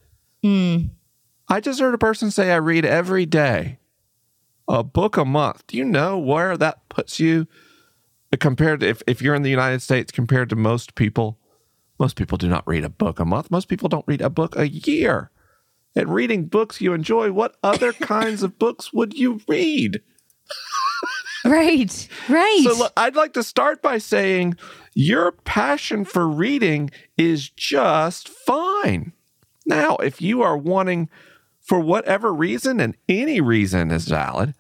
I 1.49 1.61
just 1.61 1.81
heard 1.81 1.95
a 1.95 1.99
person 1.99 2.31
say 2.31 2.53
I 2.53 2.57
read 2.57 2.85
every 2.85 3.27
day. 3.27 3.79
A 4.69 4.85
book 4.85 5.17
a 5.17 5.25
month. 5.25 5.67
Do 5.67 5.79
you 5.79 5.85
know 5.85 6.19
where 6.19 6.57
that 6.57 6.89
puts 6.91 7.19
you 7.19 7.47
compared 8.39 8.81
to 8.81 8.89
if, 8.89 9.03
if 9.07 9.23
you're 9.23 9.35
in 9.35 9.43
the 9.43 9.51
United 9.51 9.81
States 9.81 10.13
compared 10.13 10.51
to 10.51 10.57
most 10.57 10.95
people? 10.95 11.39
Most 11.99 12.17
people 12.17 12.39
do 12.39 12.49
not 12.49 12.69
read 12.69 12.85
a 12.85 12.91
book 12.91 13.19
a 13.19 13.25
month. 13.25 13.51
Most 13.51 13.69
people 13.69 13.89
don't 13.89 14.05
read 14.07 14.21
a 14.21 14.31
book 14.31 14.57
a 14.57 14.69
year. 14.69 15.31
And 15.99 16.15
reading 16.15 16.45
books 16.45 16.81
you 16.81 16.93
enjoy, 16.93 17.33
what 17.33 17.57
other 17.63 17.93
kinds 18.15 18.45
of 18.45 18.59
books 18.59 18.93
would 18.93 19.15
you 19.15 19.41
read? 19.49 20.01
Right. 21.45 22.09
Right. 22.29 22.61
So 22.63 22.75
look, 22.77 22.93
I'd 22.97 23.17
like 23.17 23.33
to 23.33 23.43
start 23.43 23.83
by 23.83 23.99
saying 23.99 24.57
your 24.95 25.33
passion 25.33 26.05
for 26.05 26.29
reading 26.29 26.91
is 27.17 27.49
just 27.49 28.29
fine. 28.29 29.13
Now, 29.67 29.97
if 29.97 30.23
you 30.23 30.41
are 30.43 30.57
wanting, 30.57 31.09
for 31.61 31.81
whatever 31.81 32.33
reason, 32.33 32.81
and 32.81 32.97
any 33.09 33.41
reason 33.41 33.91
is 33.91 34.07
valid, 34.07 34.55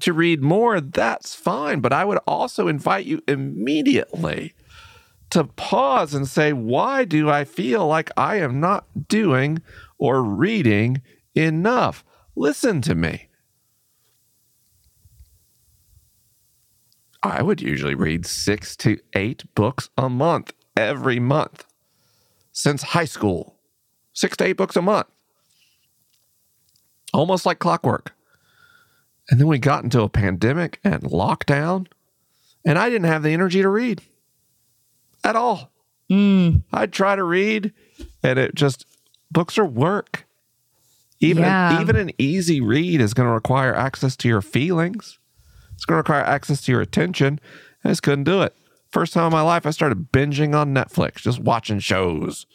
to 0.00 0.12
read 0.12 0.42
more, 0.42 0.80
that's 0.80 1.34
fine. 1.34 1.80
But 1.80 1.92
I 1.92 2.04
would 2.04 2.18
also 2.26 2.68
invite 2.68 3.04
you 3.04 3.20
immediately 3.26 4.54
to 5.30 5.44
pause 5.44 6.14
and 6.14 6.28
say, 6.28 6.52
why 6.52 7.04
do 7.04 7.28
I 7.28 7.44
feel 7.44 7.86
like 7.86 8.10
I 8.16 8.36
am 8.36 8.60
not 8.60 9.08
doing 9.08 9.60
or 9.98 10.22
reading 10.22 11.02
enough? 11.34 12.04
Listen 12.36 12.80
to 12.82 12.94
me. 12.94 13.28
I 17.22 17.42
would 17.42 17.62
usually 17.62 17.94
read 17.94 18.26
six 18.26 18.76
to 18.78 18.98
eight 19.14 19.44
books 19.54 19.88
a 19.96 20.10
month 20.10 20.52
every 20.76 21.18
month 21.18 21.64
since 22.52 22.82
high 22.82 23.06
school. 23.06 23.56
Six 24.12 24.36
to 24.36 24.44
eight 24.44 24.58
books 24.58 24.76
a 24.76 24.82
month. 24.82 25.06
Almost 27.12 27.46
like 27.46 27.58
clockwork. 27.58 28.12
And 29.30 29.40
then 29.40 29.46
we 29.46 29.58
got 29.58 29.84
into 29.84 30.02
a 30.02 30.08
pandemic 30.08 30.80
and 30.84 31.02
lockdown, 31.02 31.86
and 32.66 32.78
I 32.78 32.90
didn't 32.90 33.08
have 33.08 33.22
the 33.22 33.30
energy 33.32 33.62
to 33.62 33.68
read 33.68 34.02
at 35.24 35.34
all. 35.34 35.72
Hmm. 36.10 36.56
I'd 36.72 36.92
try 36.92 37.16
to 37.16 37.24
read, 37.24 37.72
and 38.22 38.38
it 38.38 38.54
just, 38.54 38.84
books 39.34 39.58
are 39.58 39.66
work. 39.66 40.24
Even, 41.20 41.42
Yeah. 41.44 41.80
even 41.80 41.96
an 41.96 42.10
easy 42.18 42.60
read 42.62 43.00
is 43.02 43.12
going 43.12 43.28
to 43.28 43.32
require 43.34 43.74
access 43.74 44.16
to 44.16 44.28
your 44.28 44.40
feelings. 44.42 45.18
It's 45.74 45.84
going 45.84 45.96
to 45.96 45.98
require 45.98 46.22
access 46.24 46.62
to 46.62 46.72
your 46.72 46.80
attention. 46.80 47.38
I 47.84 47.88
just 47.90 48.02
couldn't 48.02 48.24
do 48.24 48.40
it. 48.42 48.54
First 48.90 49.12
time 49.12 49.26
in 49.26 49.32
my 49.32 49.40
life, 49.42 49.66
I 49.66 49.70
started 49.70 50.12
binging 50.12 50.54
on 50.54 50.72
Netflix, 50.72 51.16
just 51.16 51.40
watching 51.40 51.80
shows. 51.80 52.46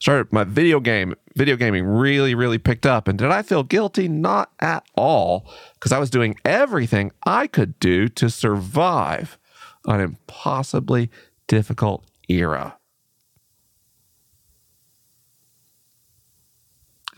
Started 0.00 0.32
my 0.32 0.42
video 0.44 0.80
game, 0.80 1.14
video 1.36 1.54
gaming 1.54 1.84
really, 1.84 2.34
really 2.34 2.56
picked 2.56 2.86
up. 2.86 3.08
And 3.08 3.18
did 3.18 3.30
I 3.30 3.42
feel 3.42 3.62
guilty? 3.62 4.08
Not 4.08 4.50
at 4.58 4.84
all, 4.94 5.46
because 5.74 5.92
I 5.92 5.98
was 5.98 6.08
doing 6.08 6.36
everything 6.46 7.12
I 7.26 7.46
could 7.46 7.78
do 7.78 8.08
to 8.08 8.30
survive 8.30 9.36
an 9.84 10.00
impossibly 10.00 11.10
difficult 11.46 12.04
era. 12.28 12.78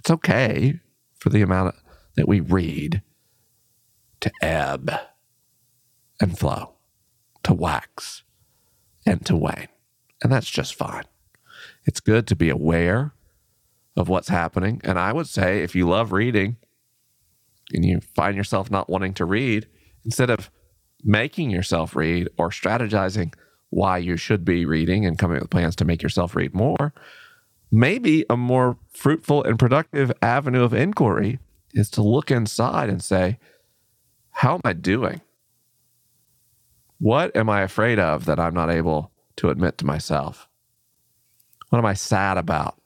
It's 0.09 0.15
okay 0.15 0.81
for 1.19 1.29
the 1.29 1.43
amount 1.43 1.75
that 2.17 2.27
we 2.27 2.41
read 2.41 3.03
to 4.21 4.33
ebb 4.41 4.91
and 6.19 6.39
flow, 6.39 6.77
to 7.43 7.53
wax 7.53 8.23
and 9.05 9.27
to 9.27 9.37
wane. 9.37 9.69
And 10.23 10.33
that's 10.33 10.49
just 10.49 10.75
fine. 10.77 11.05
It's 11.85 12.01
good 12.01 12.27
to 12.29 12.35
be 12.35 12.49
aware 12.49 13.13
of 13.99 14.09
what's 14.09 14.29
happening. 14.31 14.81
And 14.83 14.99
I 14.99 15.13
would 15.13 15.27
say 15.27 15.63
if 15.63 15.75
you 15.75 15.87
love 15.87 16.11
reading 16.11 16.57
and 17.75 17.85
you 17.85 18.01
find 18.01 18.35
yourself 18.35 18.71
not 18.71 18.89
wanting 18.89 19.13
to 19.13 19.27
read, 19.27 19.67
instead 20.07 20.31
of 20.31 20.51
making 21.05 21.51
yourself 21.51 21.95
read 21.95 22.31
or 22.39 22.49
strategizing 22.49 23.35
why 23.69 23.99
you 23.99 24.17
should 24.17 24.47
be 24.47 24.65
reading 24.65 25.05
and 25.05 25.19
coming 25.19 25.37
up 25.37 25.43
with 25.43 25.51
plans 25.51 25.77
to 25.77 25.85
make 25.85 26.03
yourself 26.03 26.35
read 26.35 26.55
more, 26.55 26.95
maybe 27.71 28.25
a 28.31 28.37
more 28.37 28.79
fruitful 28.91 29.45
and 29.45 29.59
productive 29.59 30.13
avenue 30.23 30.63
of 30.63 30.73
inquiry 30.73 31.39
is 31.75 31.91
to 31.91 32.03
look 32.03 32.31
inside 32.31 32.89
and 32.89 33.03
say, 33.03 33.39
How 34.31 34.55
am 34.55 34.61
I 34.65 34.73
doing? 34.73 35.21
What 36.99 37.37
am 37.37 37.49
I 37.49 37.63
afraid 37.63 37.99
of 37.99 38.25
that 38.25 38.41
I'm 38.41 38.55
not 38.55 38.71
able 38.71 39.13
to 39.37 39.51
admit 39.51 39.79
to 39.79 39.87
myself? 39.87 40.49
What 41.69 41.79
am 41.79 41.87
I 41.87 41.95
sad 41.95 42.39
about 42.39 42.81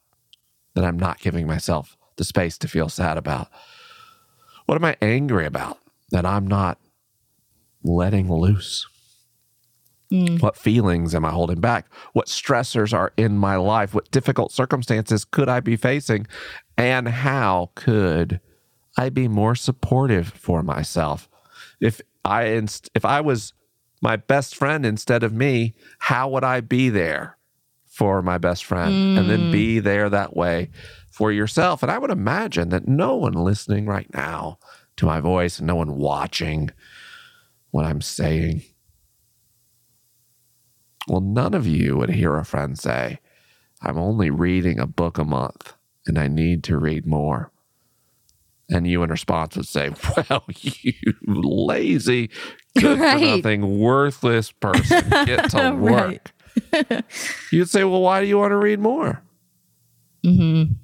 that 0.75 0.85
I'm 0.85 0.99
not 0.99 1.21
giving 1.21 1.47
myself 1.47 1.97
the 2.17 2.25
space 2.25 2.59
to 2.59 2.69
feel 2.69 2.89
sad 2.89 3.17
about? 3.17 3.49
What 4.67 4.77
am 4.77 4.85
I 4.85 4.97
angry 5.01 5.47
about 5.47 5.79
that 6.11 6.27
I'm 6.27 6.47
not 6.47 6.79
letting 7.83 8.31
loose? 8.31 8.87
Mm. 10.13 10.43
What 10.43 10.57
feelings 10.57 11.15
am 11.15 11.25
I 11.25 11.31
holding 11.31 11.61
back? 11.61 11.87
What 12.13 12.27
stressors 12.27 12.93
are 12.93 13.13
in 13.17 13.39
my 13.39 13.57
life? 13.57 13.95
What 13.95 14.11
difficult 14.11 14.53
circumstances 14.53 15.25
could 15.25 15.49
I 15.49 15.61
be 15.61 15.75
facing? 15.75 16.27
And 16.77 17.09
how 17.09 17.71
could 17.75 18.39
I 18.99 19.09
be 19.09 19.27
more 19.27 19.55
supportive 19.55 20.29
for 20.29 20.63
myself? 20.63 21.31
If 21.81 22.03
I 22.27 22.45
inst- 22.45 22.91
if 22.95 23.07
I 23.07 23.23
was 23.23 23.55
my 24.03 24.17
best 24.17 24.55
friend 24.55 24.85
instead 24.85 25.23
of 25.23 25.33
me, 25.33 25.75
how 25.99 26.29
would 26.29 26.45
I 26.45 26.61
be 26.61 26.91
there 26.91 27.39
for 27.87 28.21
my 28.21 28.37
best 28.37 28.65
friend 28.65 29.19
and 29.19 29.31
then 29.31 29.51
be 29.51 29.81
mm. 29.81 29.83
there 29.83 30.11
that 30.11 30.37
way 30.37 30.69
for 31.11 31.33
yourself? 31.33 31.83
And 31.83 31.91
I 31.91 31.97
would 31.97 32.11
imagine 32.11 32.69
that 32.69 32.87
no 32.87 33.17
one 33.17 33.33
listening 33.33 33.87
right 33.87 34.13
now 34.13 34.59
to 34.97 35.07
my 35.07 35.21
voice 35.21 35.59
and 35.59 35.67
no 35.67 35.77
one 35.77 35.97
watching 35.97 36.71
what 37.71 37.87
I'm 37.87 38.03
saying 38.03 38.63
well, 41.09 41.21
none 41.21 41.55
of 41.55 41.67
you 41.67 41.97
would 41.97 42.11
hear 42.11 42.37
a 42.37 42.45
friend 42.45 42.79
say, 42.79 43.19
I'm 43.83 43.99
only 43.99 44.31
reading 44.31 44.79
a 44.79 44.87
book 44.87 45.19
a 45.19 45.25
month 45.25 45.75
and 46.07 46.19
I 46.19 46.29
need 46.29 46.63
to 46.65 46.79
read 46.79 47.07
more. 47.07 47.51
And 48.71 48.87
you 48.87 49.03
in 49.03 49.11
response 49.11 49.57
would 49.57 49.67
say, 49.67 49.91
Well, 50.31 50.45
you 50.49 50.93
lazy, 51.27 52.31
good 52.79 52.99
Right. 52.99 53.19
for 53.21 53.37
nothing, 53.37 53.79
worthless 53.79 54.51
person, 54.53 55.09
get 55.27 55.51
to 55.51 55.73
work. 55.73 56.33
You'd 57.53 57.69
say, 57.69 57.85
Well, 57.85 58.01
why 58.01 58.21
do 58.21 58.27
you 58.27 58.39
want 58.39 58.53
to 58.53 58.57
read 58.57 58.79
more? 58.81 59.23
Mm-hmm. 60.25 60.75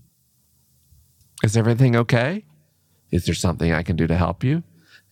Is 1.45 1.57
everything 1.57 1.95
okay? 1.97 2.45
Is 3.13 3.25
there 3.27 3.35
something 3.35 3.73
I 3.73 3.83
can 3.83 3.97
do 3.97 4.07
to 4.07 4.17
help 4.17 4.43
you? 4.45 4.63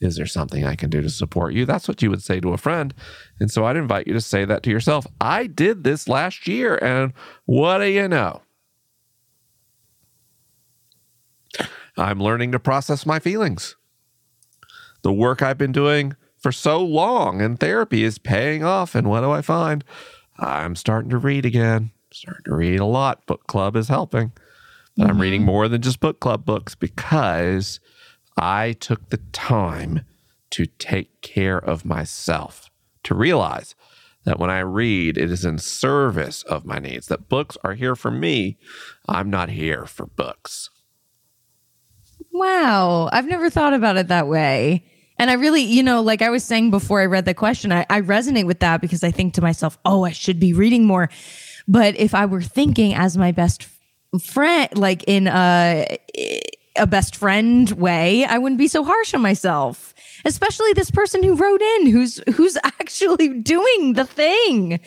Is 0.00 0.16
there 0.16 0.26
something 0.26 0.64
I 0.64 0.74
can 0.74 0.90
do 0.90 1.00
to 1.00 1.08
support 1.08 1.54
you? 1.54 1.64
That's 1.64 1.88
what 1.88 2.02
you 2.02 2.10
would 2.10 2.22
say 2.22 2.40
to 2.40 2.52
a 2.52 2.58
friend. 2.58 2.92
And 3.40 3.50
so 3.50 3.64
I'd 3.64 3.76
invite 3.76 4.06
you 4.06 4.12
to 4.12 4.20
say 4.20 4.44
that 4.44 4.62
to 4.64 4.70
yourself. 4.70 5.06
I 5.20 5.46
did 5.46 5.84
this 5.84 6.06
last 6.08 6.46
year, 6.46 6.76
and 6.82 7.12
what 7.46 7.78
do 7.78 7.86
you 7.86 8.06
know? 8.06 8.42
I'm 11.96 12.20
learning 12.20 12.52
to 12.52 12.58
process 12.58 13.06
my 13.06 13.18
feelings. 13.18 13.74
The 15.02 15.12
work 15.12 15.40
I've 15.40 15.56
been 15.56 15.72
doing 15.72 16.14
for 16.36 16.52
so 16.52 16.84
long 16.84 17.40
in 17.40 17.56
therapy 17.56 18.04
is 18.04 18.18
paying 18.18 18.62
off. 18.62 18.94
And 18.94 19.08
what 19.08 19.22
do 19.22 19.30
I 19.30 19.40
find? 19.40 19.82
I'm 20.38 20.76
starting 20.76 21.10
to 21.10 21.18
read 21.18 21.46
again, 21.46 21.90
starting 22.12 22.44
to 22.44 22.54
read 22.54 22.80
a 22.80 22.84
lot. 22.84 23.24
Book 23.26 23.46
club 23.46 23.76
is 23.76 23.88
helping. 23.88 24.32
But 24.96 25.08
I'm 25.08 25.20
reading 25.20 25.40
mm-hmm. 25.40 25.46
more 25.46 25.68
than 25.68 25.82
just 25.82 26.00
book 26.00 26.20
club 26.20 26.44
books 26.44 26.74
because 26.74 27.80
I 28.36 28.72
took 28.72 29.08
the 29.08 29.20
time 29.32 30.04
to 30.50 30.66
take 30.66 31.20
care 31.22 31.58
of 31.58 31.84
myself, 31.84 32.70
to 33.04 33.14
realize 33.14 33.74
that 34.24 34.38
when 34.38 34.50
I 34.50 34.58
read, 34.60 35.16
it 35.16 35.30
is 35.30 35.44
in 35.44 35.58
service 35.58 36.42
of 36.42 36.66
my 36.66 36.78
needs, 36.78 37.06
that 37.06 37.28
books 37.28 37.56
are 37.62 37.74
here 37.74 37.94
for 37.94 38.10
me. 38.10 38.58
I'm 39.08 39.30
not 39.30 39.50
here 39.50 39.86
for 39.86 40.06
books. 40.06 40.70
Wow. 42.32 43.08
I've 43.12 43.26
never 43.26 43.48
thought 43.48 43.72
about 43.72 43.96
it 43.96 44.08
that 44.08 44.28
way. 44.28 44.84
And 45.18 45.30
I 45.30 45.34
really, 45.34 45.62
you 45.62 45.82
know, 45.82 46.02
like 46.02 46.22
I 46.22 46.30
was 46.30 46.44
saying 46.44 46.70
before 46.70 47.00
I 47.00 47.06
read 47.06 47.24
the 47.24 47.34
question, 47.34 47.72
I, 47.72 47.86
I 47.88 48.02
resonate 48.02 48.46
with 48.46 48.60
that 48.60 48.80
because 48.80 49.02
I 49.02 49.10
think 49.10 49.34
to 49.34 49.42
myself, 49.42 49.78
oh, 49.84 50.04
I 50.04 50.10
should 50.10 50.38
be 50.38 50.52
reading 50.52 50.84
more. 50.84 51.08
But 51.66 51.96
if 51.96 52.14
I 52.14 52.26
were 52.26 52.42
thinking 52.42 52.94
as 52.94 53.16
my 53.16 53.32
best 53.32 53.66
friend, 54.20 54.76
like 54.76 55.04
in 55.06 55.26
a, 55.26 55.98
a 56.78 56.86
best 56.86 57.16
friend 57.16 57.70
way, 57.72 58.24
I 58.24 58.38
wouldn't 58.38 58.58
be 58.58 58.68
so 58.68 58.84
harsh 58.84 59.14
on 59.14 59.22
myself. 59.22 59.94
Especially 60.24 60.72
this 60.72 60.90
person 60.90 61.22
who 61.22 61.36
wrote 61.36 61.62
in, 61.62 61.86
who's 61.86 62.20
who's 62.34 62.56
actually 62.64 63.28
doing 63.40 63.92
the 63.92 64.04
thing. 64.04 64.80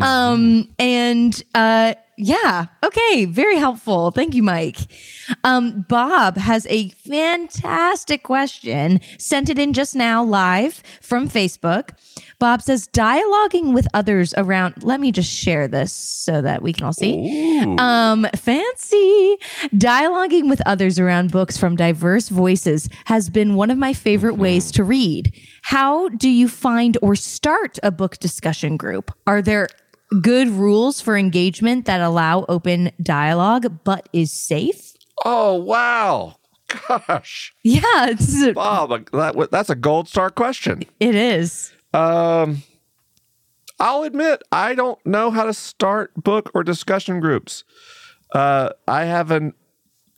Um, 0.00 0.68
and 0.78 1.42
uh, 1.54 1.94
yeah, 2.20 2.66
okay, 2.84 3.24
very 3.24 3.56
helpful. 3.56 4.10
Thank 4.10 4.34
you, 4.34 4.42
Mike. 4.42 4.76
Um, 5.44 5.84
Bob 5.88 6.36
has 6.36 6.66
a 6.68 6.90
fantastic 6.90 8.22
question. 8.22 9.00
Sent 9.18 9.48
it 9.48 9.58
in 9.58 9.72
just 9.72 9.96
now 9.96 10.22
live 10.22 10.82
from 11.00 11.28
Facebook. 11.28 11.90
Bob 12.38 12.62
says, 12.62 12.88
dialoguing 12.88 13.74
with 13.74 13.86
others 13.92 14.32
around. 14.36 14.82
Let 14.82 14.98
me 14.98 15.12
just 15.12 15.30
share 15.30 15.68
this 15.68 15.92
so 15.92 16.40
that 16.40 16.62
we 16.62 16.72
can 16.72 16.86
all 16.86 16.92
see. 16.92 17.60
Um, 17.78 18.26
fancy. 18.34 19.36
Dialoguing 19.74 20.48
with 20.48 20.62
others 20.66 20.98
around 20.98 21.30
books 21.30 21.58
from 21.58 21.76
diverse 21.76 22.28
voices 22.28 22.88
has 23.04 23.28
been 23.28 23.54
one 23.56 23.70
of 23.70 23.76
my 23.78 23.92
favorite 23.92 24.36
ways 24.36 24.70
to 24.72 24.84
read. 24.84 25.34
How 25.62 26.08
do 26.08 26.28
you 26.30 26.48
find 26.48 26.96
or 27.02 27.14
start 27.14 27.78
a 27.82 27.90
book 27.90 28.18
discussion 28.18 28.76
group? 28.78 29.12
Are 29.26 29.42
there 29.42 29.68
good 30.20 30.48
rules 30.48 31.00
for 31.00 31.16
engagement 31.16 31.86
that 31.86 32.00
allow 32.00 32.44
open 32.48 32.90
dialogue 33.02 33.78
but 33.84 34.08
is 34.12 34.32
safe? 34.32 34.94
Oh, 35.24 35.54
wow. 35.54 36.36
Gosh. 36.88 37.54
Yeah, 37.62 37.82
it's, 38.08 38.52
Bob, 38.52 38.90
that, 39.12 39.48
that's 39.50 39.70
a 39.70 39.74
gold 39.74 40.08
star 40.08 40.30
question. 40.30 40.84
it 41.00 41.14
is. 41.14 41.72
Um, 41.92 42.62
I'll 43.80 44.02
admit 44.02 44.42
I 44.52 44.74
don't 44.74 45.04
know 45.04 45.30
how 45.30 45.44
to 45.44 45.54
start 45.54 46.12
book 46.14 46.50
or 46.54 46.62
discussion 46.62 47.18
groups. 47.18 47.64
Uh, 48.32 48.70
I 48.86 49.04
have 49.06 49.30
an 49.30 49.54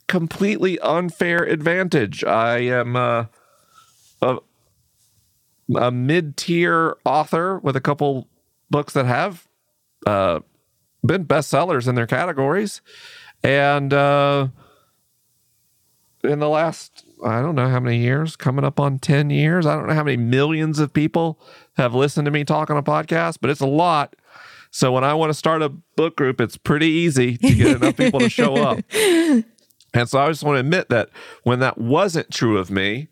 completely 0.07 0.77
unfair 0.79 1.43
advantage. 1.43 2.23
I 2.23 2.59
am 2.59 2.95
uh, 2.95 3.25
a 4.21 4.37
a 5.75 5.91
mid 5.91 6.35
tier 6.37 6.97
author 7.05 7.57
with 7.59 7.75
a 7.75 7.81
couple 7.81 8.27
books 8.69 8.93
that 8.93 9.05
have 9.05 9.47
uh, 10.05 10.39
been 11.05 11.25
bestsellers 11.25 11.87
in 11.87 11.95
their 11.95 12.07
categories, 12.07 12.81
and 13.43 13.93
uh, 13.93 14.47
in 16.23 16.39
the 16.39 16.49
last 16.49 17.05
I 17.23 17.41
don't 17.41 17.55
know 17.55 17.69
how 17.69 17.79
many 17.79 17.97
years, 17.97 18.35
coming 18.35 18.65
up 18.65 18.79
on 18.79 18.99
10 18.99 19.29
years. 19.29 19.65
I 19.65 19.75
don't 19.75 19.87
know 19.87 19.93
how 19.93 20.03
many 20.03 20.17
millions 20.17 20.79
of 20.79 20.91
people 20.93 21.39
have 21.77 21.95
listened 21.95 22.25
to 22.25 22.31
me 22.31 22.43
talk 22.43 22.69
on 22.69 22.75
a 22.75 22.83
podcast, 22.83 23.37
but 23.39 23.49
it's 23.49 23.61
a 23.61 23.65
lot. 23.65 24.15
So 24.71 24.91
when 24.91 25.03
I 25.03 25.13
want 25.13 25.29
to 25.29 25.33
start 25.33 25.61
a 25.61 25.69
book 25.69 26.17
group, 26.17 26.41
it's 26.41 26.57
pretty 26.57 26.87
easy 26.87 27.37
to 27.37 27.55
get 27.55 27.77
enough 27.77 27.95
people 27.95 28.19
to 28.19 28.29
show 28.29 28.55
up. 28.55 28.79
And 29.93 30.09
so 30.09 30.19
I 30.19 30.27
just 30.27 30.43
want 30.43 30.55
to 30.55 30.59
admit 30.61 30.89
that 30.89 31.09
when 31.43 31.59
that 31.59 31.77
wasn't 31.77 32.31
true 32.31 32.57
of 32.57 32.71
me, 32.71 33.09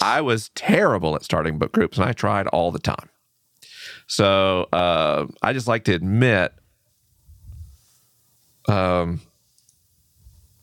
I 0.00 0.20
was 0.20 0.50
terrible 0.50 1.16
at 1.16 1.24
starting 1.24 1.58
book 1.58 1.72
groups 1.72 1.98
and 1.98 2.08
I 2.08 2.12
tried 2.12 2.46
all 2.46 2.70
the 2.70 2.78
time. 2.78 3.08
So 4.06 4.68
uh, 4.72 5.26
I 5.42 5.52
just 5.52 5.68
like 5.68 5.84
to 5.84 5.94
admit 5.94 6.52
um, 8.68 9.20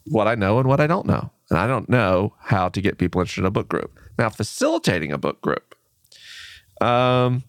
what 0.05 0.27
I 0.27 0.35
know 0.35 0.59
and 0.59 0.67
what 0.67 0.79
I 0.79 0.87
don't 0.87 1.05
know. 1.05 1.31
And 1.49 1.57
I 1.57 1.65
don't 1.65 1.89
know 1.89 2.33
how 2.39 2.69
to 2.69 2.81
get 2.81 2.97
people 2.97 3.21
interested 3.21 3.41
in 3.41 3.47
a 3.47 3.51
book 3.51 3.69
group. 3.69 3.97
Now, 4.17 4.29
facilitating 4.29 5.11
a 5.11 5.17
book 5.17 5.41
group. 5.41 5.75
Um, 6.81 7.43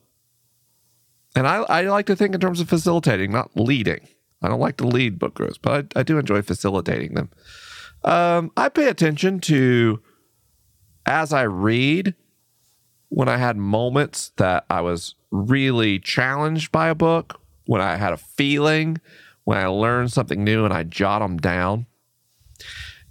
and 1.37 1.47
I, 1.47 1.57
I 1.69 1.83
like 1.83 2.07
to 2.07 2.17
think 2.17 2.35
in 2.35 2.41
terms 2.41 2.61
of 2.61 2.69
facilitating, 2.69 3.31
not 3.31 3.51
leading. 3.55 4.01
I 4.43 4.49
don't 4.49 4.61
like 4.61 4.79
to 4.79 4.87
lead 4.87 5.19
book 5.19 5.35
groups, 5.35 5.59
but 5.59 5.93
I, 5.95 6.01
I 6.01 6.03
do 6.03 6.19
enjoy 6.19 6.43
facilitating 6.43 7.15
them. 7.15 7.31
Um, 8.03 8.51
I 8.57 8.71
pay 8.71 8.89
attention 8.89 9.41
to 9.41 10.01
as 11.05 11.33
I 11.33 11.43
read 11.43 12.15
when 13.09 13.29
I 13.29 13.37
had 13.37 13.57
moments 13.57 14.33
that 14.37 14.65
I 14.71 14.81
was 14.81 15.15
really 15.31 15.99
challenged 15.99 16.73
by 16.73 16.89
a 16.89 16.95
book, 16.95 17.41
when 17.67 17.81
I 17.81 17.97
had 17.97 18.13
a 18.13 18.17
feeling, 18.17 19.01
when 19.45 19.59
I 19.59 19.67
learned 19.67 20.13
something 20.13 20.43
new 20.43 20.65
and 20.65 20.75
I 20.75 20.83
jot 20.83 21.23
them 21.23 21.39
down. 21.39 21.87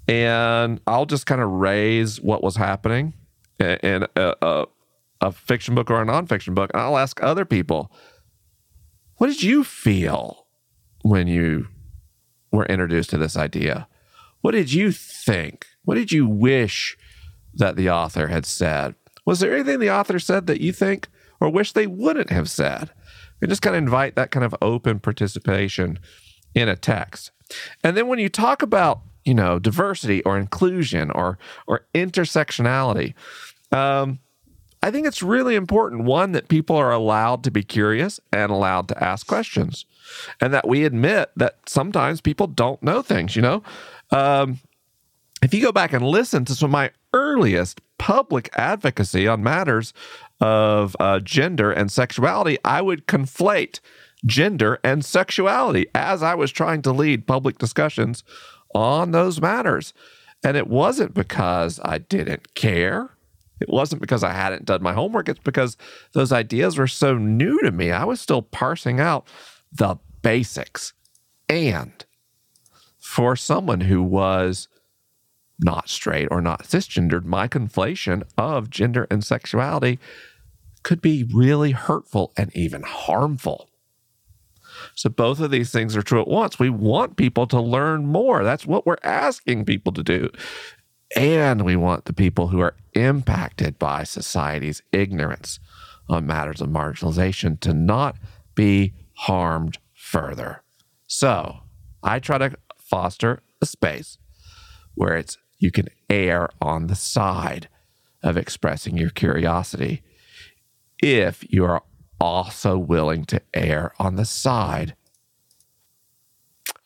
And 0.08 0.82
I'll 0.88 1.06
just 1.06 1.26
kind 1.26 1.42
of 1.42 1.50
raise 1.50 2.20
what 2.20 2.44
was 2.44 2.56
happening 2.56 3.14
in 3.60 4.08
a, 4.16 4.36
a, 4.42 4.66
a 5.22 5.32
fiction 5.32 5.76
book 5.76 5.90
or 5.90 6.02
a 6.02 6.06
nonfiction 6.06 6.56
book. 6.56 6.72
And 6.74 6.82
I'll 6.82 6.98
ask 6.98 7.22
other 7.24 7.46
people, 7.46 7.92
what 9.18 9.28
did 9.28 9.44
you 9.44 9.64
feel 9.64 10.48
when 11.04 11.28
you 11.28 11.68
were 12.52 12.66
introduced 12.66 13.12
to 13.12 13.18
this 13.18 13.38
idea? 13.38 13.88
What 14.42 14.52
did 14.52 14.74
you 14.74 14.92
think? 14.92 15.68
What 15.84 15.96
did 15.96 16.12
you 16.12 16.28
wish 16.28 16.98
that 17.54 17.76
the 17.76 17.90
author 17.90 18.28
had 18.28 18.46
said? 18.46 18.96
Was 19.26 19.40
there 19.40 19.54
anything 19.54 19.80
the 19.80 19.92
author 19.92 20.20
said 20.20 20.48
that 20.48 20.62
you 20.62 20.74
think 20.74 21.08
or 21.40 21.50
wish 21.50 21.74
they 21.74 21.88
wouldn't 21.88 22.30
have 22.30 22.50
said? 22.50 22.92
And 23.42 23.50
just 23.50 23.62
kind 23.62 23.76
of 23.76 23.82
invite 23.82 24.16
that 24.16 24.32
kind 24.32 24.44
of 24.46 24.54
open 24.62 25.00
participation 25.00 26.00
in 26.54 26.68
a 26.68 26.76
text. 26.76 27.32
And 27.84 27.96
then 27.96 28.08
when 28.08 28.20
you 28.20 28.30
talk 28.30 28.62
about, 28.62 29.02
you 29.24 29.34
know, 29.34 29.60
diversity 29.60 30.22
or 30.24 30.38
inclusion 30.38 31.12
or 31.12 31.38
or 31.68 31.86
intersectionality, 31.94 33.14
um, 33.72 34.20
I 34.82 34.92
think 34.92 35.08
it's 35.08 35.22
really 35.22 35.56
important 35.56 36.04
one 36.04 36.32
that 36.34 36.48
people 36.48 36.76
are 36.76 36.92
allowed 36.92 37.44
to 37.44 37.52
be 37.52 37.64
curious 37.64 38.20
and 38.32 38.52
allowed 38.52 38.88
to 38.90 39.04
ask 39.04 39.28
questions, 39.28 39.86
and 40.42 40.54
that 40.54 40.68
we 40.68 40.86
admit 40.86 41.32
that 41.36 41.58
sometimes 41.66 42.22
people 42.22 42.48
don't 42.48 42.82
know 42.82 43.02
things. 43.02 43.36
You 43.36 43.42
know, 43.42 43.64
um, 44.12 44.60
if 45.42 45.54
you 45.54 45.62
go 45.62 45.72
back 45.72 45.94
and 45.94 46.06
listen 46.06 46.46
to 46.46 46.56
some 46.56 46.68
of 46.68 46.72
my 46.72 46.92
earliest 47.14 47.82
public 47.98 48.50
advocacy 48.58 49.28
on 49.28 49.44
matters 49.44 49.94
of 50.42 50.96
uh, 51.00 51.20
gender 51.20 51.72
and 51.72 51.92
sexuality, 51.92 52.58
I 52.64 52.82
would 52.82 53.08
conflate 53.08 53.80
gender 54.26 54.80
and 54.84 55.04
sexuality 55.04 55.88
as 55.96 56.24
I 56.24 56.36
was 56.36 56.52
trying 56.52 56.82
to 56.84 56.92
lead 56.92 57.28
public 57.28 57.58
discussions 57.58 58.24
on 58.74 59.12
those 59.12 59.42
matters. 59.42 59.94
And 60.44 60.56
it 60.56 60.68
wasn't 60.68 61.14
because 61.14 61.80
I 61.84 61.98
didn't 61.98 62.54
care. 62.54 63.12
It 63.60 63.70
wasn't 63.70 64.02
because 64.02 64.24
I 64.24 64.32
hadn't 64.32 64.66
done 64.66 64.82
my 64.82 64.94
homework. 64.94 65.28
It's 65.28 65.40
because 65.40 65.76
those 66.14 66.32
ideas 66.32 66.78
were 66.78 66.88
so 66.88 67.18
new 67.18 67.62
to 67.62 67.72
me. 67.72 67.92
I 67.92 68.06
was 68.06 68.22
still 68.22 68.42
parsing 68.42 69.00
out 69.00 69.28
the 69.72 69.98
basics. 70.22 70.94
And 71.50 72.06
for 73.00 73.36
someone 73.36 73.82
who 73.82 74.02
was 74.02 74.70
not 75.60 75.90
straight 75.90 76.30
or 76.32 76.42
not 76.42 76.64
cisgendered, 76.64 77.26
my 77.26 77.48
conflation 77.48 78.24
of 78.38 78.70
gender 78.70 79.08
and 79.12 79.26
sexuality 79.26 80.00
could 80.90 81.02
be 81.04 81.24
really 81.24 81.70
hurtful 81.70 82.34
and 82.36 82.52
even 82.56 82.82
harmful. 82.82 83.70
So, 84.96 85.08
both 85.08 85.40
of 85.40 85.52
these 85.52 85.72
things 85.72 85.96
are 85.96 86.02
true 86.02 86.20
at 86.20 86.28
once. 86.28 86.58
We 86.58 86.72
want 86.72 87.16
people 87.16 87.46
to 87.46 87.62
learn 87.62 88.08
more. 88.08 88.44
That's 88.44 88.66
what 88.66 88.88
we're 88.88 88.98
asking 89.04 89.66
people 89.66 89.94
to 89.94 90.02
do. 90.02 90.32
And 91.16 91.62
we 91.62 91.76
want 91.76 92.06
the 92.06 92.14
people 92.14 92.48
who 92.48 92.60
are 92.60 92.76
impacted 92.94 93.78
by 93.78 94.04
society's 94.04 94.82
ignorance 94.92 95.60
on 96.08 96.26
matters 96.26 96.60
of 96.60 96.70
marginalization 96.70 97.60
to 97.60 97.72
not 97.72 98.16
be 98.56 98.94
harmed 99.14 99.78
further. 99.94 100.64
So, 101.06 101.60
I 102.02 102.18
try 102.18 102.40
to 102.40 102.56
foster 102.80 103.44
a 103.62 103.68
space 103.68 104.18
where 104.96 105.16
it's 105.18 105.38
you 105.60 105.70
can 105.70 105.90
err 106.10 106.50
on 106.60 106.88
the 106.88 106.96
side 106.96 107.70
of 108.24 108.38
expressing 108.38 108.98
your 108.98 109.12
curiosity 109.12 110.02
if 111.02 111.46
you 111.52 111.66
are 111.66 111.84
also 112.20 112.78
willing 112.78 113.26
to 113.26 113.42
err 113.54 113.94
on 114.00 114.16
the 114.16 114.26
side 114.26 114.96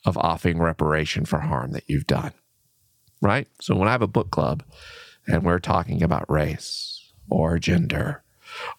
of 0.06 0.18
offering 0.18 0.60
reparation 0.60 1.26
for 1.26 1.40
harm 1.40 1.72
that 1.72 1.84
you've 1.88 2.08
done. 2.08 2.34
Right? 3.22 3.48
So 3.62 3.76
when 3.76 3.88
I 3.88 3.92
have 3.92 4.02
a 4.02 4.08
book 4.08 4.32
club 4.32 4.64
and 5.28 5.44
we're 5.44 5.60
talking 5.60 6.04
about 6.04 6.30
race 6.30 7.12
or 7.30 7.58
gender, 7.58 8.22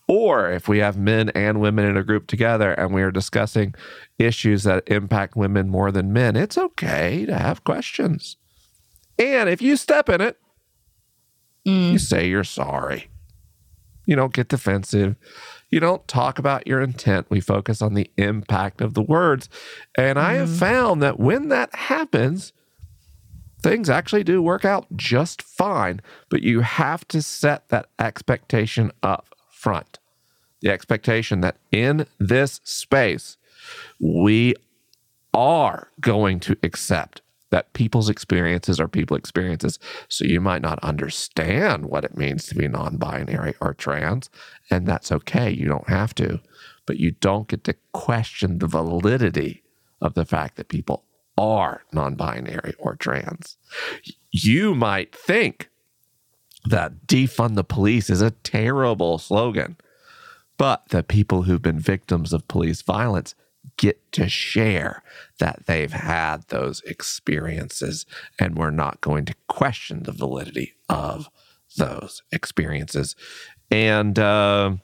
or 0.07 0.51
if 0.51 0.69
we 0.69 0.79
have 0.79 0.97
men 0.97 1.31
and 1.31 1.61
women 1.61 1.87
in 1.87 1.97
a 1.97 2.05
group 2.05 2.27
together 2.27 2.73
and 2.73 2.93
we 2.95 3.03
are 3.03 3.11
discussing 3.11 3.75
issues 4.19 4.63
that 4.65 4.85
impact 4.87 5.35
women 5.35 5.69
more 5.69 5.91
than 5.91 6.13
men, 6.13 6.37
it's 6.37 6.59
okay 6.59 7.27
to 7.27 7.37
have 7.37 7.65
questions. 7.65 8.37
And 9.19 9.49
if 9.49 9.63
you 9.63 9.77
step 9.77 10.09
in 10.09 10.21
it, 10.21 10.39
mm. 11.67 11.93
you 11.93 11.99
say 11.99 12.29
you're 12.29 12.45
sorry. 12.45 13.09
You 14.07 14.17
don't 14.17 14.33
get 14.33 14.49
defensive. 14.49 15.17
You 15.71 15.81
don't 15.81 16.07
talk 16.07 16.39
about 16.39 16.67
your 16.67 16.81
intent. 16.81 17.27
We 17.31 17.41
focus 17.41 17.83
on 17.83 17.95
the 17.95 18.11
impact 18.17 18.81
of 18.81 18.95
the 18.95 19.03
words. 19.03 19.49
And 19.97 20.19
I 20.19 20.35
have 20.35 20.49
mm-hmm. 20.49 20.59
found 20.59 21.03
that 21.03 21.19
when 21.19 21.49
that 21.49 21.75
happens, 21.75 22.53
things 23.63 23.89
actually 23.89 24.25
do 24.25 24.43
work 24.43 24.65
out 24.65 24.87
just 24.95 25.41
fine, 25.41 26.01
but 26.29 26.43
you 26.43 26.61
have 26.61 27.09
to 27.09 27.23
set 27.23 27.69
that 27.71 27.87
expectation 27.99 28.93
up 29.03 29.35
front. 29.51 29.99
The 30.61 30.71
expectation 30.71 31.41
that 31.41 31.57
in 31.73 32.07
this 32.19 32.61
space, 32.63 33.37
we 33.99 34.55
are 35.33 35.89
going 36.01 36.41
to 36.41 36.57
accept 36.63 37.23
that 37.55 37.73
people's 37.73 38.09
experiences 38.09 38.81
are 38.81 38.89
people 38.89 39.17
experiences. 39.17 39.79
So 40.09 40.25
you 40.25 40.41
might 40.41 40.61
not 40.61 40.81
understand 40.83 41.87
what 41.87 42.05
it 42.05 42.17
means 42.17 42.47
to 42.47 42.57
be 42.57 42.67
non 42.67 42.97
binary 42.97 43.55
or 43.61 43.75
trans, 43.75 44.29
and 44.73 44.89
that's 44.89 45.13
okay. 45.13 45.53
You 45.53 45.69
don't 45.69 45.89
have 45.89 46.17
to, 46.17 46.41
but 46.85 46.97
you 46.97 47.13
don't 47.13 47.47
get 47.47 47.63
to 47.63 47.77
question 47.93 48.59
the 48.59 48.67
validity 48.67 49.63
of 50.01 50.15
the 50.15 50.25
fact 50.25 50.57
that 50.57 50.67
people 50.67 51.05
are 51.39 51.85
non 51.93 52.17
binary 52.17 52.75
or 52.77 52.97
trans. 52.97 53.57
You 54.33 54.75
might 54.75 55.15
think 55.15 55.71
that 56.65 57.07
defund 57.07 57.55
the 57.55 57.63
police 57.63 58.11
is 58.11 58.21
a 58.21 58.33
terrible 58.33 59.19
slogan, 59.19 59.77
but 60.59 60.89
the 60.89 61.05
people 61.05 61.45
who've 61.45 61.63
been 61.63 61.79
victims 61.79 62.33
of 62.33 62.49
police 62.49 62.83
violence 62.83 63.37
get 63.77 64.13
to 64.13 64.29
share 64.29 65.03
that 65.39 65.67
they've 65.67 65.93
had 65.93 66.49
those 66.49 66.81
experiences, 66.83 68.07
and 68.39 68.57
we're 68.57 68.71
not 68.71 69.01
going 69.01 69.25
to 69.27 69.35
question 69.49 70.03
the 70.05 70.13
validity 70.13 70.75
of 70.89 71.29
those 71.77 72.23
experiences. 72.33 73.17
And 73.71 74.19
uh, 74.19 74.77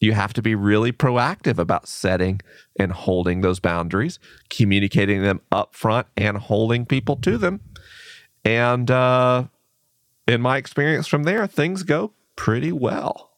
you 0.00 0.12
have 0.12 0.32
to 0.32 0.42
be 0.42 0.54
really 0.54 0.92
proactive 0.92 1.58
about 1.58 1.86
setting 1.86 2.40
and 2.78 2.92
holding 2.92 3.42
those 3.42 3.60
boundaries, 3.60 4.18
communicating 4.48 5.22
them 5.22 5.40
up 5.52 5.74
front, 5.74 6.06
and 6.16 6.38
holding 6.38 6.86
people 6.86 7.16
to 7.16 7.36
them. 7.36 7.60
And 8.44 8.90
uh, 8.90 9.44
in 10.26 10.40
my 10.40 10.56
experience 10.56 11.06
from 11.06 11.24
there, 11.24 11.46
things 11.46 11.82
go 11.82 12.12
pretty 12.36 12.72
well. 12.72 13.30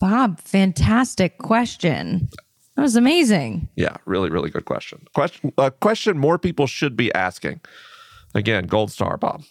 Bob, 0.00 0.40
fantastic 0.40 1.38
question. 1.38 2.28
That 2.78 2.82
was 2.82 2.94
amazing. 2.94 3.68
Yeah, 3.74 3.96
really, 4.04 4.30
really 4.30 4.50
good 4.50 4.64
question. 4.64 5.04
Question, 5.12 5.52
a 5.58 5.72
question 5.72 6.16
more 6.16 6.38
people 6.38 6.68
should 6.68 6.96
be 6.96 7.12
asking. 7.12 7.60
Again, 8.36 8.68
gold 8.68 8.92
star, 8.92 9.16
Bob. 9.16 9.42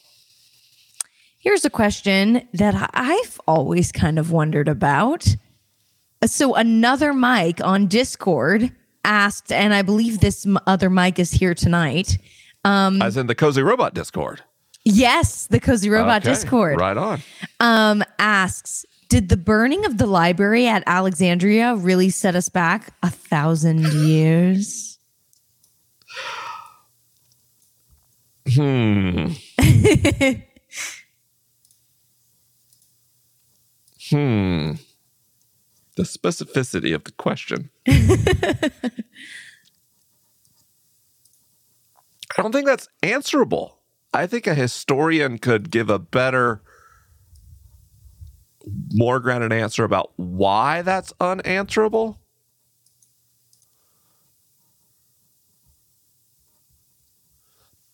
Here's 1.38 1.66
a 1.66 1.70
question 1.70 2.48
that 2.54 2.90
I've 2.94 3.42
always 3.46 3.92
kind 3.92 4.18
of 4.18 4.32
wondered 4.32 4.70
about. 4.70 5.28
So, 6.26 6.56
another 6.56 7.14
Mike 7.14 7.60
on 7.62 7.88
Discord 7.88 8.72
asked, 9.04 9.52
and 9.52 9.74
I 9.74 9.82
believe 9.82 10.22
this 10.22 10.48
other 10.66 10.90
Mike 10.90 11.20
is 11.20 11.32
here 11.32 11.54
tonight. 11.54 12.18
Um, 12.64 13.02
As 13.02 13.18
in 13.18 13.28
the 13.28 13.36
Cozy 13.36 13.62
Robot 13.62 13.94
Discord. 13.94 14.42
Yes, 14.86 15.48
the 15.48 15.60
Cozy 15.60 15.90
Robot 15.90 16.22
okay, 16.22 16.34
Discord. 16.34 16.80
Right 16.80 16.96
on. 16.96 17.22
Um, 17.60 18.06
asks, 18.20 18.86
did 19.10 19.30
the 19.30 19.38
burning 19.38 19.86
of 19.86 19.98
the 19.98 20.06
library 20.06 20.68
at 20.68 20.84
Alexandria 20.86 21.76
really 21.76 22.10
set 22.10 22.36
us 22.36 22.50
back 22.50 22.94
a 23.02 23.10
thousand 23.10 23.86
years? 23.94 25.00
Hmm. 28.54 29.28
hmm. 34.10 34.74
The 35.96 36.04
specificity 36.04 36.94
of 36.94 37.04
the 37.04 37.12
question. 37.18 37.70
I 42.38 42.42
don't 42.42 42.52
think 42.52 42.68
that's 42.68 42.88
answerable. 43.02 43.80
I 44.14 44.28
think 44.28 44.48
a 44.48 44.54
historian 44.56 45.40
could 45.40 45.72
give 45.72 45.90
a 45.90 46.00
better 46.00 46.62
more 48.94 49.20
grounded 49.20 49.54
answer 49.54 49.84
about 49.84 50.12
why 50.18 50.82
that's 50.82 51.14
unanswerable? 51.20 52.20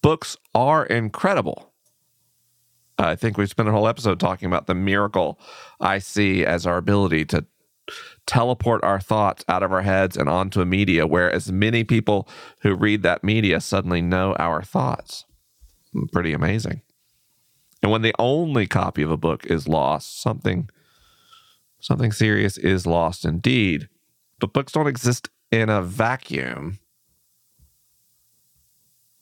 Books 0.01 0.37
are 0.53 0.85
incredible. 0.85 1.71
I 2.97 3.15
think 3.15 3.37
we 3.37 3.47
spent 3.47 3.69
a 3.69 3.71
whole 3.71 3.87
episode 3.87 4.19
talking 4.19 4.47
about 4.47 4.67
the 4.67 4.75
miracle 4.75 5.39
I 5.79 5.99
see 5.99 6.45
as 6.45 6.65
our 6.67 6.77
ability 6.77 7.25
to 7.25 7.45
teleport 8.25 8.83
our 8.83 8.99
thoughts 8.99 9.43
out 9.47 9.63
of 9.63 9.71
our 9.71 9.81
heads 9.81 10.15
and 10.15 10.29
onto 10.29 10.61
a 10.61 10.65
media 10.65 11.05
where 11.07 11.31
as 11.31 11.51
many 11.51 11.83
people 11.83 12.27
who 12.61 12.75
read 12.75 13.03
that 13.03 13.23
media 13.23 13.59
suddenly 13.59 14.01
know 14.01 14.33
our 14.39 14.61
thoughts. 14.61 15.25
Hmm, 15.91 16.05
pretty 16.11 16.33
amazing. 16.33 16.81
And 17.83 17.91
when 17.91 18.01
the 18.01 18.15
only 18.17 18.65
copy 18.65 19.03
of 19.03 19.11
a 19.11 19.17
book 19.17 19.45
is 19.45 19.67
lost, 19.67 20.21
something 20.21 20.69
something 21.81 22.13
serious 22.13 22.57
is 22.57 22.87
lost 22.87 23.25
indeed. 23.25 23.89
But 24.39 24.53
books 24.53 24.71
don't 24.71 24.87
exist 24.87 25.29
in 25.51 25.69
a 25.69 25.81
vacuum. 25.81 26.79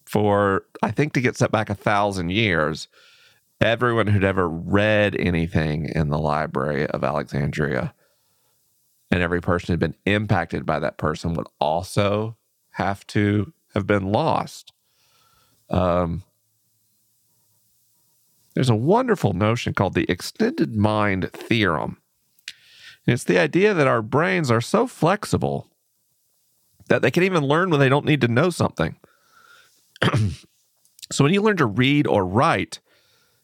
For 0.05 0.65
I 0.83 0.91
think 0.91 1.13
to 1.13 1.21
get 1.21 1.35
set 1.35 1.51
back 1.51 1.71
a 1.71 1.75
thousand 1.75 2.29
years, 2.29 2.87
everyone 3.59 4.07
who'd 4.07 4.23
ever 4.23 4.47
read 4.47 5.15
anything 5.15 5.85
in 5.85 6.09
the 6.09 6.19
library 6.19 6.85
of 6.85 7.03
Alexandria 7.03 7.95
and 9.09 9.23
every 9.23 9.41
person 9.41 9.73
who'd 9.73 9.79
been 9.79 9.95
impacted 10.05 10.67
by 10.67 10.77
that 10.79 10.97
person 10.97 11.33
would 11.33 11.47
also 11.59 12.37
have 12.71 13.07
to 13.07 13.53
have 13.73 13.87
been 13.87 14.11
lost. 14.11 14.71
Um, 15.69 16.23
there's 18.53 18.69
a 18.69 18.75
wonderful 18.75 19.33
notion 19.33 19.73
called 19.73 19.93
the 19.93 20.09
extended 20.09 20.75
mind 20.75 21.31
theorem. 21.33 21.97
And 23.05 23.13
it's 23.13 23.23
the 23.23 23.39
idea 23.39 23.73
that 23.73 23.87
our 23.87 24.01
brains 24.01 24.51
are 24.51 24.61
so 24.61 24.87
flexible 24.87 25.67
that 26.87 27.01
they 27.01 27.11
can 27.11 27.23
even 27.23 27.43
learn 27.43 27.69
when 27.69 27.79
they 27.79 27.89
don't 27.89 28.05
need 28.05 28.21
to 28.21 28.27
know 28.27 28.49
something. 28.49 28.97
so 31.11 31.23
when 31.23 31.33
you 31.33 31.41
learn 31.41 31.57
to 31.57 31.65
read 31.65 32.05
or 32.05 32.25
write, 32.25 32.79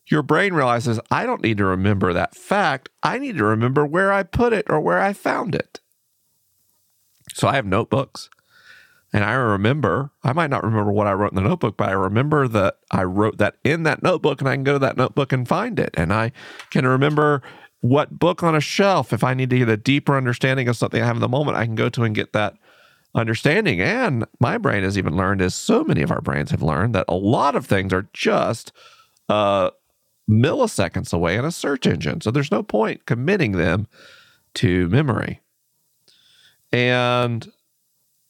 your 0.08 0.22
brain 0.22 0.53
realizes, 0.53 0.99
I 1.12 1.26
don't 1.26 1.43
need 1.43 1.58
to 1.58 1.66
remember 1.66 2.14
that 2.14 2.36
fact. 2.36 2.89
I 3.03 3.20
need 3.20 3.38
to 3.38 3.43
remember 3.45 3.86
where 3.86 4.12
I 4.12 4.24
put 4.24 4.53
it 4.53 4.66
or 4.70 4.80
where 4.80 5.01
I 5.01 5.14
found 5.14 5.55
it. 5.55 5.80
So 7.34 7.47
I 7.47 7.55
have 7.55 7.66
notebooks. 7.66 8.30
And 9.14 9.24
I 9.24 9.34
remember, 9.34 10.12
I 10.24 10.34
might 10.34 10.49
not 10.49 10.64
remember 10.64 10.91
what 10.91 11.08
I 11.08 11.14
wrote 11.14 11.32
in 11.32 11.38
the 11.38 11.47
notebook, 11.47 11.78
but 11.78 11.89
I 11.89 11.93
remember 11.93 12.47
that 12.49 12.80
I 12.91 13.03
wrote 13.03 13.38
that 13.38 13.55
in 13.64 13.84
that 13.84 14.03
notebook 14.03 14.41
and 14.41 14.49
I 14.49 14.55
can 14.55 14.64
go 14.64 14.74
to 14.74 14.80
that 14.80 14.97
notebook 14.97 15.32
and 15.32 15.47
find 15.47 15.80
it. 15.80 15.91
And 15.95 16.12
I 16.12 16.34
can 16.72 16.86
remember 16.86 17.41
what 17.82 18.20
book 18.20 18.43
on 18.43 18.55
a 18.55 18.60
shelf, 18.60 19.14
if 19.14 19.24
I 19.24 19.34
need 19.34 19.49
to 19.51 19.60
get 19.60 19.70
a 19.70 19.78
deeper 19.78 20.18
understanding 20.18 20.68
of 20.68 20.76
something 20.76 21.01
I 21.01 21.05
have 21.05 21.16
in 21.16 21.22
the 21.22 21.30
moment, 21.30 21.58
I 21.58 21.66
can 21.66 21.76
go 21.76 21.89
to 21.89 22.03
and 22.03 22.14
get 22.14 22.34
that 22.34 22.55
understanding. 23.16 23.80
And 23.80 24.26
my 24.39 24.58
brain 24.58 24.84
has 24.84 24.97
even 24.97 25.16
learned, 25.16 25.41
as 25.41 25.55
so 25.55 25.84
many 25.84 26.01
of 26.01 26.12
our 26.12 26.22
brains 26.22 26.51
have 26.51 26.62
learned, 26.62 26.93
that 26.95 27.05
a 27.08 27.16
lot 27.16 27.55
of 27.55 27.66
things 27.66 27.93
are 27.93 28.10
just 28.14 28.74
uh, 29.30 29.72
milliseconds 30.30 31.14
away 31.14 31.38
in 31.38 31.45
a 31.45 31.51
search 31.51 31.88
engine. 31.88 32.22
So 32.22 32.32
there's 32.32 32.51
no 32.51 32.64
point 32.64 33.05
committing 33.05 33.53
them 33.53 33.88
to 34.55 34.89
memory. 34.89 35.39
And 36.72 37.47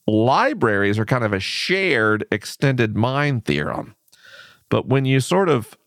libraries 0.08 0.98
are 0.98 1.06
kind 1.06 1.24
of 1.24 1.34
a 1.34 1.40
shared 1.40 2.26
extended 2.32 2.96
mind 2.96 3.46
theorem. 3.46 3.96
But 4.70 4.88
when 4.88 5.06
you 5.06 5.20
sort 5.20 5.50
of 5.50 5.78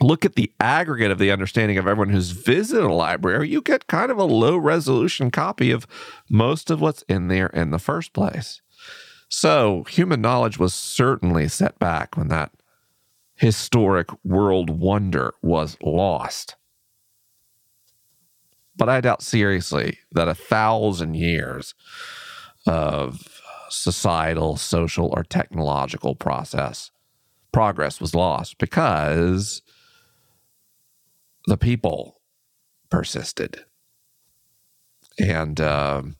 look 0.00 0.24
at 0.24 0.34
the 0.34 0.52
aggregate 0.60 1.10
of 1.10 1.18
the 1.18 1.30
understanding 1.30 1.78
of 1.78 1.86
everyone 1.86 2.12
who's 2.12 2.30
visited 2.30 2.84
a 2.84 2.92
library, 2.92 3.48
you 3.48 3.60
get 3.60 3.86
kind 3.86 4.10
of 4.10 4.18
a 4.18 4.24
low 4.24 4.56
resolution 4.56 5.30
copy 5.30 5.70
of 5.70 5.86
most 6.28 6.70
of 6.70 6.80
what's 6.80 7.02
in 7.02 7.28
there 7.28 7.48
in 7.48 7.70
the 7.70 7.78
first 7.78 8.12
place. 8.12 8.60
So, 9.28 9.84
human 9.84 10.20
knowledge 10.20 10.58
was 10.58 10.74
certainly 10.74 11.48
set 11.48 11.78
back 11.78 12.16
when 12.16 12.28
that 12.28 12.52
historic 13.34 14.08
world 14.24 14.68
wonder 14.70 15.32
was 15.40 15.76
lost. 15.82 16.56
But 18.76 18.88
I 18.88 19.00
doubt 19.00 19.22
seriously 19.22 19.98
that 20.12 20.28
a 20.28 20.34
thousand 20.34 21.14
years 21.14 21.74
of 22.66 23.40
societal, 23.68 24.56
social, 24.56 25.12
or 25.16 25.24
technological 25.24 26.14
process 26.14 26.90
progress 27.52 28.00
was 28.00 28.14
lost 28.14 28.58
because 28.58 29.62
the 31.46 31.56
people 31.56 32.20
persisted. 32.90 33.64
And 35.18 35.60
um, 35.60 36.16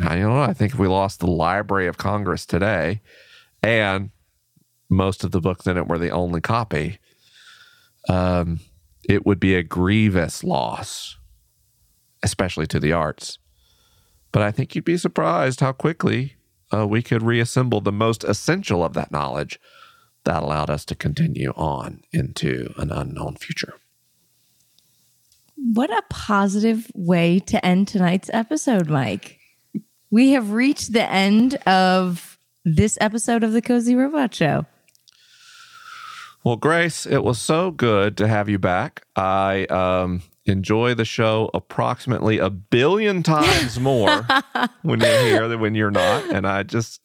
I 0.00 0.16
don't 0.16 0.32
know. 0.32 0.42
I 0.42 0.52
think 0.52 0.72
if 0.72 0.78
we 0.78 0.88
lost 0.88 1.20
the 1.20 1.30
Library 1.30 1.86
of 1.86 1.98
Congress 1.98 2.46
today, 2.46 3.02
and 3.62 4.10
most 4.88 5.22
of 5.24 5.30
the 5.30 5.40
books 5.40 5.66
in 5.66 5.76
it 5.76 5.86
were 5.86 5.98
the 5.98 6.10
only 6.10 6.40
copy, 6.40 6.98
um, 8.08 8.60
it 9.08 9.26
would 9.26 9.40
be 9.40 9.54
a 9.54 9.62
grievous 9.62 10.42
loss, 10.42 11.16
especially 12.22 12.66
to 12.68 12.80
the 12.80 12.92
arts. 12.92 13.38
But 14.32 14.42
I 14.42 14.50
think 14.50 14.74
you'd 14.74 14.84
be 14.84 14.96
surprised 14.96 15.60
how 15.60 15.72
quickly 15.72 16.36
uh, 16.72 16.86
we 16.86 17.02
could 17.02 17.22
reassemble 17.22 17.80
the 17.80 17.92
most 17.92 18.24
essential 18.24 18.84
of 18.84 18.94
that 18.94 19.10
knowledge 19.10 19.58
that 20.24 20.42
allowed 20.42 20.70
us 20.70 20.84
to 20.86 20.94
continue 20.94 21.52
on 21.56 22.02
into 22.12 22.72
an 22.76 22.90
unknown 22.90 23.36
future. 23.36 23.74
What 25.56 25.90
a 25.90 26.02
positive 26.08 26.90
way 26.94 27.38
to 27.40 27.64
end 27.64 27.88
tonight's 27.88 28.30
episode, 28.32 28.88
Mike. 28.88 29.38
We 30.10 30.30
have 30.30 30.52
reached 30.52 30.92
the 30.92 31.10
end 31.10 31.54
of 31.66 32.38
this 32.64 32.98
episode 33.00 33.44
of 33.44 33.52
the 33.52 33.62
Cozy 33.62 33.94
Robot 33.94 34.34
Show. 34.34 34.66
Well, 36.42 36.56
Grace, 36.56 37.04
it 37.04 37.22
was 37.22 37.38
so 37.38 37.70
good 37.70 38.16
to 38.16 38.26
have 38.26 38.48
you 38.48 38.58
back. 38.58 39.04
I 39.14 39.64
um, 39.66 40.22
enjoy 40.50 40.94
the 40.94 41.04
show 41.04 41.50
approximately 41.54 42.38
a 42.38 42.50
billion 42.50 43.22
times 43.22 43.78
more 43.80 44.26
when 44.82 45.00
you're 45.00 45.22
here 45.22 45.48
than 45.48 45.60
when 45.60 45.74
you're 45.74 45.90
not, 45.90 46.24
and 46.24 46.46
I 46.46 46.62
just, 46.62 47.00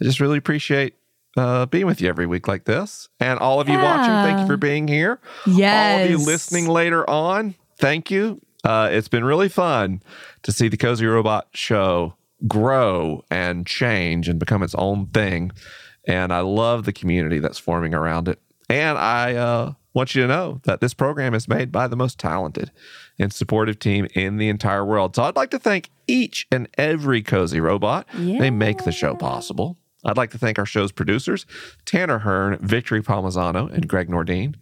I 0.00 0.04
just 0.04 0.20
really 0.20 0.38
appreciate 0.38 0.94
uh, 1.36 1.66
being 1.66 1.86
with 1.86 2.00
you 2.00 2.08
every 2.08 2.26
week 2.26 2.48
like 2.48 2.64
this. 2.64 3.08
And 3.20 3.38
all 3.38 3.60
of 3.60 3.68
you 3.68 3.78
watching, 3.78 4.06
thank 4.06 4.40
you 4.40 4.46
for 4.46 4.56
being 4.56 4.88
here. 4.88 5.20
Yes. 5.46 5.98
All 5.98 6.04
of 6.04 6.10
you 6.10 6.26
listening 6.26 6.66
later 6.66 7.08
on, 7.08 7.54
thank 7.78 8.10
you. 8.10 8.40
Uh, 8.64 8.88
it's 8.92 9.08
been 9.08 9.24
really 9.24 9.48
fun 9.48 10.02
to 10.42 10.52
see 10.52 10.68
the 10.68 10.76
Cozy 10.76 11.06
Robot 11.06 11.48
Show 11.54 12.14
grow 12.46 13.24
and 13.30 13.66
change 13.66 14.28
and 14.28 14.38
become 14.38 14.62
its 14.62 14.74
own 14.74 15.06
thing. 15.06 15.52
And 16.06 16.32
I 16.32 16.40
love 16.40 16.84
the 16.84 16.92
community 16.92 17.38
that's 17.38 17.58
forming 17.58 17.94
around 17.94 18.28
it. 18.28 18.38
And 18.68 18.98
I 18.98 19.34
uh, 19.34 19.72
want 19.92 20.14
you 20.14 20.22
to 20.22 20.28
know 20.28 20.60
that 20.64 20.80
this 20.80 20.94
program 20.94 21.34
is 21.34 21.48
made 21.48 21.72
by 21.72 21.88
the 21.88 21.96
most 21.96 22.18
talented 22.18 22.70
and 23.18 23.32
supportive 23.32 23.78
team 23.78 24.06
in 24.14 24.36
the 24.36 24.48
entire 24.48 24.84
world. 24.84 25.16
So 25.16 25.24
I'd 25.24 25.36
like 25.36 25.50
to 25.50 25.58
thank 25.58 25.90
each 26.06 26.46
and 26.50 26.68
every 26.78 27.22
Cozy 27.22 27.60
Robot. 27.60 28.06
They 28.38 28.50
make 28.50 28.84
the 28.84 28.92
show 28.92 29.14
possible. 29.14 29.76
I'd 30.04 30.16
like 30.16 30.30
to 30.30 30.38
thank 30.38 30.58
our 30.58 30.66
show's 30.66 30.92
producers, 30.92 31.44
Tanner 31.84 32.18
Hearn, 32.20 32.58
Victory 32.60 33.02
Palmazano, 33.02 33.70
and 33.70 33.86
Greg 33.88 34.08
Nordine. 34.08 34.54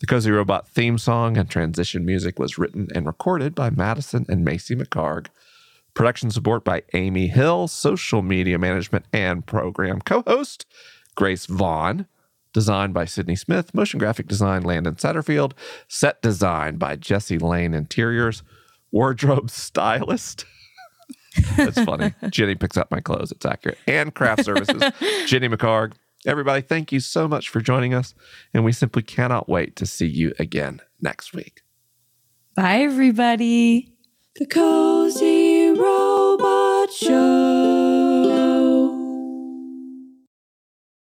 The 0.00 0.06
Cozy 0.06 0.30
Robot 0.32 0.68
theme 0.68 0.98
song 0.98 1.36
and 1.36 1.48
transition 1.48 2.04
music 2.04 2.38
was 2.38 2.58
written 2.58 2.88
and 2.94 3.06
recorded 3.06 3.54
by 3.54 3.70
Madison 3.70 4.26
and 4.28 4.44
Macy 4.44 4.74
McHargue. 4.74 5.28
Production 5.94 6.30
support 6.32 6.64
by 6.64 6.82
Amy 6.92 7.28
Hill, 7.28 7.68
social 7.68 8.20
media 8.20 8.58
management 8.58 9.04
and 9.12 9.46
program 9.46 10.00
co 10.00 10.22
host 10.26 10.66
Grace 11.14 11.46
Vaughn. 11.46 12.06
Design 12.54 12.92
by 12.92 13.04
Sydney 13.04 13.34
Smith, 13.34 13.74
motion 13.74 13.98
graphic 13.98 14.28
design 14.28 14.62
Landon 14.62 14.94
Satterfield, 14.94 15.52
set 15.88 16.22
design 16.22 16.76
by 16.76 16.94
Jesse 16.94 17.36
Lane 17.36 17.74
Interiors, 17.74 18.42
wardrobe 18.92 19.50
stylist. 19.50 20.46
That's 21.56 21.82
funny. 21.82 22.14
Jenny 22.30 22.54
picks 22.54 22.76
up 22.76 22.92
my 22.92 23.00
clothes. 23.00 23.32
It's 23.32 23.44
accurate. 23.44 23.76
And 23.88 24.14
craft 24.14 24.44
services, 24.44 24.82
Jenny 25.26 25.48
McHargue. 25.48 25.94
Everybody, 26.26 26.62
thank 26.62 26.92
you 26.92 27.00
so 27.00 27.26
much 27.26 27.48
for 27.48 27.60
joining 27.60 27.92
us. 27.92 28.14
And 28.54 28.64
we 28.64 28.72
simply 28.72 29.02
cannot 29.02 29.48
wait 29.48 29.74
to 29.76 29.84
see 29.84 30.06
you 30.06 30.32
again 30.38 30.80
next 31.00 31.34
week. 31.34 31.62
Bye, 32.54 32.82
everybody. 32.82 33.92
The 34.36 34.46
Cozy 34.46 35.70
Robot 35.70 36.92
Show. 36.92 37.53